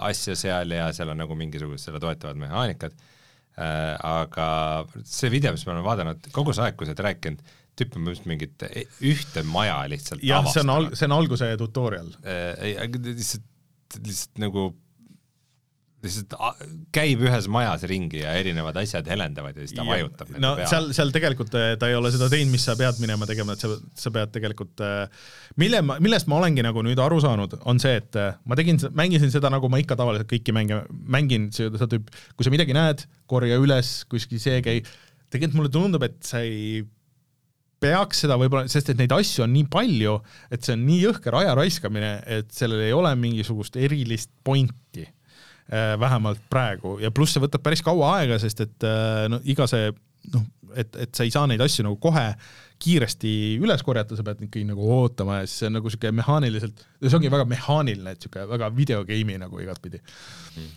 [0.07, 4.51] asja seal ja seal on nagu mingisugused selle toetavad mehaanikad äh,, aga
[5.05, 8.13] see video, mis me oleme vaadanud, kogu see aeg, kui sa oled rääkinud, tüüp on
[8.13, 12.87] just mingit e-, ühte maja lihtsalt jah, see on al-, see on alguse tutorial äh,.
[13.01, 13.47] lihtsalt,
[14.01, 14.71] lihtsalt nagu
[16.05, 16.35] lihtsalt
[16.95, 20.69] käib ühes majas ringi ja erinevad asjad helendavad ja siis ta vajutab no peale.
[20.71, 23.65] seal, seal tegelikult äh, ta ei ole seda teinud, mis sa pead minema tegema, et
[23.65, 25.27] sa, sa pead tegelikult, äh,
[25.61, 28.81] mille ma, millest ma olengi nagu nüüd aru saanud, on see, et äh, ma tegin,
[28.97, 33.05] mängisin seda, nagu ma ikka tavaliselt kõiki mänge mängin, seda tüüp, kui sa midagi näed,
[33.31, 34.81] korja üles, kuskil see käi,
[35.29, 36.81] tegelikult mulle tundub, et sa ei
[37.81, 40.19] peaks seda võib-olla, sest et neid asju on nii palju,
[40.53, 45.07] et see on nii jõhker aja raiskamine, et sellel ei ole mingisugust erilist pointi
[45.71, 49.91] vähemalt praegu ja pluss see võtab päris kaua aega, sest et äh, no iga see
[50.35, 50.45] noh,
[50.75, 52.27] et, et sa ei saa neid asju nagu kohe
[52.81, 56.87] kiiresti üles korjata, sa pead ikkagi nagu ootama ja siis see on nagu siuke mehaaniliselt,
[57.03, 60.71] see ongi väga mehaaniline, et siuke väga videogame'i nagu igatpidi mm.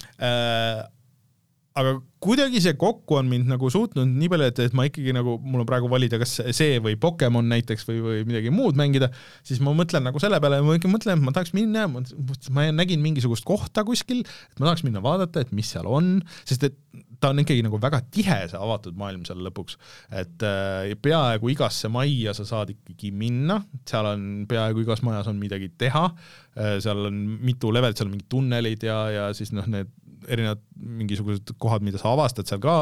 [1.74, 5.40] Aga kuidagi see kokku on mind nagu suutnud nii palju, et, et ma ikkagi nagu,
[5.42, 9.10] mul on praegu valida, kas see või Pokemon näiteks või, või midagi muud mängida,
[9.46, 13.02] siis ma mõtlen nagu selle peale, ma ikka mõtlen, et ma tahaks minna, ma nägin
[13.02, 16.78] mingisugust kohta kuskil, et ma tahaks minna vaadata, et mis seal on, sest et
[17.24, 19.80] ta on ikkagi nagu väga tihe, see avatud maailm seal lõpuks,
[20.22, 25.40] et äh, peaaegu igasse majja sa saad ikkagi minna, seal on peaaegu igas majas on
[25.42, 29.66] midagi teha äh,, seal on mitu levelit, seal on mingid tunnelid ja, ja siis noh,
[29.72, 29.90] need
[30.32, 32.76] erinevad mingisugused kohad, mida sa avastad seal ka,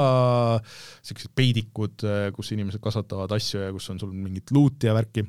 [1.05, 5.25] siuksed peidikud, kus inimesed kasvatavad asju ja kus on sul mingit luuti ja värki.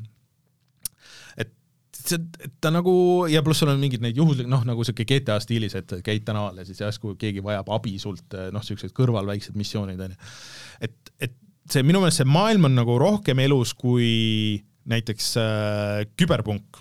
[1.40, 1.52] et
[1.96, 2.18] see,
[2.60, 2.94] ta nagu
[3.30, 6.60] ja pluss sul on mingid neid juhuslikke, noh, nagu siuke GTA stiilis, et käid tänaval
[6.62, 10.32] ja siis järsku keegi vajab abi sult, noh, siuksed kõrval väiksed missioonid onju.
[10.88, 11.38] et, et
[11.70, 16.80] see minu meelest see maailm on nagu rohkem elus kui näiteks äh, küberpunk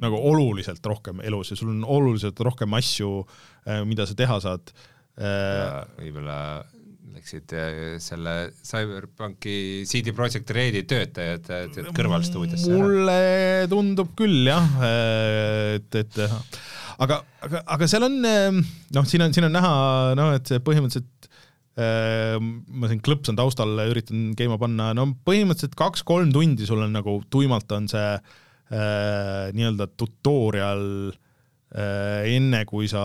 [0.00, 3.49] nagu oluliselt rohkem elus ja sul on oluliselt rohkem asju äh,,
[3.86, 4.72] mida sa teha saad
[5.20, 5.80] äh,.
[5.98, 6.38] võib-olla
[7.10, 8.34] läksid äh, selle
[8.64, 12.72] CyberPunki CD Projekt Redi töötajad äh, kõrvalstuudiosse?
[12.72, 13.20] mulle
[13.70, 14.66] tundub küll jah,
[15.76, 16.20] et, et
[17.00, 19.72] aga, aga, aga seal on noh, siin on, siin on näha
[20.18, 21.16] noh, et see põhimõtteliselt
[21.80, 27.70] ma siin klõpsan taustal, üritan käima panna, no põhimõtteliselt kaks-kolm tundi sul on nagu tuimalt
[27.72, 30.82] on see äh, nii-öelda tutorial
[31.14, 31.29] äh,
[31.70, 33.04] enne, kui sa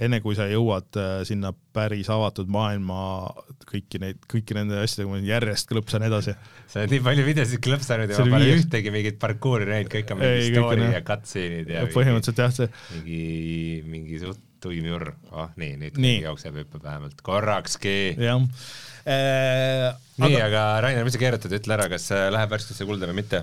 [0.00, 2.98] enne kui sa jõuad äh, sinna päris avatud maailma
[3.68, 6.34] kõiki neid, kõiki nende asjadega ma järjest klõpsan edasi.
[6.70, 10.22] sa oled nii palju videosid klõpsanud ja ma pole ühtegi mingit parkuuri näinud, kõik on
[10.22, 13.24] mingi story ja cutscene'id ja põhimõtteliselt jah, see mingi,
[13.96, 16.20] mingi suht tuim jurr, oh nii, nüüd nii.
[16.26, 17.98] jookseb hüppab vähemalt korrakski.
[18.20, 18.40] jah
[19.00, 19.86] Äh,
[20.20, 23.40] nii aga..., aga Rainer, mis sa keerutad, ütle ära, kas läheb värskesse kulda või mitte?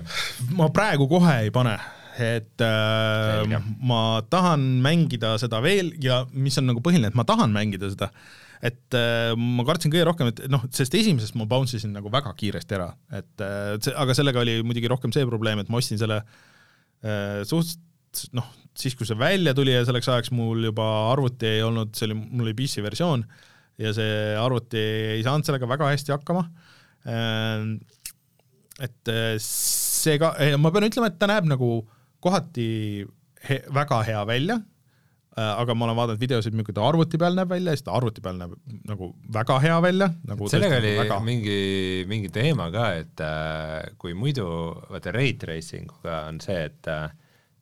[0.54, 1.74] ma praegu kohe ei pane
[2.18, 7.52] et äh, ma tahan mängida seda veel ja mis on nagu põhiline, et ma tahan
[7.54, 8.08] mängida seda,
[8.64, 12.32] et äh, ma kartsin kõige rohkem, et noh, sest esimesest ma bounce isin nagu väga
[12.38, 16.00] kiiresti ära, et äh, see, aga sellega oli muidugi rohkem see probleem, et ma ostsin
[16.00, 18.48] selle äh, suhteliselt noh,
[18.78, 22.16] siis kui see välja tuli ja selleks ajaks mul juba arvuti ei olnud, see oli,
[22.18, 23.22] mul oli PC versioon
[23.78, 24.80] ja see arvuti
[25.12, 26.42] ei saanud sellega väga hästi hakkama
[27.06, 27.68] äh,.
[28.82, 31.97] et äh, see ka, ma pean ütlema, et ta näeb nagu äh,
[32.28, 32.68] kohati
[33.48, 34.58] he, väga hea välja,
[35.36, 37.96] äh, aga ma olen vaadanud videosid, milline ta arvuti peal näeb välja ja siis ta
[37.98, 38.56] arvuti peal näeb
[38.88, 40.50] nagu väga hea välja nagu.
[40.52, 41.20] sellega oli väga...
[41.26, 41.60] mingi,
[42.10, 44.48] mingi teema ka, et äh, kui muidu
[44.88, 47.08] vaata rate racing uga on see, et äh,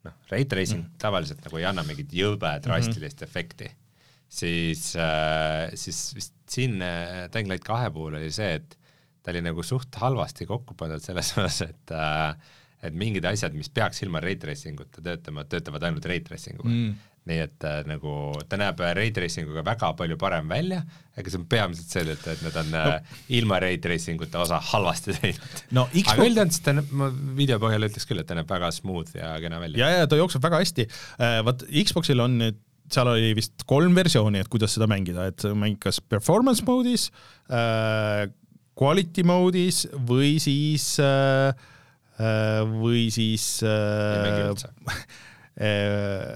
[0.06, 0.94] noh, rate racing mm.
[1.02, 3.30] tavaliselt nagu ei anna mingit jõbe drastilist mm -hmm.
[3.30, 3.70] efekti,
[4.28, 8.76] siis äh,, siis vist siin äh, Light kahe puhul oli see, et
[9.22, 12.54] ta oli nagu suht halvasti kokku pandud selles mõttes, et äh,
[12.84, 16.68] et mingid asjad, mis peaks ilma ray tracing uta töötama, töötavad ainult ray tracing uga
[16.68, 16.90] mm.
[17.30, 18.12] nii et äh, nagu
[18.50, 20.82] ta näeb ray tracing uga väga palju parem välja,
[21.16, 22.84] aga see on peamiselt seetõttu, et nad on no.
[22.92, 25.86] äh, ilma ray tracing uta osa halvasti teinud no,.
[26.04, 29.34] Aga üldjoontes ta näeb, ma video põhjal ütleks küll, et ta näeb väga smooth ja
[29.42, 29.82] kena välja.
[29.86, 32.62] ja, ja ta jookseb väga hästi äh,, vaat Xboxil on nüüd
[32.92, 37.08] seal oli vist kolm versiooni, et kuidas seda mängida, et mängid kas performance mode'is
[37.50, 38.28] äh,,
[38.76, 41.74] quality mode'is või siis äh, Äh,
[42.16, 44.48] või siis äh,
[45.60, 46.32] äh,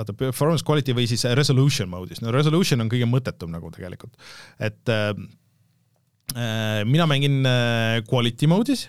[0.00, 4.16] oota, performance quality või siis resolution mode'is, no resolution on kõige mõttetum nagu tegelikult,
[4.58, 5.12] et äh,
[6.88, 7.44] mina mängin
[8.08, 8.88] quality mode'is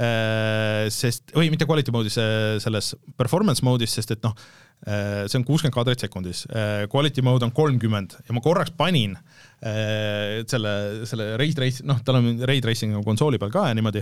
[0.00, 2.18] äh,, sest, või mitte quality mode'is,
[2.64, 4.34] selles performance mode'is, sest et noh,
[4.82, 6.44] see on kuuskümmend kaadrit sekundis,
[6.90, 12.00] quality mode on kolmkümmend ja ma korraks panin äh, Äh, selle, selle Ray Trace, noh,
[12.02, 14.00] tal on Ray Tracing nagu konsooli peal ka ja niimoodi,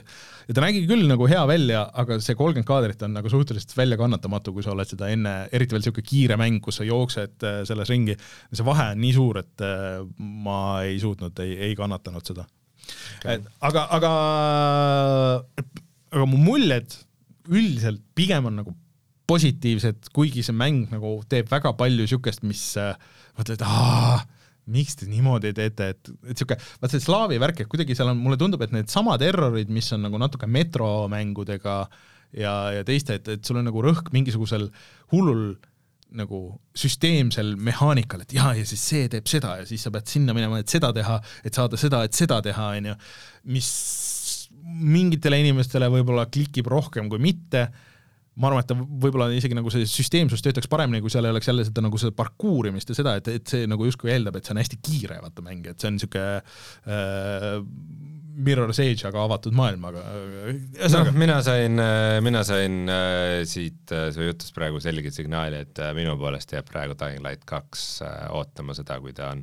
[0.48, 4.54] ja ta nägi küll nagu hea välja, aga see kolmkümmend kaadrit on nagu suhteliselt väljakannatamatu,
[4.56, 7.92] kui sa oled seda enne, eriti veel niisugune kiire mäng, kus sa jooksed äh, selles
[7.92, 8.16] ringi,
[8.48, 10.00] see vahe on nii suur, et äh,
[10.48, 10.56] ma
[10.86, 12.48] ei suutnud, ei, ei kannatanud seda.
[13.20, 13.36] Okay..
[13.36, 14.14] et aga, aga,
[16.08, 16.96] aga mu muljed
[17.52, 18.78] üldiselt pigem on nagu
[19.30, 22.66] positiivsed, kuigi see mäng nagu teeb väga palju niisugust, mis
[23.38, 24.20] mõtled, aa
[24.70, 28.20] miks te niimoodi teete, et, et sihuke, vaat see slaavi värk, et kuidagi seal on,
[28.20, 31.76] mulle tundub, et needsamad errorid, mis on nagu natuke metromängudega
[32.38, 34.68] ja, ja teiste, et, et sul on nagu rõhk mingisugusel
[35.14, 35.56] hullul
[36.20, 36.40] nagu
[36.74, 40.58] süsteemsel mehaanikal, et jaa, ja siis see teeb seda ja siis sa pead sinna minema,
[40.58, 42.96] et seda teha, et saada seda, et seda teha, on ju,
[43.54, 43.68] mis
[44.70, 47.68] mingitele inimestele võib-olla klikib rohkem kui mitte
[48.38, 51.50] ma arvan, et ta võib-olla isegi nagu see süsteemsus töötaks paremini, kui seal ei oleks
[51.50, 54.54] jälle seda nagu seda parkuurimist ja seda, et, et see nagu justkui eeldab, et see
[54.54, 57.58] on hästi kiire, vaata mäng, et see on niisugune äh,
[58.40, 60.02] Mirror's Edge, aga avatud maailmaga.
[60.94, 65.82] no mina sain, äh, mina sain äh, siit äh, su jutust praegu selge signaali, et
[65.82, 69.42] äh, minu poolest jääb praegu Dying Light kaks äh, ootama seda, kui ta on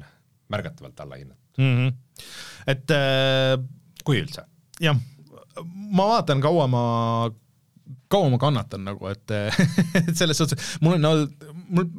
[0.53, 1.75] märgatavalt allahinnatud mm.
[1.75, 2.23] -hmm.
[2.71, 3.57] et äh,
[4.07, 4.47] kui üldse?
[4.81, 4.97] jah,
[5.91, 6.85] ma vaatan, kaua ma
[8.11, 9.33] kaua ma kannatan nagu, et
[10.03, 11.89] et selles suhtes, mul on olnud, mul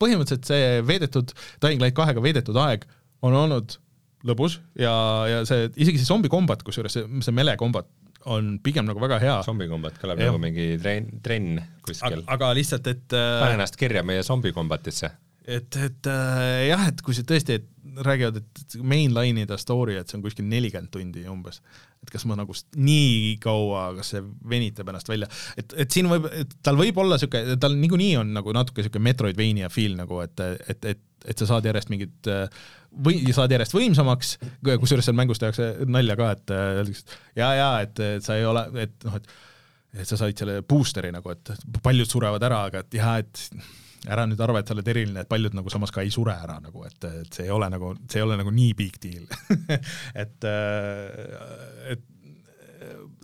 [0.00, 1.32] põhimõtteliselt see veedetud,
[1.64, 2.84] Dying Light kahega veedetud aeg
[3.24, 3.78] on olnud
[4.26, 4.92] lõbus ja,
[5.30, 7.88] ja see, isegi see zombi kombat, kusjuures see, see mele kombat
[8.26, 9.36] on pigem nagu väga hea.
[9.46, 12.24] zombi kombat kõlab nagu mingi trenn, trenn kuskil.
[12.32, 15.12] aga lihtsalt, et äh, pane ennast kirja meie zombi kombatisse.
[15.46, 20.10] Et, et äh, jah, et kui see tõesti, et räägivad, et mainline ida story, et
[20.10, 21.62] see on kuskil nelikümmend tundi umbes.
[22.02, 24.20] et kas ma nagu nii kaua, kas see
[24.50, 25.26] venitab ennast välja,
[25.58, 26.28] et, et siin võib,
[26.62, 30.86] tal võib olla niisugune, tal niikuinii on nagu natuke niisugune Metroidvania feel nagu, et, et,
[30.92, 32.30] et, et sa saad järjest mingit
[33.06, 34.36] või saad järjest võimsamaks,
[34.66, 38.68] kusjuures seal mängus tehakse nalja ka, et öeldakse, ja, ja et, et sa ei ole,
[38.84, 39.36] et noh, et
[39.96, 41.52] et sa said selle booster'i nagu, et
[41.82, 43.46] paljud surevad ära, aga et jah, et
[44.06, 46.58] ära nüüd arva, et sa oled eriline, et paljud nagu samas ka ei sure ära
[46.62, 49.24] nagu, et, et see ei ole nagu, see ei ole nagu nii big deal
[50.22, 52.04] et, äh, et,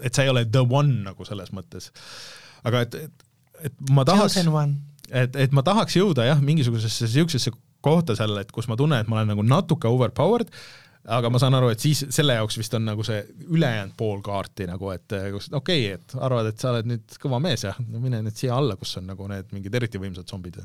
[0.02, 1.90] et sa ei ole the one nagu selles mõttes.
[2.68, 3.26] aga et, et,
[3.70, 8.68] et ma tahaks, et, et ma tahaks jõuda jah, mingisugusesse niisugusesse kohta seal, et kus
[8.70, 10.50] ma tunnen, et ma olen nagu natuke overpowered,
[11.10, 13.18] aga ma saan aru, et siis selle jaoks vist on nagu see
[13.50, 17.40] ülejäänud pool kaarti nagu, et kus okei okay,, et arvad, et sa oled nüüd kõva
[17.42, 20.60] mees ja no mine nüüd siia alla, kus on nagu need mingid eriti võimsad zombid.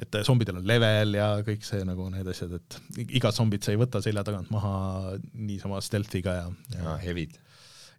[0.00, 3.80] et zombidel on level ja kõik see nagu need asjad, et igat zombit sa ei
[3.80, 6.82] võta selja tagant maha niisama stealth'iga ja, ja.
[6.86, 7.36] ja hevid.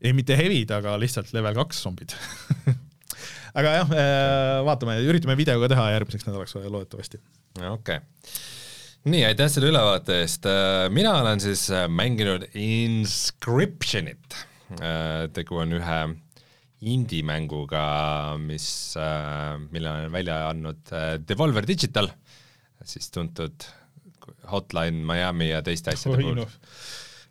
[0.02, 2.18] ei, mitte hevid, aga lihtsalt level kaks zombid
[3.60, 7.22] aga jah, äh, vaatame, üritame video ka teha järgmiseks nädalaks loodetavasti.
[7.62, 8.58] okei okay
[9.08, 14.38] nii, aitäh selle ülevaate eest, äh, mina olen siis äh, mänginud Inscriptionit,
[14.80, 16.00] äh, tegu on ühe
[16.80, 17.84] indie-mänguga,
[18.40, 18.66] mis,
[19.74, 20.94] mille on välja andnud
[21.28, 22.08] Devolver Digital,
[22.88, 23.68] siis tuntud
[24.48, 26.40] Hotline Miami ja teiste asjade puhul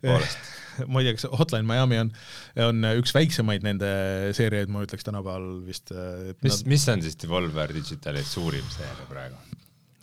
[0.05, 0.51] poolest
[0.91, 2.11] ma ei tea, kas Hotline Miami on,
[2.67, 3.89] on üks väiksemaid nende
[4.37, 5.95] seeriaid, ma ütleks tänapäeval vist.
[6.45, 9.41] mis nad..., mis on siis Devolver Digitali suurim seeria praegu?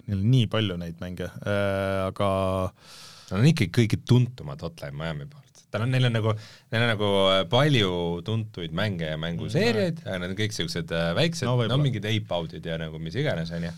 [0.06, 2.30] Neil on nii palju neid mänge äh,, aga
[3.26, 6.32] Nad on ikkagi kõige tuntumad Hotline Miami poolt, tal on, neil on nagu,
[6.70, 7.90] neil on nagu äh, palju
[8.26, 12.06] tuntuid mänge ja mänguseeriaid mm, aga need on kõik siuksed äh, väiksed, no, no mingid
[12.06, 13.72] Ape Out'id ja nagu mis iganes, onju.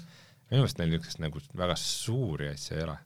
[0.50, 2.98] minu meelest neil niisugust nagu väga suuri asju ei ole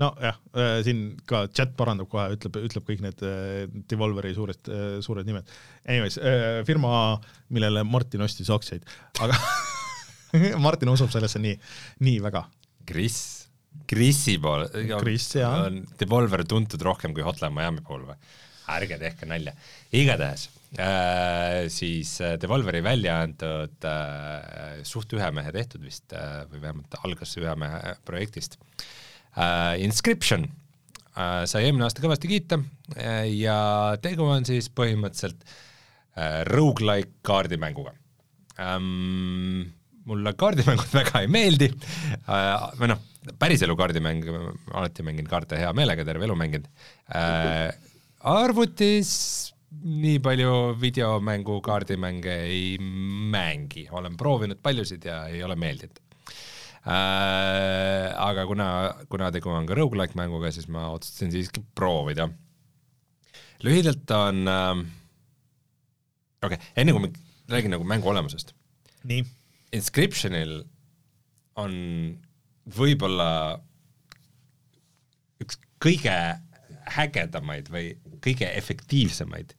[0.00, 4.94] nojah äh,, siin ka chat parandab kohe, ütleb, ütleb kõik need äh, Devolveri suured äh,,
[5.04, 5.58] suured nimed.
[5.86, 7.20] Anyways äh,, firma,
[7.52, 8.88] millele Martin ostis aktsiaid,
[9.22, 9.38] aga
[10.64, 11.56] Martin usub sellesse nii,
[12.06, 12.44] nii väga.
[12.90, 13.18] Kris,
[13.90, 14.66] Krisi pool
[15.00, 15.66] Kris, jaa.
[15.66, 18.16] on Devolver tuntud rohkem kui Hotline Miami pool või?
[18.70, 19.54] ärge tehke nalja.
[19.96, 20.48] igatahes
[20.78, 26.98] äh, siis äh, Devolveri välja antud äh, suht ühe mehe tehtud vist äh, või vähemalt
[27.02, 28.58] algas ühe mehe projektist
[29.34, 29.80] äh,.
[29.82, 32.60] Inscription äh, sai eelmine aasta kõvasti kiita
[32.96, 37.96] äh, ja tegu on siis põhimõtteliselt äh, rogu-like kaardimänguga
[38.58, 39.72] ähm,
[40.08, 43.00] mulle kaardimängud väga ei meeldi äh,, või noh,
[43.40, 44.26] päriselu kaardimäng,
[44.72, 46.68] alati mängin kaarte hea meelega, terve elu mänginud
[47.14, 47.70] äh,,
[48.30, 49.10] arvutis
[49.80, 52.78] nii palju videomängu kaardimänge ei
[53.30, 56.06] mängi, olen proovinud paljusid ja ei ole meeldinud äh,.
[58.20, 58.68] Aga kuna,
[59.12, 62.28] kuna tegu on ka rogu-like mänguga, siis ma otsustasin siiski proovida.
[63.62, 64.80] lühidalt on äh,,
[66.42, 67.12] okei okay,, enne kui ma
[67.52, 68.54] räägin nagu mängu olemusest.
[69.04, 69.22] nii
[69.76, 70.60] Inscriptionil
[71.60, 71.72] on
[72.76, 73.30] võib-olla
[75.42, 76.16] üks kõige
[77.00, 77.94] ägedamaid või
[78.24, 79.54] kõige efektiivsemaid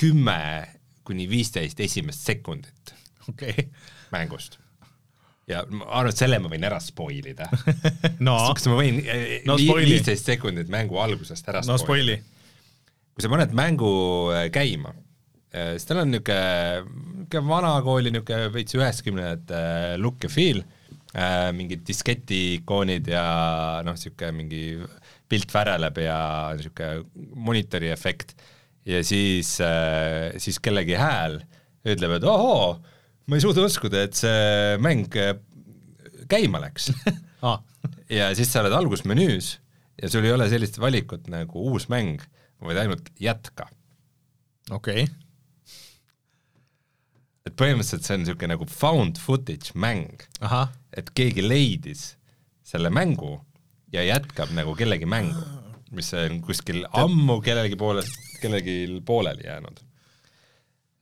[0.00, 0.38] kümme
[1.06, 2.94] kuni viisteist esimest sekundit
[3.28, 3.68] okay.
[4.12, 4.58] mängust.
[5.48, 7.48] ja ma arvan, et selle ma võin ära spoil ida
[8.26, 8.36] no.
[8.56, 12.22] kas ma võin eh, no, viisteist sekundit mängu algusest ära no, spoil ida?
[13.14, 13.94] kui sa paned mängu
[14.34, 14.94] eh, käima
[15.54, 16.84] siis tal on niisugune,
[17.24, 19.60] niisugune vanakooli niisugune veits üheksakümnendate
[20.02, 20.62] look ja feel,
[21.14, 23.24] äh, mingid disketiikoonid ja
[23.86, 24.64] noh, niisugune mingi
[25.30, 26.18] pilt väreleb ja
[26.58, 28.34] niisugune monitori efekt
[28.88, 31.40] ja siis, äh, siis kellegi hääl
[31.84, 32.78] ütleb, et ohoo,
[33.28, 35.12] ma ei suuda uskuda, et see mäng
[36.30, 36.90] käima läks
[37.48, 37.60] ah.
[38.10, 39.58] ja siis sa oled algusmenüüs
[40.02, 42.24] ja sul ei ole sellist valikut nagu uus mäng,
[42.64, 43.68] vaid ainult jätka.
[44.72, 45.23] okei okay
[47.44, 50.22] et põhimõtteliselt see on niisugune nagu found footage mäng,
[50.96, 52.14] et keegi leidis
[52.64, 53.36] selle mängu
[53.92, 55.42] ja jätkab nagu kellegi mängu,
[55.94, 59.82] mis on kuskil ammu kellegi poolest, kellelgi pooleli jäänud.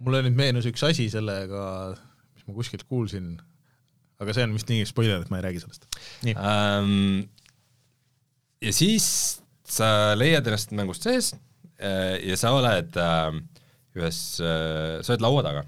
[0.03, 1.95] mulle nüüd meenus üks asi sellega,
[2.35, 3.37] mis ma kuskilt kuulsin,
[4.19, 5.87] aga see on vist nii spoiler, et ma ei räägi sellest.
[6.35, 7.23] Um,
[8.59, 9.07] ja siis
[9.63, 11.31] sa leiad ennast mängust sees
[11.79, 13.39] äh, ja sa oled äh,
[13.95, 15.63] ühes äh,, sa oled laua taga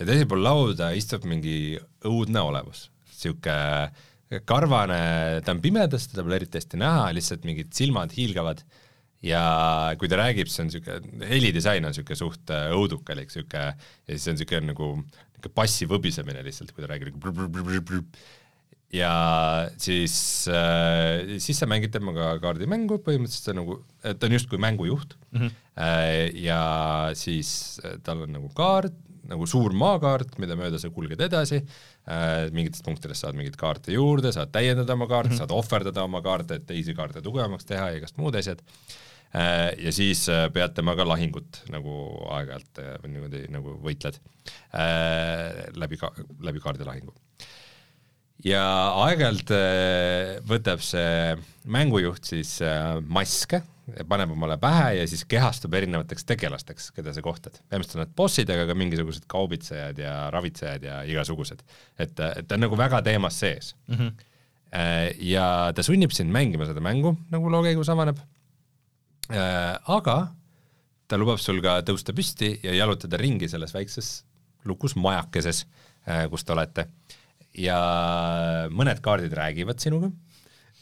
[0.00, 1.76] ja teisel pool lauda istub mingi
[2.08, 5.00] õudne olevus, niisugune karvane,
[5.44, 8.62] ta on pimedas, teda pole eriti hästi näha, lihtsalt mingid silmad hiilgavad
[9.26, 9.42] ja
[10.00, 13.72] kui ta räägib, siis on niisugune, helidisain on niisugune suht äh, õudukalik, niisugune,
[14.06, 17.18] ja siis on niisugune nagu niisugune passi võbisemine lihtsalt, kui ta räägib.
[18.94, 19.12] ja
[19.78, 20.14] siis
[20.50, 25.44] äh,, siis sa mängid temaga kaardimängu, põhimõtteliselt see on nagu, ta on justkui mängujuht mm
[25.44, 26.40] -hmm.
[26.46, 26.62] ja
[27.14, 28.96] siis tal on nagu kaart,
[29.30, 34.32] nagu suur maakaart, mida mööda sa kulged edasi äh,, mingitest punktidest saad mingeid kaarte juurde,
[34.34, 35.44] saad täiendada oma kaarte mm, -hmm.
[35.44, 38.62] saad ohverdada oma kaarte, et teisi kaarte tugevamaks teha ja igast muud asjad
[39.34, 39.70] äh,.
[39.78, 41.96] ja siis äh, pead temaga lahingut nagu
[42.36, 44.20] aeg-ajalt äh, niimoodi nagu võitled
[44.74, 47.14] äh, läbi ka-, läbi kaardilahingu
[48.46, 48.62] ja
[49.04, 51.36] aeg-ajalt äh, võtab see
[51.70, 53.62] mängujuht siis äh, maske,
[54.08, 57.60] paneb omale pähe ja siis kehastub erinevateks tegelasteks, keda sa kohtad.
[57.70, 61.62] põhimõtteliselt on need bossid, aga ka mingisugused kaubitsejad ja ravitsejad ja igasugused.
[61.98, 63.94] et, et ta on nagu väga teemas sees mm.
[63.96, 64.12] -hmm.
[65.30, 68.18] ja ta sunnib sind mängima seda mängu, nagu loo käigus avaneb.
[69.86, 70.16] aga
[71.08, 74.24] ta lubab sul ka tõusta püsti ja jalutada ringi selles väikses
[74.64, 75.66] lukus majakeses,
[76.30, 76.86] kus te olete
[77.58, 77.78] ja
[78.70, 80.10] mõned kaardid räägivad sinuga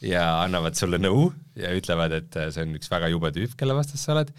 [0.05, 4.05] ja annavad sulle nõu ja ütlevad, et see on üks väga jube tüüp, kelle vastas
[4.05, 4.33] sa oled.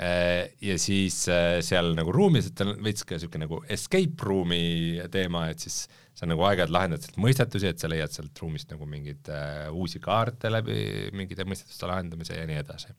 [0.00, 5.48] ja siis äh, seal nagu ruumis, et on veits ka niisugune nagu escape room'i teema,
[5.52, 5.82] et siis
[6.16, 9.28] sa nagu aeg-ajalt lahendad sealt mõistetusi, et sa leiad sealt ruumist nagu mingeid
[9.76, 12.96] uusi kaarte läbi mingite mõistetuste lahendamise ja nii edasi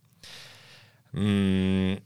[1.18, 2.00] mm,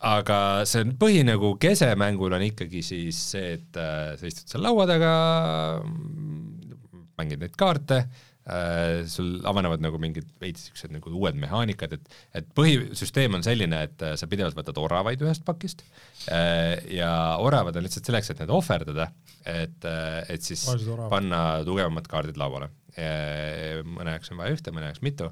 [0.00, 0.38] aga
[0.68, 4.86] see põhi nagu kese mängul on ikkagi siis see, et äh, sa istud seal laua
[4.88, 5.12] taga,
[7.20, 8.04] mängid neid kaarte
[8.50, 13.84] äh,, sul avanevad nagu mingid veidi siuksed nagu uued mehaanikad, et, et põhisüsteem on selline,
[13.88, 15.84] et äh, sa pidevalt võtad oravaid ühest pakist
[16.32, 17.12] äh, ja
[17.42, 19.10] oravad on lihtsalt selleks, et need ohverdada,
[19.44, 20.66] et, äh, et siis
[21.12, 22.72] panna tugevamad kaardid lauale.
[22.98, 25.30] Äh, mõne jaoks on vaja ühte, mõne jaoks mitu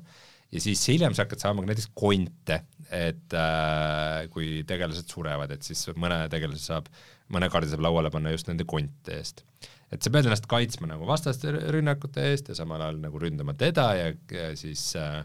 [0.53, 2.63] ja siis hiljem sa hakkad saama ka näiteks konte,
[2.95, 6.89] et äh, kui tegelased surevad, et siis mõne tegelase saab,
[7.35, 9.45] mõne kaardi saab lauale panna just nende konte eest.
[9.93, 13.89] Et sa pead ennast kaitsma nagu vastaste rünnakute eest ja samal ajal nagu ründama teda
[13.99, 15.23] ja, ja siis äh,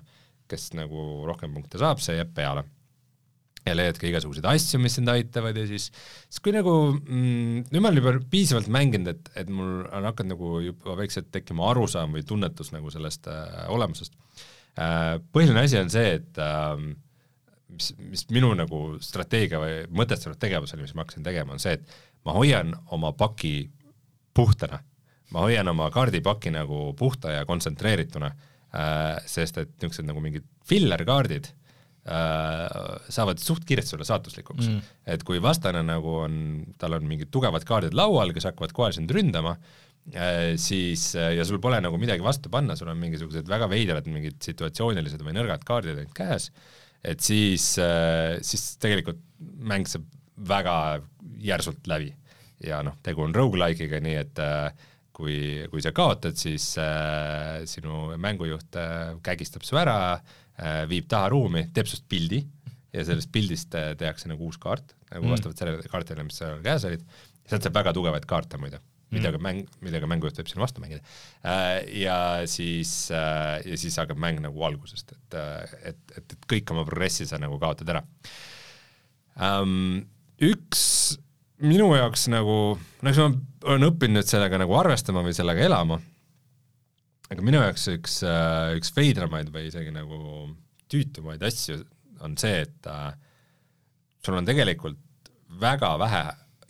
[0.50, 2.66] kes nagu rohkem punkte saab, see jääb peale.
[3.64, 5.86] ja leiad ka igasuguseid asju, mis sind aitavad ja siis,
[6.28, 10.36] siis kui nagu mm, nüüd ma olen juba piisavalt mänginud, et, et mul on hakanud
[10.36, 14.20] nagu juba vaikselt tekkima arusaam või tunnetus nagu sellest äh, olemusest
[14.74, 16.96] Äh, põhiline asi on see, et ähm,
[17.70, 21.76] mis, mis minu nagu strateegia või mõtestatud tegevus oli, mis ma hakkasin tegema, on see,
[21.78, 23.70] et ma hoian oma paki
[24.34, 24.80] puhtana.
[25.34, 31.48] ma hoian oma kaardipaki nagu puhta ja kontsentreerituna, äh, sest et niisugused nagu mingid filler-kaardid
[31.50, 34.92] äh, saavad suht kiiresti sulle saatuslikuks mm..
[35.16, 36.36] et kui vastane nagu on,
[36.78, 39.58] tal on mingid tugevad kaardid laual, kes hakkavad kohe sind ründama,
[40.12, 44.08] Äh, siis äh, ja sul pole nagu midagi vastu panna, sul on mingisugused väga veidrad
[44.12, 46.50] mingid situatsioonilised või nõrgad kaardid ainult käes,
[47.08, 50.04] et siis, äh, siis tegelikult mäng saab
[50.50, 50.76] väga
[51.40, 52.12] järsult läbi.
[52.66, 54.42] Ja noh, tegu on rogu-like'iga, nii et
[55.14, 55.38] kui,
[55.70, 61.68] kui sa kaotad, siis äh, sinu mängujuht äh, kägistab su ära äh,, viib taha ruumi,
[61.74, 62.42] teeb sinust pildi
[62.94, 65.36] ja sellest pildist tehakse nagu uus kaart, nagu mm.
[65.36, 67.06] vastavalt sellele kaartile, mis seal käes olid,
[67.50, 68.82] sealt saab väga tugevaid kaarte muide
[69.14, 69.46] millega mm.
[69.46, 71.04] mäng, millega mängujuht võib sinna vastu mängida.
[71.46, 72.18] Äh, ja
[72.50, 76.86] siis, äh, ja siis hakkab mäng nagu algusest, et, äh, et, et, et kõik oma
[76.88, 78.04] progressi sa nagu kaotad ära.
[80.44, 80.84] Üks
[81.64, 83.30] minu jaoks nagu, no eks ma
[83.72, 86.00] olen õppinud nüüd sellega nagu arvestama või sellega elama,
[87.32, 88.20] aga minu jaoks üks,
[88.78, 90.20] üks veidramaid või isegi nagu
[90.92, 91.80] tüütumaid asju
[92.24, 92.90] on see, et
[94.24, 95.32] sul on tegelikult
[95.62, 96.24] väga vähe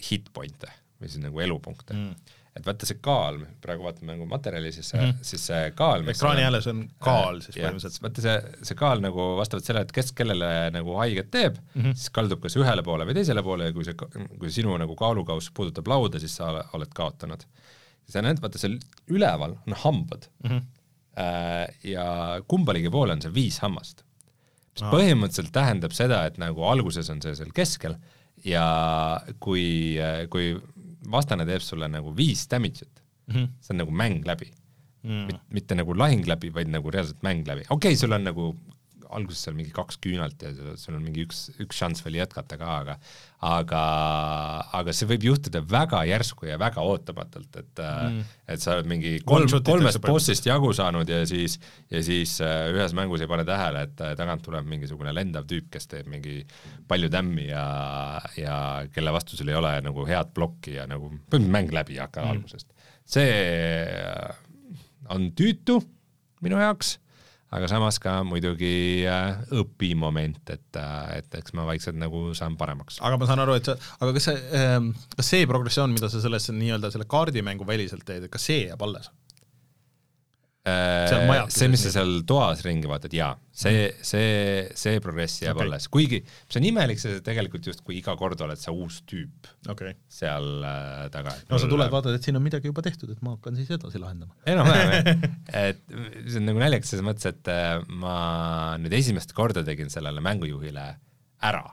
[0.03, 2.39] hit point'e või siis nagu elupunkte mm.
[2.53, 5.25] Et vaata see kaal, praegu vaatame nagu materjali, siis see mm, -hmm.
[5.29, 8.03] siis see kaal ekraani ääres on kaal siis põhimõtteliselt.
[8.05, 8.35] vaata see,
[8.69, 11.97] see kaal nagu vastavalt sellele, et kes kellele nagu haiget teeb mm, -hmm.
[11.97, 13.97] siis kaldub kas ühele poole või teisele poole ja kui see,
[14.37, 17.45] kui sinu nagu kaalukauss puudutab lauda, siis sa oled kaotanud.
[18.13, 18.77] sa näed, vaata seal
[19.09, 20.49] üleval on hambad mm.
[20.49, 20.61] -hmm.
[21.89, 24.03] ja kumbalegi poole on see viis hammast.
[24.73, 24.93] mis ah.
[24.93, 27.97] põhimõtteliselt tähendab seda, et nagu alguses on see seal keskel
[28.45, 29.97] ja kui,
[30.29, 30.53] kui
[31.11, 33.01] vastane teeb sulle nagu viis damage'it.
[33.27, 33.49] Mm, -hmm.
[33.61, 34.51] see on nagu mäng läbi.
[35.03, 35.25] Mm..
[35.27, 38.53] Mit, mitte nagu lahing läbi, vaid nagu reaalselt mäng läbi, okei okay,, sul on nagu
[39.13, 42.79] alguses seal mingi kaks küünalt ja sul on mingi üks, üks šanss veel jätkata ka,
[42.83, 42.97] aga
[43.43, 43.79] aga,
[44.77, 48.21] aga see võib juhtuda väga järsku ja väga ootamatult, et mm.
[48.53, 51.57] et sa oled mingi kolm, kolmest bossist jagu saanud ja siis,
[51.91, 55.67] ja siis äh, ühes mängus ei pane tähele, et äh, tagant tuleb mingisugune lendav tüüp,
[55.73, 56.39] kes teeb mingi
[56.87, 57.65] palju tämmi ja,
[58.39, 58.57] ja
[58.93, 62.23] kelle vastu sul ei ole nagu head plokki ja nagu põhimõtteliselt mäng läbi ei hakka
[62.23, 62.37] mm.
[62.37, 62.69] algusest.
[63.03, 63.29] see
[63.99, 64.43] äh,
[65.11, 65.81] on tüütu
[66.43, 66.97] minu jaoks
[67.53, 72.99] aga samas ka muidugi äh, õpimoment, et, äh, et eks ma vaikselt nagu saan paremaks.
[73.05, 76.21] aga ma saan aru, et sa, aga kas see, ähm, kas see progressioon, mida sa
[76.23, 79.11] selles nii-öelda selle kaardimängu väliselt teed, kas see jääb alles?
[80.63, 85.67] Äh, see, mis sa seal toas ringi vaatad, jaa, see, see, see progress jääb okay.
[85.67, 89.97] alles, kuigi see on imelik, see tegelikult justkui iga kord oled sa uus tüüp okay.
[90.07, 91.33] seal äh, taga.
[91.49, 93.99] no sa tuled, vaatad, et siin on midagi juba tehtud, et ma hakkan siis edasi
[93.99, 94.31] lahendama.
[94.53, 95.27] enam-vähem jah,
[95.73, 98.15] et see on nagu naljakas selles mõttes, et äh, ma
[98.79, 100.87] nüüd esimest korda tegin sellele mängujuhile
[101.43, 101.65] ära,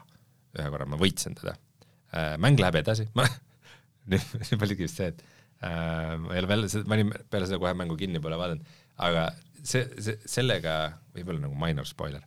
[0.59, 3.23] ühe korra ma võitsin teda äh,, mäng läheb edasi, ma
[4.11, 5.23] nüüd oligi vist see, et
[5.63, 9.29] äh, ma ei ole veel, ma olin peale seda kohe mängu kinni pole vaadanud aga
[9.63, 10.75] see, see, sellega,
[11.15, 12.23] võib-olla nagu minor spoiler,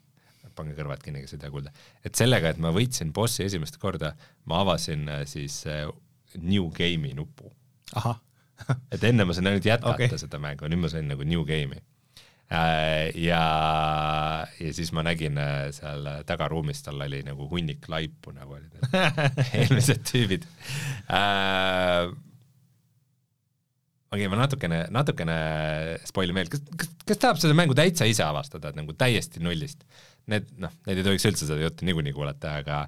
[0.54, 1.72] pange kõrvad kinni, kes ei taha kuulda,
[2.06, 4.12] et sellega, et ma võitsin bossi esimest korda,
[4.50, 5.88] ma avasin äh, siis äh,
[6.38, 7.50] New Game'i nupu.
[8.94, 10.20] et enne ma sain ainult jätkata okay.
[10.20, 11.80] seda mängu, nüüd ma sain nagu New Game'i
[12.54, 13.10] äh,.
[13.18, 13.42] ja,
[14.60, 15.38] ja siis ma nägin
[15.74, 18.78] seal tagaruumis, tal oli nagu hunnik laipu, nagu olid
[19.58, 20.46] eelmised tüübid
[24.14, 25.36] okei okay,, ma natukene, natukene
[26.08, 29.84] spoilin veel, kas, kas, kas tahab seda mängu täitsa ise avastada, et nagu täiesti nullist?
[30.30, 32.84] Need, noh, need ei tohiks üldse seda juttu niikuinii kuulata, aga,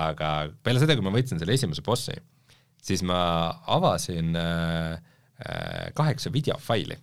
[0.00, 0.30] aga
[0.64, 2.14] peale seda, kui ma võtsin selle esimese bossi,
[2.84, 3.18] siis ma
[3.74, 4.94] avasin äh,
[5.42, 6.96] äh, kaheksa videofaili.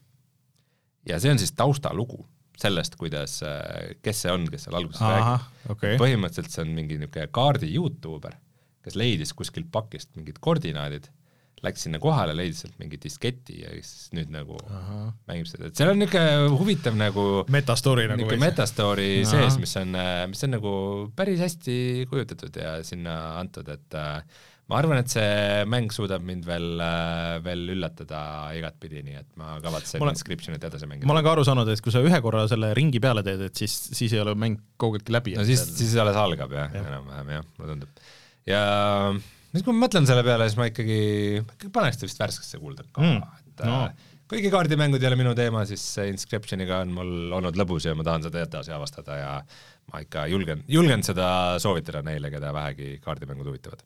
[1.05, 2.23] ja see on siis taustalugu
[2.57, 5.99] sellest, kuidas äh,, kes see on, kes seal alguses Aha, räägib okay..
[6.01, 8.39] põhimõtteliselt see on mingi niisugune kaardi Youtuber,
[8.85, 11.11] kes leidis kuskilt pakist mingid koordinaadid
[11.63, 14.99] läks sinna kohale, leidis sealt mingi disketi ja siis nüüd nagu Aha.
[15.29, 19.95] mängib seda, et seal on niisugune huvitav nagu metastory nagu niisugune metastory sees, mis on,
[20.31, 20.73] mis on nagu
[21.15, 21.77] päris hästi
[22.11, 27.35] kujutatud ja sinna antud, et äh, ma arvan, et see mäng suudab mind veel, äh,
[27.45, 28.19] veel üllatada
[28.57, 31.07] igatpidi, nii et ma kavatsen olen, Inscriptionit edasi mängida.
[31.09, 33.63] ma olen ka aru saanud, et kui sa ühe korra selle ringi peale teed, et
[33.63, 35.37] siis, siis ei ole mäng kaugeltki läbi.
[35.37, 38.05] no siis, siis alles algab jah ja., enam-vähem jah, mulle tundub.
[38.49, 38.63] ja
[39.55, 40.99] nüüd kui ma mõtlen selle peale, siis ma ikkagi,
[41.43, 43.79] ikkagi paneks ta vist värskesse kulda ka mm., et no.
[43.87, 48.05] Äh, kuigi kaardimängud ei ole minu teema, siis Inscriptioniga on mul olnud lõbus ja ma
[48.07, 49.33] tahan seda edasi avastada ja
[49.93, 51.27] ma ikka julgen, julgen seda
[51.61, 53.85] soovitada neile, keda vähegi kaardimängud huvitavad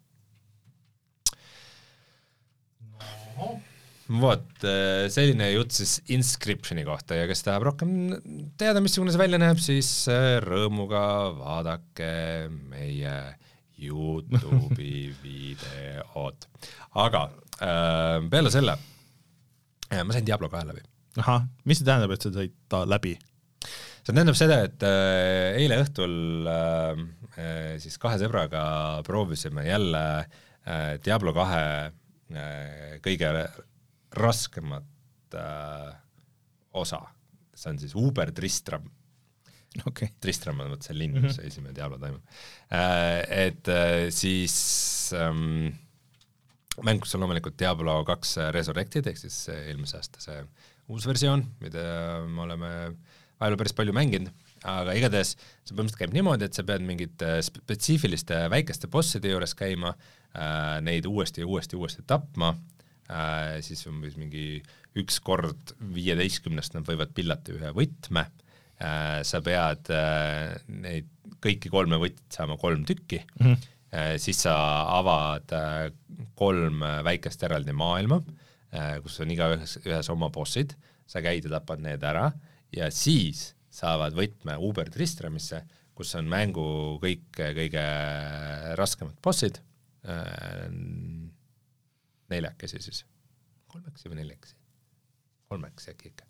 [3.40, 3.52] no..
[4.24, 7.92] vot, äh, selline jutt siis Inscriptioni kohta ja kes tahab rohkem
[8.60, 11.04] teada, missugune see välja näeb, siis äh, rõõmuga
[11.38, 12.10] vaadake
[12.72, 13.20] meie
[13.80, 16.48] Youtube'i videod.
[16.96, 17.24] aga
[17.62, 18.76] äh, peale selle
[19.90, 20.84] äh, ma sain Diablo kahe läbi.
[21.20, 23.16] ahah, mis see tähendab, et sa said ta läbi?
[24.04, 27.02] see tähendab seda, et äh, eile õhtul äh,
[27.38, 28.64] äh, siis kahe sõbraga
[29.08, 33.34] proovisime jälle äh, Diablo kahe äh, kõige
[34.20, 35.92] raskemat äh,
[36.80, 37.04] osa,
[37.54, 38.88] see on siis Uber Tristram
[39.90, 40.10] okay..
[40.22, 41.46] Tristram on vot see linn, mm -hmm.
[41.48, 42.24] esimene Diablo toimub
[42.72, 43.48] äh,.
[43.48, 45.70] Et äh, siis ähm,
[46.84, 50.44] mäng, kus on loomulikult Diablo kaks Resurrected ehk siis eelmise aasta see
[50.90, 51.82] uus versioon, mida
[52.26, 52.70] me oleme
[53.40, 54.32] ajaloo päris palju mänginud,
[54.68, 59.94] aga igatahes see põhimõtteliselt käib niimoodi, et sa pead mingite spetsiifiliste väikeste bosside juures käima
[59.94, 62.56] äh,, neid uuesti ja uuesti ja uuesti tapma
[63.08, 64.64] äh,, siis umbes mingi
[64.98, 68.49] üks kord viieteistkümnest nad võivad pillata ühe võtme äh,, Äh,
[68.80, 71.10] sa pead äh, neid
[71.44, 73.22] kõiki kolme võtit saama kolm tükki.
[73.40, 74.18] Mm, -hmm.
[74.22, 74.54] siis sa
[74.98, 75.50] avad
[76.38, 78.20] kolm väikest eraldi maailma,
[79.02, 80.76] kus on igaühes, ühes oma bossid,
[81.08, 82.28] sa käid ja tapad need ära.
[82.76, 85.64] Ja siis saavad võtme Uber Tristramisse,
[85.96, 87.86] kus on mängu kõik kõige
[88.78, 89.62] raskemad bossid,
[92.30, 93.06] neljakesi siis,
[93.68, 94.60] kolmekesi või neljakesi?
[95.50, 96.24] kolmekesi äkki ikka.
[96.24, 96.29] Äh,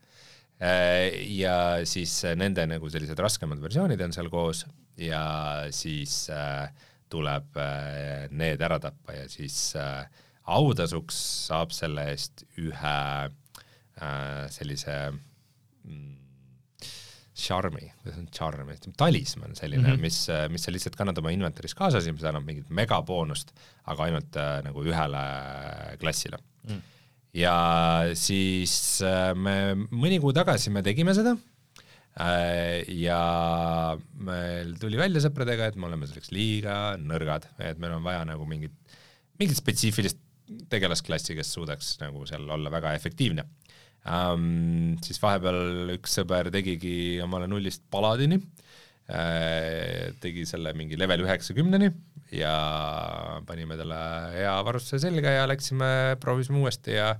[0.59, 1.55] ja
[1.87, 4.65] siis äh, nende nagu sellised raskemad versioonid on seal koos
[4.99, 5.23] ja
[5.75, 6.67] siis äh,
[7.09, 7.57] tuleb
[8.37, 9.71] need ära tappa ja siis
[10.45, 11.15] autasuks
[11.47, 12.99] saab selle eest ühe
[14.53, 16.19] sellise mm,
[18.03, 18.69] kuidas on šarm,
[18.99, 20.05] talismann selline mm, -hmm.
[20.05, 20.21] mis,
[20.53, 23.55] mis sa lihtsalt kannad oma inventoris kaasas ja mis annab mingit megaboonust,
[23.89, 25.25] aga ainult äh, nagu ühele
[26.03, 26.69] klassile mm.
[26.69, 26.98] -hmm
[27.35, 27.55] ja
[28.17, 28.73] siis
[29.05, 31.35] äh, me mõni kuu tagasi me tegime seda
[32.17, 33.19] äh, ja
[34.17, 38.47] meil tuli välja sõpradega, et me oleme selleks liiga nõrgad, et meil on vaja nagu
[38.49, 38.73] mingit,
[39.41, 40.21] mingit spetsiifilist
[40.69, 43.45] tegelasklassi, kes suudaks nagu seal olla väga efektiivne
[44.09, 44.95] um,.
[45.05, 48.68] siis vahepeal üks sõber tegigi omale nullist paladini uh,,
[49.09, 51.87] tegi selle mingi level üheksakümneni
[52.37, 52.53] ja
[53.47, 53.99] panime talle
[54.35, 55.89] hea varustuse selga ja läksime,
[56.21, 57.15] proovisime uuesti ja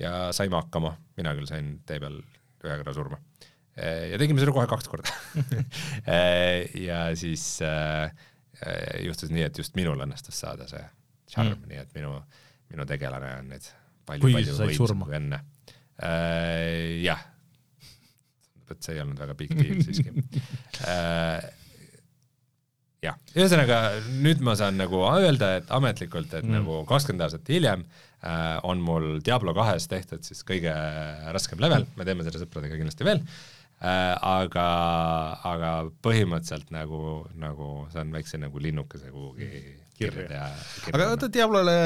[0.00, 2.20] ja saime hakkama, mina küll sain tee peal
[2.64, 3.18] ühe korra surma.
[3.80, 5.12] ja tegime seda kohe kaks korda
[6.88, 8.12] ja siis äh,
[9.04, 10.82] juhtus nii, et just minul õnnestus saada see
[11.30, 12.16] charm mm., nii et minu,
[12.72, 13.68] minu tegelane on nüüd
[14.10, 15.40] palju-palju võimsam kui enne
[16.02, 17.00] äh,.
[17.06, 17.22] jah,
[18.74, 20.12] et see ei olnud väga big deal siiski
[20.86, 21.48] äh,
[23.04, 23.80] jah, ühesõnaga
[24.20, 26.58] nüüd ma saan nagu öelda, et ametlikult, et mm.
[26.58, 30.74] nagu kakskümmend aastat hiljem äh, on mul Diablo kahes tehtud siis kõige
[31.34, 34.66] raskem level, me teeme seda sõpradega kindlasti veel äh,, aga,
[35.52, 35.74] aga
[36.04, 40.46] põhimõtteliselt nagu, nagu saan väikse nagu linnukese kuhugi kirja.
[40.90, 41.76] aga oota, Diablole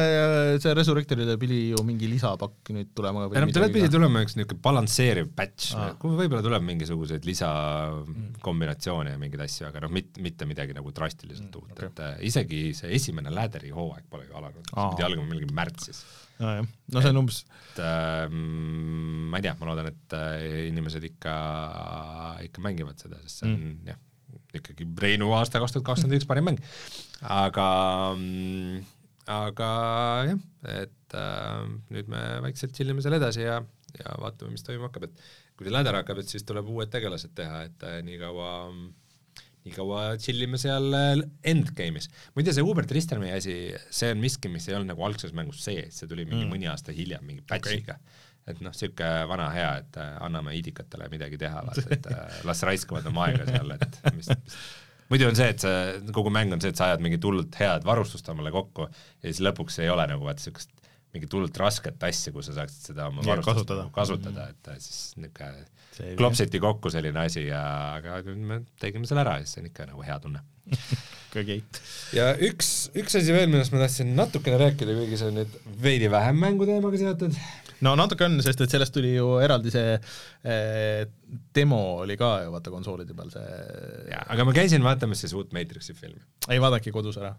[0.62, 3.38] see Resurrectorile pidi ju mingi lisapakk nüüd tulema või?
[3.38, 9.20] ei no tal pidi tulema üks niisugune balansseeriv patch ah., võib-olla tuleb mingisuguseid lisakombinatsioone ja
[9.20, 12.64] mingeid asju, aga noh, mit-, mitte midagi nagu drastiliselt mm, uut okay., et äh, isegi
[12.78, 16.04] see esimene läderi hooaeg pole ju alanud, see pidi algama millalgi märtsis.
[16.40, 16.64] nojah,
[16.94, 21.34] no see on umbes et äh, ma ei tea, ma loodan, et äh, inimesed ikka,
[22.46, 23.88] ikka mängivad seda, sest see on mm.
[23.90, 24.00] jah,
[24.54, 26.60] ikkagi Reinu aasta kaks tuhat kakskümmend üks parim mäng.
[27.30, 27.68] Aga,
[29.34, 29.70] aga
[30.30, 30.42] jah,
[30.80, 31.62] et äh,
[31.94, 33.60] nüüd me vaikselt chill ime seal edasi ja,
[34.00, 35.24] ja vaatame, mis toimuma hakkab, et
[35.54, 38.50] kui see läder hakkab, et siis tuleb uued tegelased teha, et äh, nii kaua
[39.64, 41.24] nii kaua chill ime seal äh,
[41.54, 42.10] endgame'is.
[42.36, 43.56] muide, see Hubert Ristermi asi,
[43.88, 46.52] see on miski, mis ei olnud nagu algses mängus sees, see tuli mingi mm.
[46.52, 51.08] mõni aasta hiljem mingi patch'iga okay et noh, niisugune vana hea, et äh, anname idikatele
[51.12, 54.58] midagi teha, vaata, et äh, las raiskavad oma aega seal, et mis, mis
[55.14, 55.74] muidu on see, et sa,
[56.14, 59.42] kogu mäng on see, et sa ajad mingit hullult head varustust omale kokku ja siis
[59.46, 60.74] lõpuks ei ole nagu vaata niisugust
[61.14, 64.80] mingit hullult rasket asja, kus sa saaksid seda oma varustust kasutada, nagu kasutada, et äh,
[64.82, 67.62] siis niisugune klopsiti kokku selline asi ja
[68.00, 70.42] aga me tegime selle ära ja siis on ikka nagu hea tunne.
[71.34, 71.58] Okei.
[72.14, 76.10] ja üks, üks asi veel, millest ma tahtsin natukene rääkida, kuigi see on nüüd veidi
[76.10, 77.38] vähem mänguteemaga seotud,
[77.82, 81.02] no natuke on, sest et sellest tuli ju eraldi see eh,
[81.56, 83.48] demo oli ka ju vaata konsoolide peal see
[84.12, 86.22] jaa, aga ma käisin vaatamas siis uut Matrixi filmi.
[86.48, 87.34] ei, vaadake kodus ära.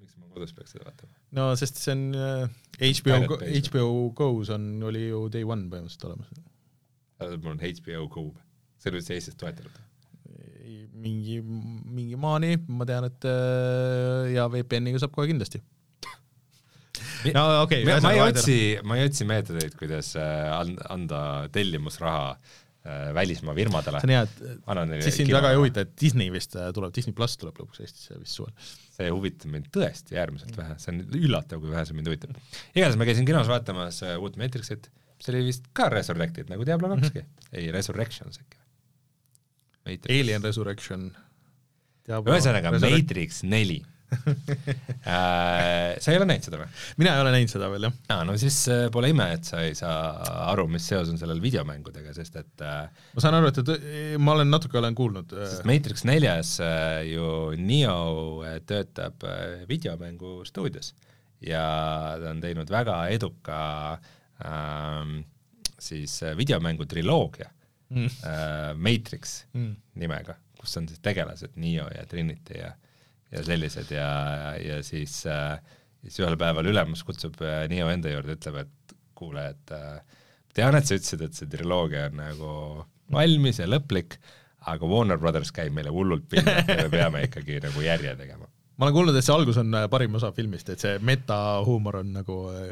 [0.00, 1.12] miks ma kodus peaks seda vaatama?
[1.38, 3.88] no sest see on eh, HBO, HBO
[4.20, 6.30] Go-s on, oli ju day one põhimõtteliselt olemas.
[7.42, 8.28] mul on HBO Go,
[8.78, 9.82] see oli vist Eestis toetatud
[10.96, 15.60] mingi, mingi maani, ma tean, et eh, ja VPN-iga saab kohe kindlasti
[17.36, 18.00] no okei okay,.
[18.02, 21.20] ma ei otsi, ma ei otsi meetodeid, kuidas äh, anda
[21.52, 24.02] tellimusraha äh, välismaa firmadele.
[24.02, 27.16] see on hea, et siis sind väga ei huvita, et Disney vist äh, tuleb, Disney
[27.16, 28.52] pluss tuleb lõpuks Eestisse vist suvel.
[28.96, 32.36] see huvitab mind tõesti äärmiselt vähe, see on üllatav, kui vähe see mind huvitab.
[32.74, 34.90] igatahes ma käisin kinos vaatamas uut Matrixit,
[35.22, 37.58] see oli vist ka Resurrected nagu Diablo kakski mm, -hmm.
[37.60, 38.62] ei Resurrections äkki.
[39.86, 41.12] Alien Resurrection.
[42.10, 43.84] ühesõnaga Matrix neli
[46.02, 46.68] sa ei ole näinud seda või?
[47.00, 47.96] mina ei ole näinud seda veel, jah.
[48.14, 50.12] aa, no siis äh, pole ime, et sa ei saa
[50.52, 54.36] aru, mis seos on sellel videomängudega, sest et äh, ma saan aru, et, et ma
[54.36, 56.56] olen natuke olen kuulnud sest Matrix neljas
[57.08, 59.26] ju Neo töötab
[59.68, 60.94] videomängustuudios
[61.44, 61.66] ja
[62.20, 63.58] ta on teinud väga eduka
[64.44, 65.20] ähm,
[65.78, 67.50] siis videomängu triloogia
[67.88, 68.04] mm.
[68.04, 69.76] äh, Matrix mm.
[69.94, 72.72] nimega, kus on siis tegelased Neo ja Trinity ja
[73.34, 74.08] ja sellised ja,
[74.62, 75.58] ja siis äh,,
[76.04, 80.18] siis ühel päeval ülemus kutsub äh, Neo enda juurde, ütleb, et kuule, et äh,
[80.56, 82.50] tean, et sa ütlesid, et see triloogia on nagu
[83.12, 84.18] valmis ja lõplik,
[84.66, 88.84] aga Warner Brothers käib meile hullult pinna ja me peame ikkagi nagu järje tegema ma
[88.84, 92.36] olen kuulnud, et see algus on äh, parim osa filmist, et see metahuumor on nagu
[92.52, 92.66] äh,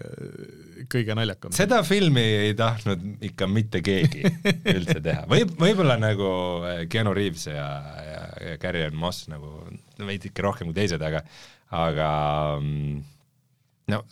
[0.93, 1.55] kõige naljakam.
[1.57, 4.27] seda filmi ei tahtnud ikka mitte keegi
[4.77, 6.29] üldse teha, võib, võib-olla nagu
[6.69, 7.69] äh, Keanu Reaves ja,
[8.05, 8.21] ja,
[8.51, 9.57] ja Carrie Ann Moss nagu
[9.97, 11.25] veidike rohkem kui teised, aga,
[11.73, 12.11] aga
[12.61, 13.03] mm,
[13.95, 14.05] no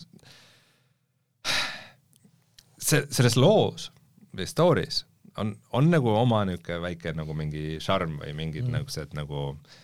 [2.81, 3.91] see, selles loos
[4.33, 5.05] või story's
[5.41, 8.81] on, on nagu oma niisugune väike nagu mingi šarm või mingid mm.
[8.81, 9.81] niisugused nagu, nagu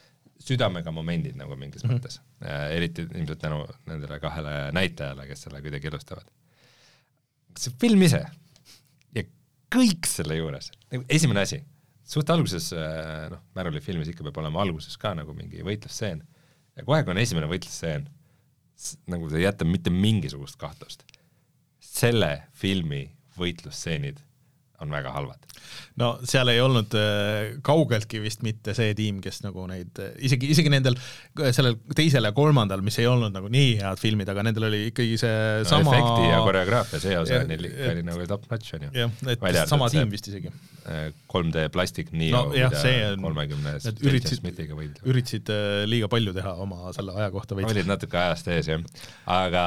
[0.49, 1.99] südamega momendid nagu mingis mm -hmm.
[2.01, 2.21] mõttes,
[2.75, 6.29] eriti ilmselt tänu nendele kahele näitlejale, kes selle kuidagi ilustavad.
[7.59, 8.21] see film ise
[9.15, 9.23] ja
[9.75, 11.63] kõik selle juures, nagu esimene asi,
[12.07, 16.23] suht alguses äh, noh, Märuli filmis ikka peab olema alguses ka nagu mingi võitlusstseen
[16.77, 18.07] ja kohe, kui on esimene võitlusstseen,
[19.11, 21.05] nagu see ei jäta mitte mingisugust kahtlust.
[21.81, 23.09] selle filmi
[23.39, 24.21] võitlusstseenid
[24.81, 25.47] on väga halvad.
[25.99, 30.51] no seal ei olnud äh, kaugeltki vist mitte see tiim, kes nagu neid, äh, isegi,
[30.55, 30.95] isegi nendel,
[31.55, 35.19] sellel teisel ja kolmandal, mis ei olnud nagu nii head filmid, aga nendel oli ikkagi
[35.21, 38.93] see no, sama efekti ja koreograafia, see osa oli, oli nagu top notch, on ju.
[39.03, 40.53] jah, et sama tiim vist isegi.
[41.29, 43.75] 3D äh, plastik nii no, jah, see on, kolmekümne
[44.09, 44.47] üritasid,
[45.05, 45.51] üritasid
[45.91, 47.75] liiga palju teha oma selle aja kohta veits.
[47.75, 48.87] olid natuke ajast ees, jah.
[49.35, 49.65] aga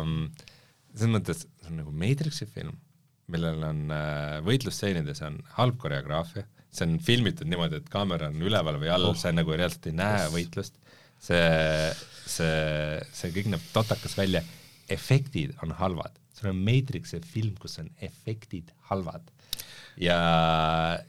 [0.00, 0.48] mm,
[0.96, 2.80] selles mõttes, see on nagu Matrixi film
[3.32, 8.78] millel on äh, võitlusstseenides on halb koreograafia, see on filmitud niimoodi, et kaamera on üleval
[8.80, 10.78] või all oh., sa nagu reaalselt ei näe võitlust,
[11.20, 11.42] see,
[12.28, 14.42] see, see kõik näeb totakas välja,
[14.92, 19.28] efektid on halvad, sul on Matrixi film, kus on efektid halvad.
[20.00, 20.16] Ja,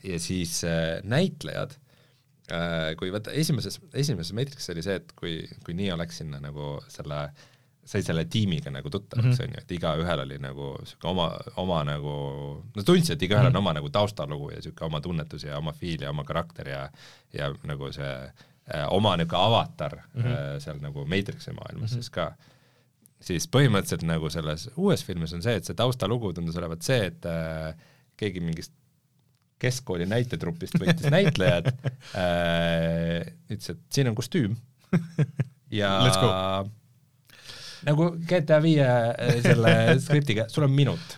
[0.04, 1.78] ja siis äh, näitlejad
[2.52, 6.76] äh,, kui vaata esimeses, esimeses Matrixis oli see, et kui, kui nii oleks sinna nagu
[6.92, 7.30] selle
[7.86, 9.44] sai selle tiimiga nagu tuttavaks mm, -hmm.
[9.44, 11.28] on ju, et igaühel oli nagu sihuke oma,
[11.60, 12.14] oma nagu,
[12.76, 13.58] no tundsid, et igaühel mm -hmm.
[13.58, 16.90] on oma nagu taustalugu ja sihuke oma tunnetus ja oma feel ja oma karakter ja
[17.34, 18.14] ja nagu see
[18.76, 20.28] äh, oma niisugune avatar mm -hmm.
[20.28, 22.02] äh, seal nagu Matrixi maailmas mm -hmm.
[22.02, 22.34] siis ka,
[23.22, 27.26] siis põhimõtteliselt nagu selles uues filmis on see, et see taustalugu tundus olevat see, et
[27.26, 27.76] äh,
[28.18, 28.74] keegi mingist
[29.60, 34.56] keskkooli näitetrupist võttis näitlejad äh,, ütles, et siin on kostüüm
[35.82, 36.00] ja
[37.88, 39.74] nagu GTA viie äh, selle
[40.06, 41.18] skriptiga, sul on minut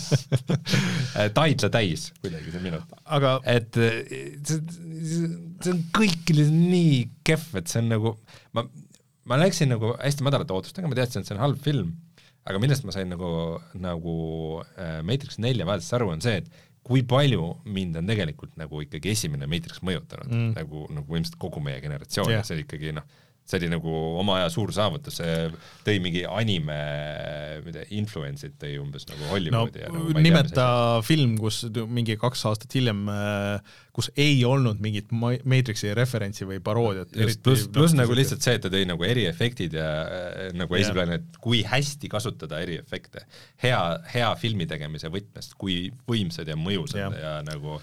[1.38, 2.94] taidla täis kuidagi see minut.
[3.04, 3.98] aga et äh,
[4.46, 4.60] see,
[5.10, 8.14] see on kõik nii kehv, et see on nagu,
[8.56, 8.66] ma,
[9.28, 11.94] ma läksin nagu hästi madalate ootustega, ma teadsin, et see on halb film,
[12.48, 13.30] aga millest ma sain nagu,
[13.78, 14.16] nagu
[14.76, 19.12] äh, Matrix nelja vaadates aru, on see, et kui palju mind on tegelikult nagu ikkagi
[19.12, 23.04] esimene Matrix mõjutanud mm., nagu, nagu ilmselt kogu meie generatsiooni yeah., see ikkagi noh,
[23.50, 25.50] see oli nagu oma aja suur saavutus, see
[25.86, 26.78] tõi mingi anime,
[27.66, 30.66] mida influence'id tõi umbes nagu Hollywoodi no, nagu nimeta
[31.06, 33.02] film, kus mingi kaks aastat hiljem,
[33.96, 37.14] kus ei olnud mingit Matrixi referentsi või paroodiat.
[37.26, 39.88] just, pluss, pluss nagu lihtsalt see, et ta tõi nagu eriefektid ja
[40.56, 43.26] nagu esiplaanil, et kui hästi kasutada eriefekte.
[43.64, 43.80] hea,
[44.14, 47.80] hea filmi tegemise võtmest, kui võimsad ja mõjusad ja, ja nagu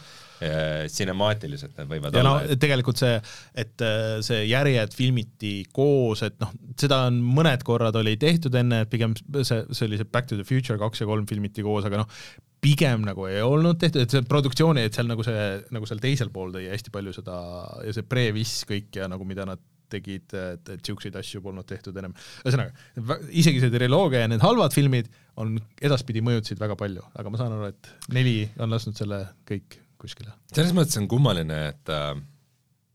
[0.93, 2.33] sinemaatiliselt need võivad ja olla.
[2.45, 3.15] no tegelikult see,
[3.57, 8.83] et äh, see järjed filmiti koos, et noh, seda on mõned korrad oli tehtud enne,
[8.85, 11.87] et pigem see, see oli see Back to the Future kaks ja kolm filmiti koos,
[11.89, 12.19] aga noh,
[12.63, 16.31] pigem nagu ei olnud tehtud, et see produktsiooni, et seal nagu see, nagu seal teisel
[16.33, 17.39] pool tõi hästi palju seda
[17.85, 19.61] ja see pre-viss kõik ja nagu mida nad
[19.91, 22.15] tegid, et, et siukseid asju polnud tehtud ennem.
[22.43, 25.09] ühesõnaga, isegi see triloogia ja need halvad filmid
[25.39, 29.79] on edaspidi mõjutasid väga palju, aga ma saan aru, et neli on lasknud selle kõik
[30.01, 30.33] kuskile.
[30.53, 32.13] selles mõttes on kummaline, et äh,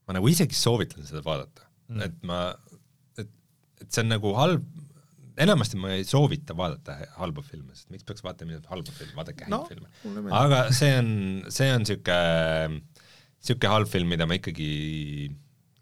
[0.07, 2.45] ma nagu isegi soovitan seda vaadata mm., et ma,
[3.21, 3.31] et,
[3.83, 4.67] et see on nagu halb,
[5.43, 9.55] enamasti ma ei soovita vaadata halba filme, sest miks peaks vaatama halba filmi, vaadake häid
[9.55, 10.29] no, filme.
[10.37, 11.11] aga see on,
[11.53, 12.19] see on sihuke,
[13.43, 14.71] sihuke halb film, mida ma ikkagi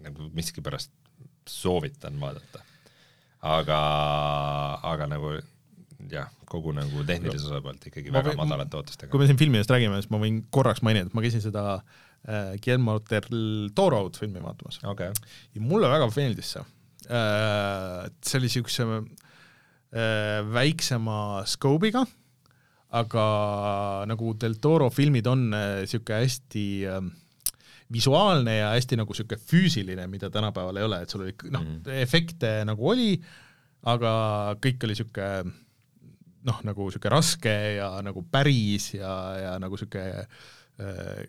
[0.01, 0.93] nagu miskipärast
[1.51, 2.63] soovitan vaadata.
[3.41, 3.81] aga,
[4.87, 5.35] aga nagu
[6.11, 9.11] jah, kogu nagu tehnilise osa pealt ikkagi ma väga võin, madalate ootustega.
[9.13, 12.55] kui me siin filmidest räägime, siis ma võin korraks mainida, et ma käisin seda äh,
[12.59, 15.13] Guillermo del Toro'd filmi vaatamas okay..
[15.55, 16.65] ja mulle väga meeldis see
[17.11, 18.09] äh,.
[18.23, 22.05] see oli niisuguse äh, väiksema scope'iga,
[23.01, 23.25] aga
[24.11, 27.03] nagu del Toro filmid on niisugune äh, hästi äh,
[27.93, 31.81] visuaalne ja hästi nagu niisugune füüsiline, mida tänapäeval ei ole, et sul oli noh mm
[31.81, 33.17] -hmm., efekte nagu oli,
[33.83, 34.13] aga
[34.63, 35.59] kõik oli niisugune
[36.49, 40.25] noh, nagu niisugune raske ja nagu päris ja, ja nagu niisugune
[40.81, 41.23] äh,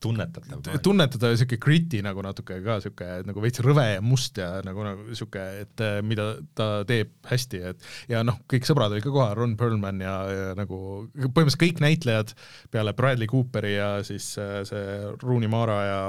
[0.00, 0.62] tunnetatav.
[0.82, 4.84] tunnetatav ja niisugune gritty nagu natuke ka niisugune nagu veits rõve ja must ja nagu,
[4.86, 6.28] nagu niisugune, et äh, mida
[6.58, 10.52] ta teeb hästi, et ja noh, kõik sõbrad olid ka kohal, Ron Perlman ja, ja
[10.58, 10.78] nagu
[11.16, 12.36] põhimõtteliselt kõik näitlejad
[12.74, 16.00] peale Bradley Cooperi ja siis äh, see Rooney Mara ja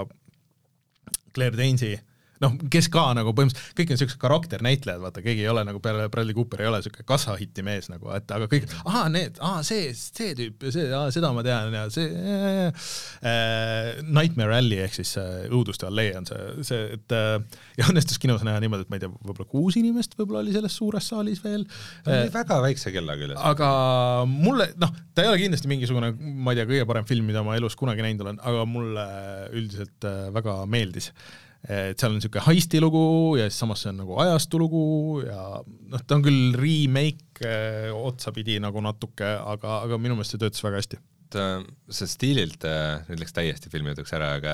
[1.34, 1.98] Claire Danes'i
[2.44, 6.08] noh, kes ka nagu põhimõtteliselt kõik on siuksed karakternäitlejad, vaata, keegi ei ole nagu peale
[6.14, 9.90] Bradley Cooper ei ole siuke kassahitti mees nagu, et aga kõik, aa need, aa see,
[9.98, 10.88] see tüüp ja see,
[11.18, 16.68] seda ma tean ja see äh, Nightmare Alley ehk siis äh, õuduste allee on see,
[16.68, 17.38] see, et äh,
[17.80, 20.78] ja õnnestus kinos näha niimoodi, et ma ei tea, võib-olla kuus inimest võib-olla oli selles
[20.78, 21.66] suures saalis veel.
[22.06, 23.42] oli äh, väga väikse kella küljest.
[23.48, 23.70] aga
[24.30, 27.58] mulle, noh, ta ei ole kindlasti mingisugune, ma ei tea, kõige parem film, mida ma
[27.58, 29.10] elus kunagi näinud olen, aga mulle
[29.58, 31.12] üldiselt äh, väga meeldis
[31.68, 33.04] et seal on niisugune heisti lugu
[33.40, 34.84] ja siis samas see on nagu ajastu lugu
[35.26, 40.44] ja noh, ta on küll remake eh, otsapidi nagu natuke, aga, aga minu meelest see
[40.44, 41.02] töötas väga hästi.
[41.34, 41.48] ta,
[41.92, 44.54] see stiililt, eh, nüüd läks täiesti filmi jutuks ära, aga,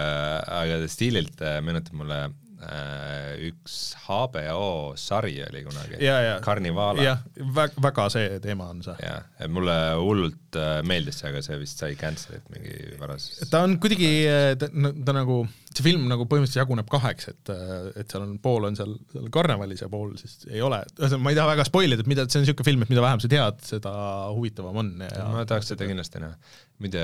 [0.63, 2.23] aga stiililt eh, meenutab mulle
[2.63, 3.73] Äh, üks
[4.05, 5.97] HBO sari oli kunagi,
[6.43, 7.03] Carnivala.
[7.03, 7.23] jah,
[7.57, 8.95] väga, see teema on see.
[9.03, 13.41] jah, et mulle hullult meeldis see, aga see vist sai cancel'it mingi varases.
[13.51, 14.13] ta on kuidagi,
[14.61, 15.41] ta, ta nagu,
[15.77, 17.51] see film nagu põhimõtteliselt jaguneb kaheks, et,
[17.99, 21.33] et seal on pool on seal, seal karnevalis ja pool siis ei ole, ühesõnaga ma
[21.33, 23.31] ei taha väga spoil ida, et mida, see on niisugune film, et mida vähem sa
[23.31, 23.93] tead, seda
[24.35, 26.55] huvitavam on ja ma tahaks seda kindlasti näha.
[26.83, 27.03] muide,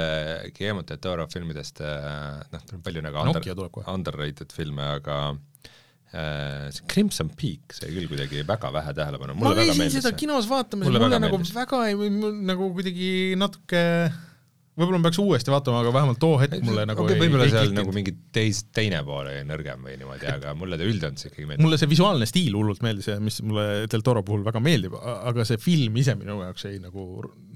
[0.56, 3.54] Guillermo del Toro filmidest, noh, tal on palju nagu under,
[3.94, 5.22] underrated filme, aga
[6.12, 9.36] Äh, see Crimson Peak sai küll kuidagi väga vähe tähelepanu.
[9.38, 11.52] ma käisin seda kinos vaatamas ja mulle, mulle nagu meeldis.
[11.54, 12.10] väga ei,
[12.50, 13.82] nagu kuidagi natuke
[14.80, 17.94] võib-olla ma peaks uuesti vaatama, aga vähemalt too hetk mulle nagu okay, võib-olla seal nagu
[17.96, 21.66] mingi teis, teine pool oli nõrgem või niimoodi, aga mulle ta üldjoontes ikkagi meeldib.
[21.66, 25.46] mulle see visuaalne stiil hullult meeldis ja mis mulle Del Toro puhul väga meeldib, aga
[25.48, 27.08] see film ise minu jaoks jäi nagu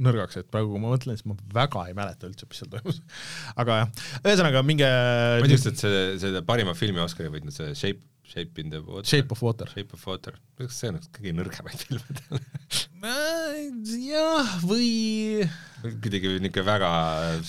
[0.04, 3.02] nõrgaks, et praegu kui ma mõtlen, siis ma väga ei mäleta üldse, mis seal toimus.
[3.64, 7.74] aga jah, ühesõnaga minge ma ei tea, et see, see parima filmi Oscari võitnud, see
[7.78, 9.06] Shape Shape in the Water.
[9.06, 9.68] Shape of Water.
[9.74, 12.40] Shape of Water, kas see on üks kõige nõrgemaid filme tal
[14.00, 15.44] jah, või
[15.84, 16.90] kuidagi niisugune väga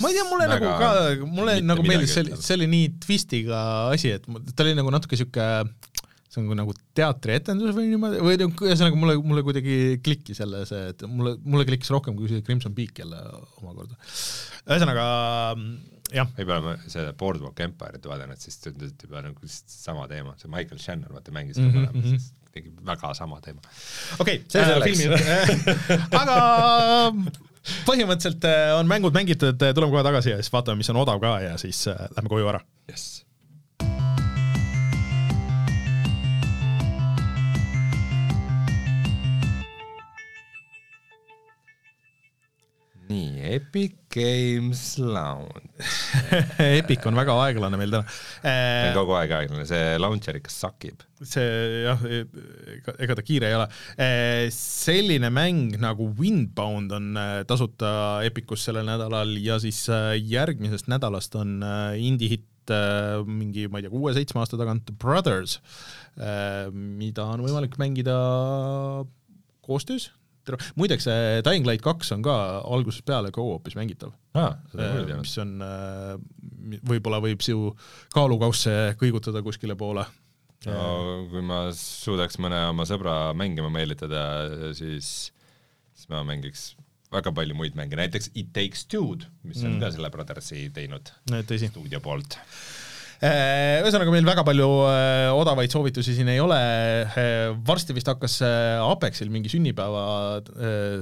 [0.00, 0.90] ma ei tea, mulle nagu ka,
[1.30, 3.60] mulle nagu meeldis, see oli, see oli nii twistiga
[3.94, 5.48] asi, et ta oli nagu natuke niisugune
[6.34, 10.88] see on nagu teatrietendus või niimoodi, või nagu ühesõnaga mulle, mulle kuidagi klikkis jälle see,
[10.90, 13.20] et mulle, mulle klikkis rohkem kui see Crimson Peak jälle
[13.62, 13.94] omakorda.
[14.66, 15.04] ühesõnaga.
[16.12, 21.14] Võib-olla ma seda Boardwalk Empire'it vaadanud, siis tundus juba nagu sama teema, see Michael Shannon,
[21.14, 22.04] vaata mängis mm -hmm.
[22.04, 23.60] mõlemas, tegi väga sama teema.
[24.18, 25.06] okei okay,, see äh, filmi
[26.20, 26.38] aga
[27.88, 31.40] põhimõtteliselt äh, on mängud mängitud, tuleme kohe tagasi ja siis vaatame, mis on odav ka
[31.40, 32.60] ja siis äh, lähme koju ära.
[32.88, 33.13] jess
[43.54, 45.64] Epic Games Launch
[46.62, 48.04] Epic on väga aeglane meil täna
[48.44, 51.02] see on kogu aeg aeglane, see launcher ikka sakib.
[51.24, 52.02] see jah,
[52.98, 53.68] ega ta kiire ei ole.
[54.54, 61.36] selline mäng nagu Windbound on äh, tasuta Epicus sellel nädalal ja siis äh, järgmisest nädalast
[61.40, 65.58] on äh, indie-hitt mingi, ma ei tea, kuue-seitsme aasta tagant Brothers,
[66.72, 68.14] mida on võimalik mängida
[69.68, 70.06] koostöös
[70.78, 71.08] muideks
[71.46, 74.58] Dying Light kaks on ka algusest peale go-op'is mängitav ah,.
[74.74, 77.72] mis on, äh, võib-olla võib su
[78.14, 80.06] kaalukausse kõigutada kuskile poole.
[80.68, 80.86] no
[81.32, 84.24] kui ma suudaks mõne oma sõbra mängima meelitada,
[84.76, 85.10] siis,
[85.94, 86.72] siis ma mängiks
[87.14, 89.82] väga palju muid mänge, näiteks It Takes Two'd, mis on mm.
[89.84, 91.12] ka selle Brothersi teinud
[91.70, 92.83] stuudio poolt Äh,
[93.22, 96.58] ühesõnaga, meil väga palju äh, odavaid soovitusi siin ei ole,
[97.06, 98.40] äh, varsti vist hakkas
[98.84, 100.04] Apexil mingi sünnipäeva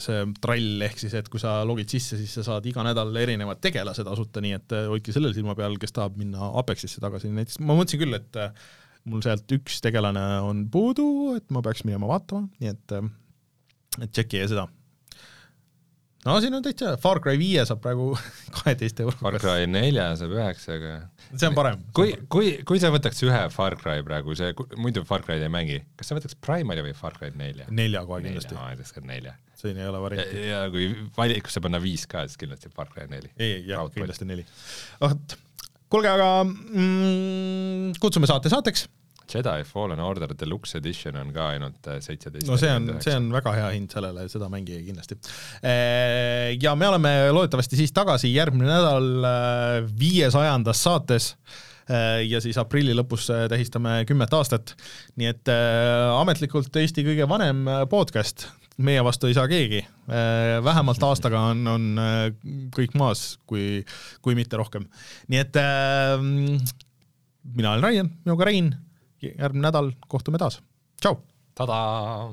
[0.02, 3.62] see trall, ehk siis et kui sa logid sisse, siis sa saad iga nädal erinevad
[3.64, 7.76] tegelased asuta, nii et hoidke sellel silma peal, kes tahab minna Apexisse tagasi, näiteks ma
[7.78, 8.42] mõtlesin küll, et
[9.08, 11.08] mul sealt üks tegelane on puudu,
[11.38, 14.68] et ma peaks minema vaatama, nii et tšekkige seda
[16.26, 18.12] no siin on täitsa, Far Cry viie saab praegu
[18.56, 20.94] kaheteist euro Far Cry nelja saab üheksaga.
[21.32, 21.82] see on parem.
[21.96, 25.80] kui, kui, kui sa võtaks ühe Far Cry praegu, see, muidu Far Cry'd ei mängi,
[25.98, 27.68] kas sa võtaks Primali või Far Cry nelja?
[27.70, 28.58] nelja kohe kindlasti.
[28.58, 29.36] ma ütleks ka nelja.
[29.58, 30.46] siin ei ole varianti.
[30.50, 33.32] ja kui valikusse panna viis ka, siis kindlasti Far Cry neli.
[33.38, 34.46] ei, ei, jah, kindlasti neli.
[35.02, 35.38] vot,
[35.92, 38.86] kuulge, aga mm, kutsume saate saateks
[39.30, 42.46] Jedi Fallen Order Deluxe Edition on ka ainult äh, seitseteist.
[42.48, 45.18] no see on, see on väga hea hind sellele, seda mängige kindlasti.
[45.62, 51.34] Äh, ja me oleme loodetavasti siis tagasi järgmine nädal äh, viiesajandas saates
[51.92, 54.70] ja siis aprilli lõpus tähistame kümmet aastat.
[55.18, 58.46] nii et ametlikult Eesti kõige vanem podcast,
[58.86, 59.82] meie vastu ei saa keegi.
[60.64, 61.90] vähemalt aastaga on, on
[62.72, 63.82] kõik maas, kui,
[64.22, 64.86] kui mitte rohkem.
[65.26, 65.60] nii et
[67.50, 68.70] mina olen Raian, minuga Rein
[69.22, 70.60] järgmine nädal kohtume taas,
[71.00, 71.16] tšau!
[71.54, 72.32] tadaa!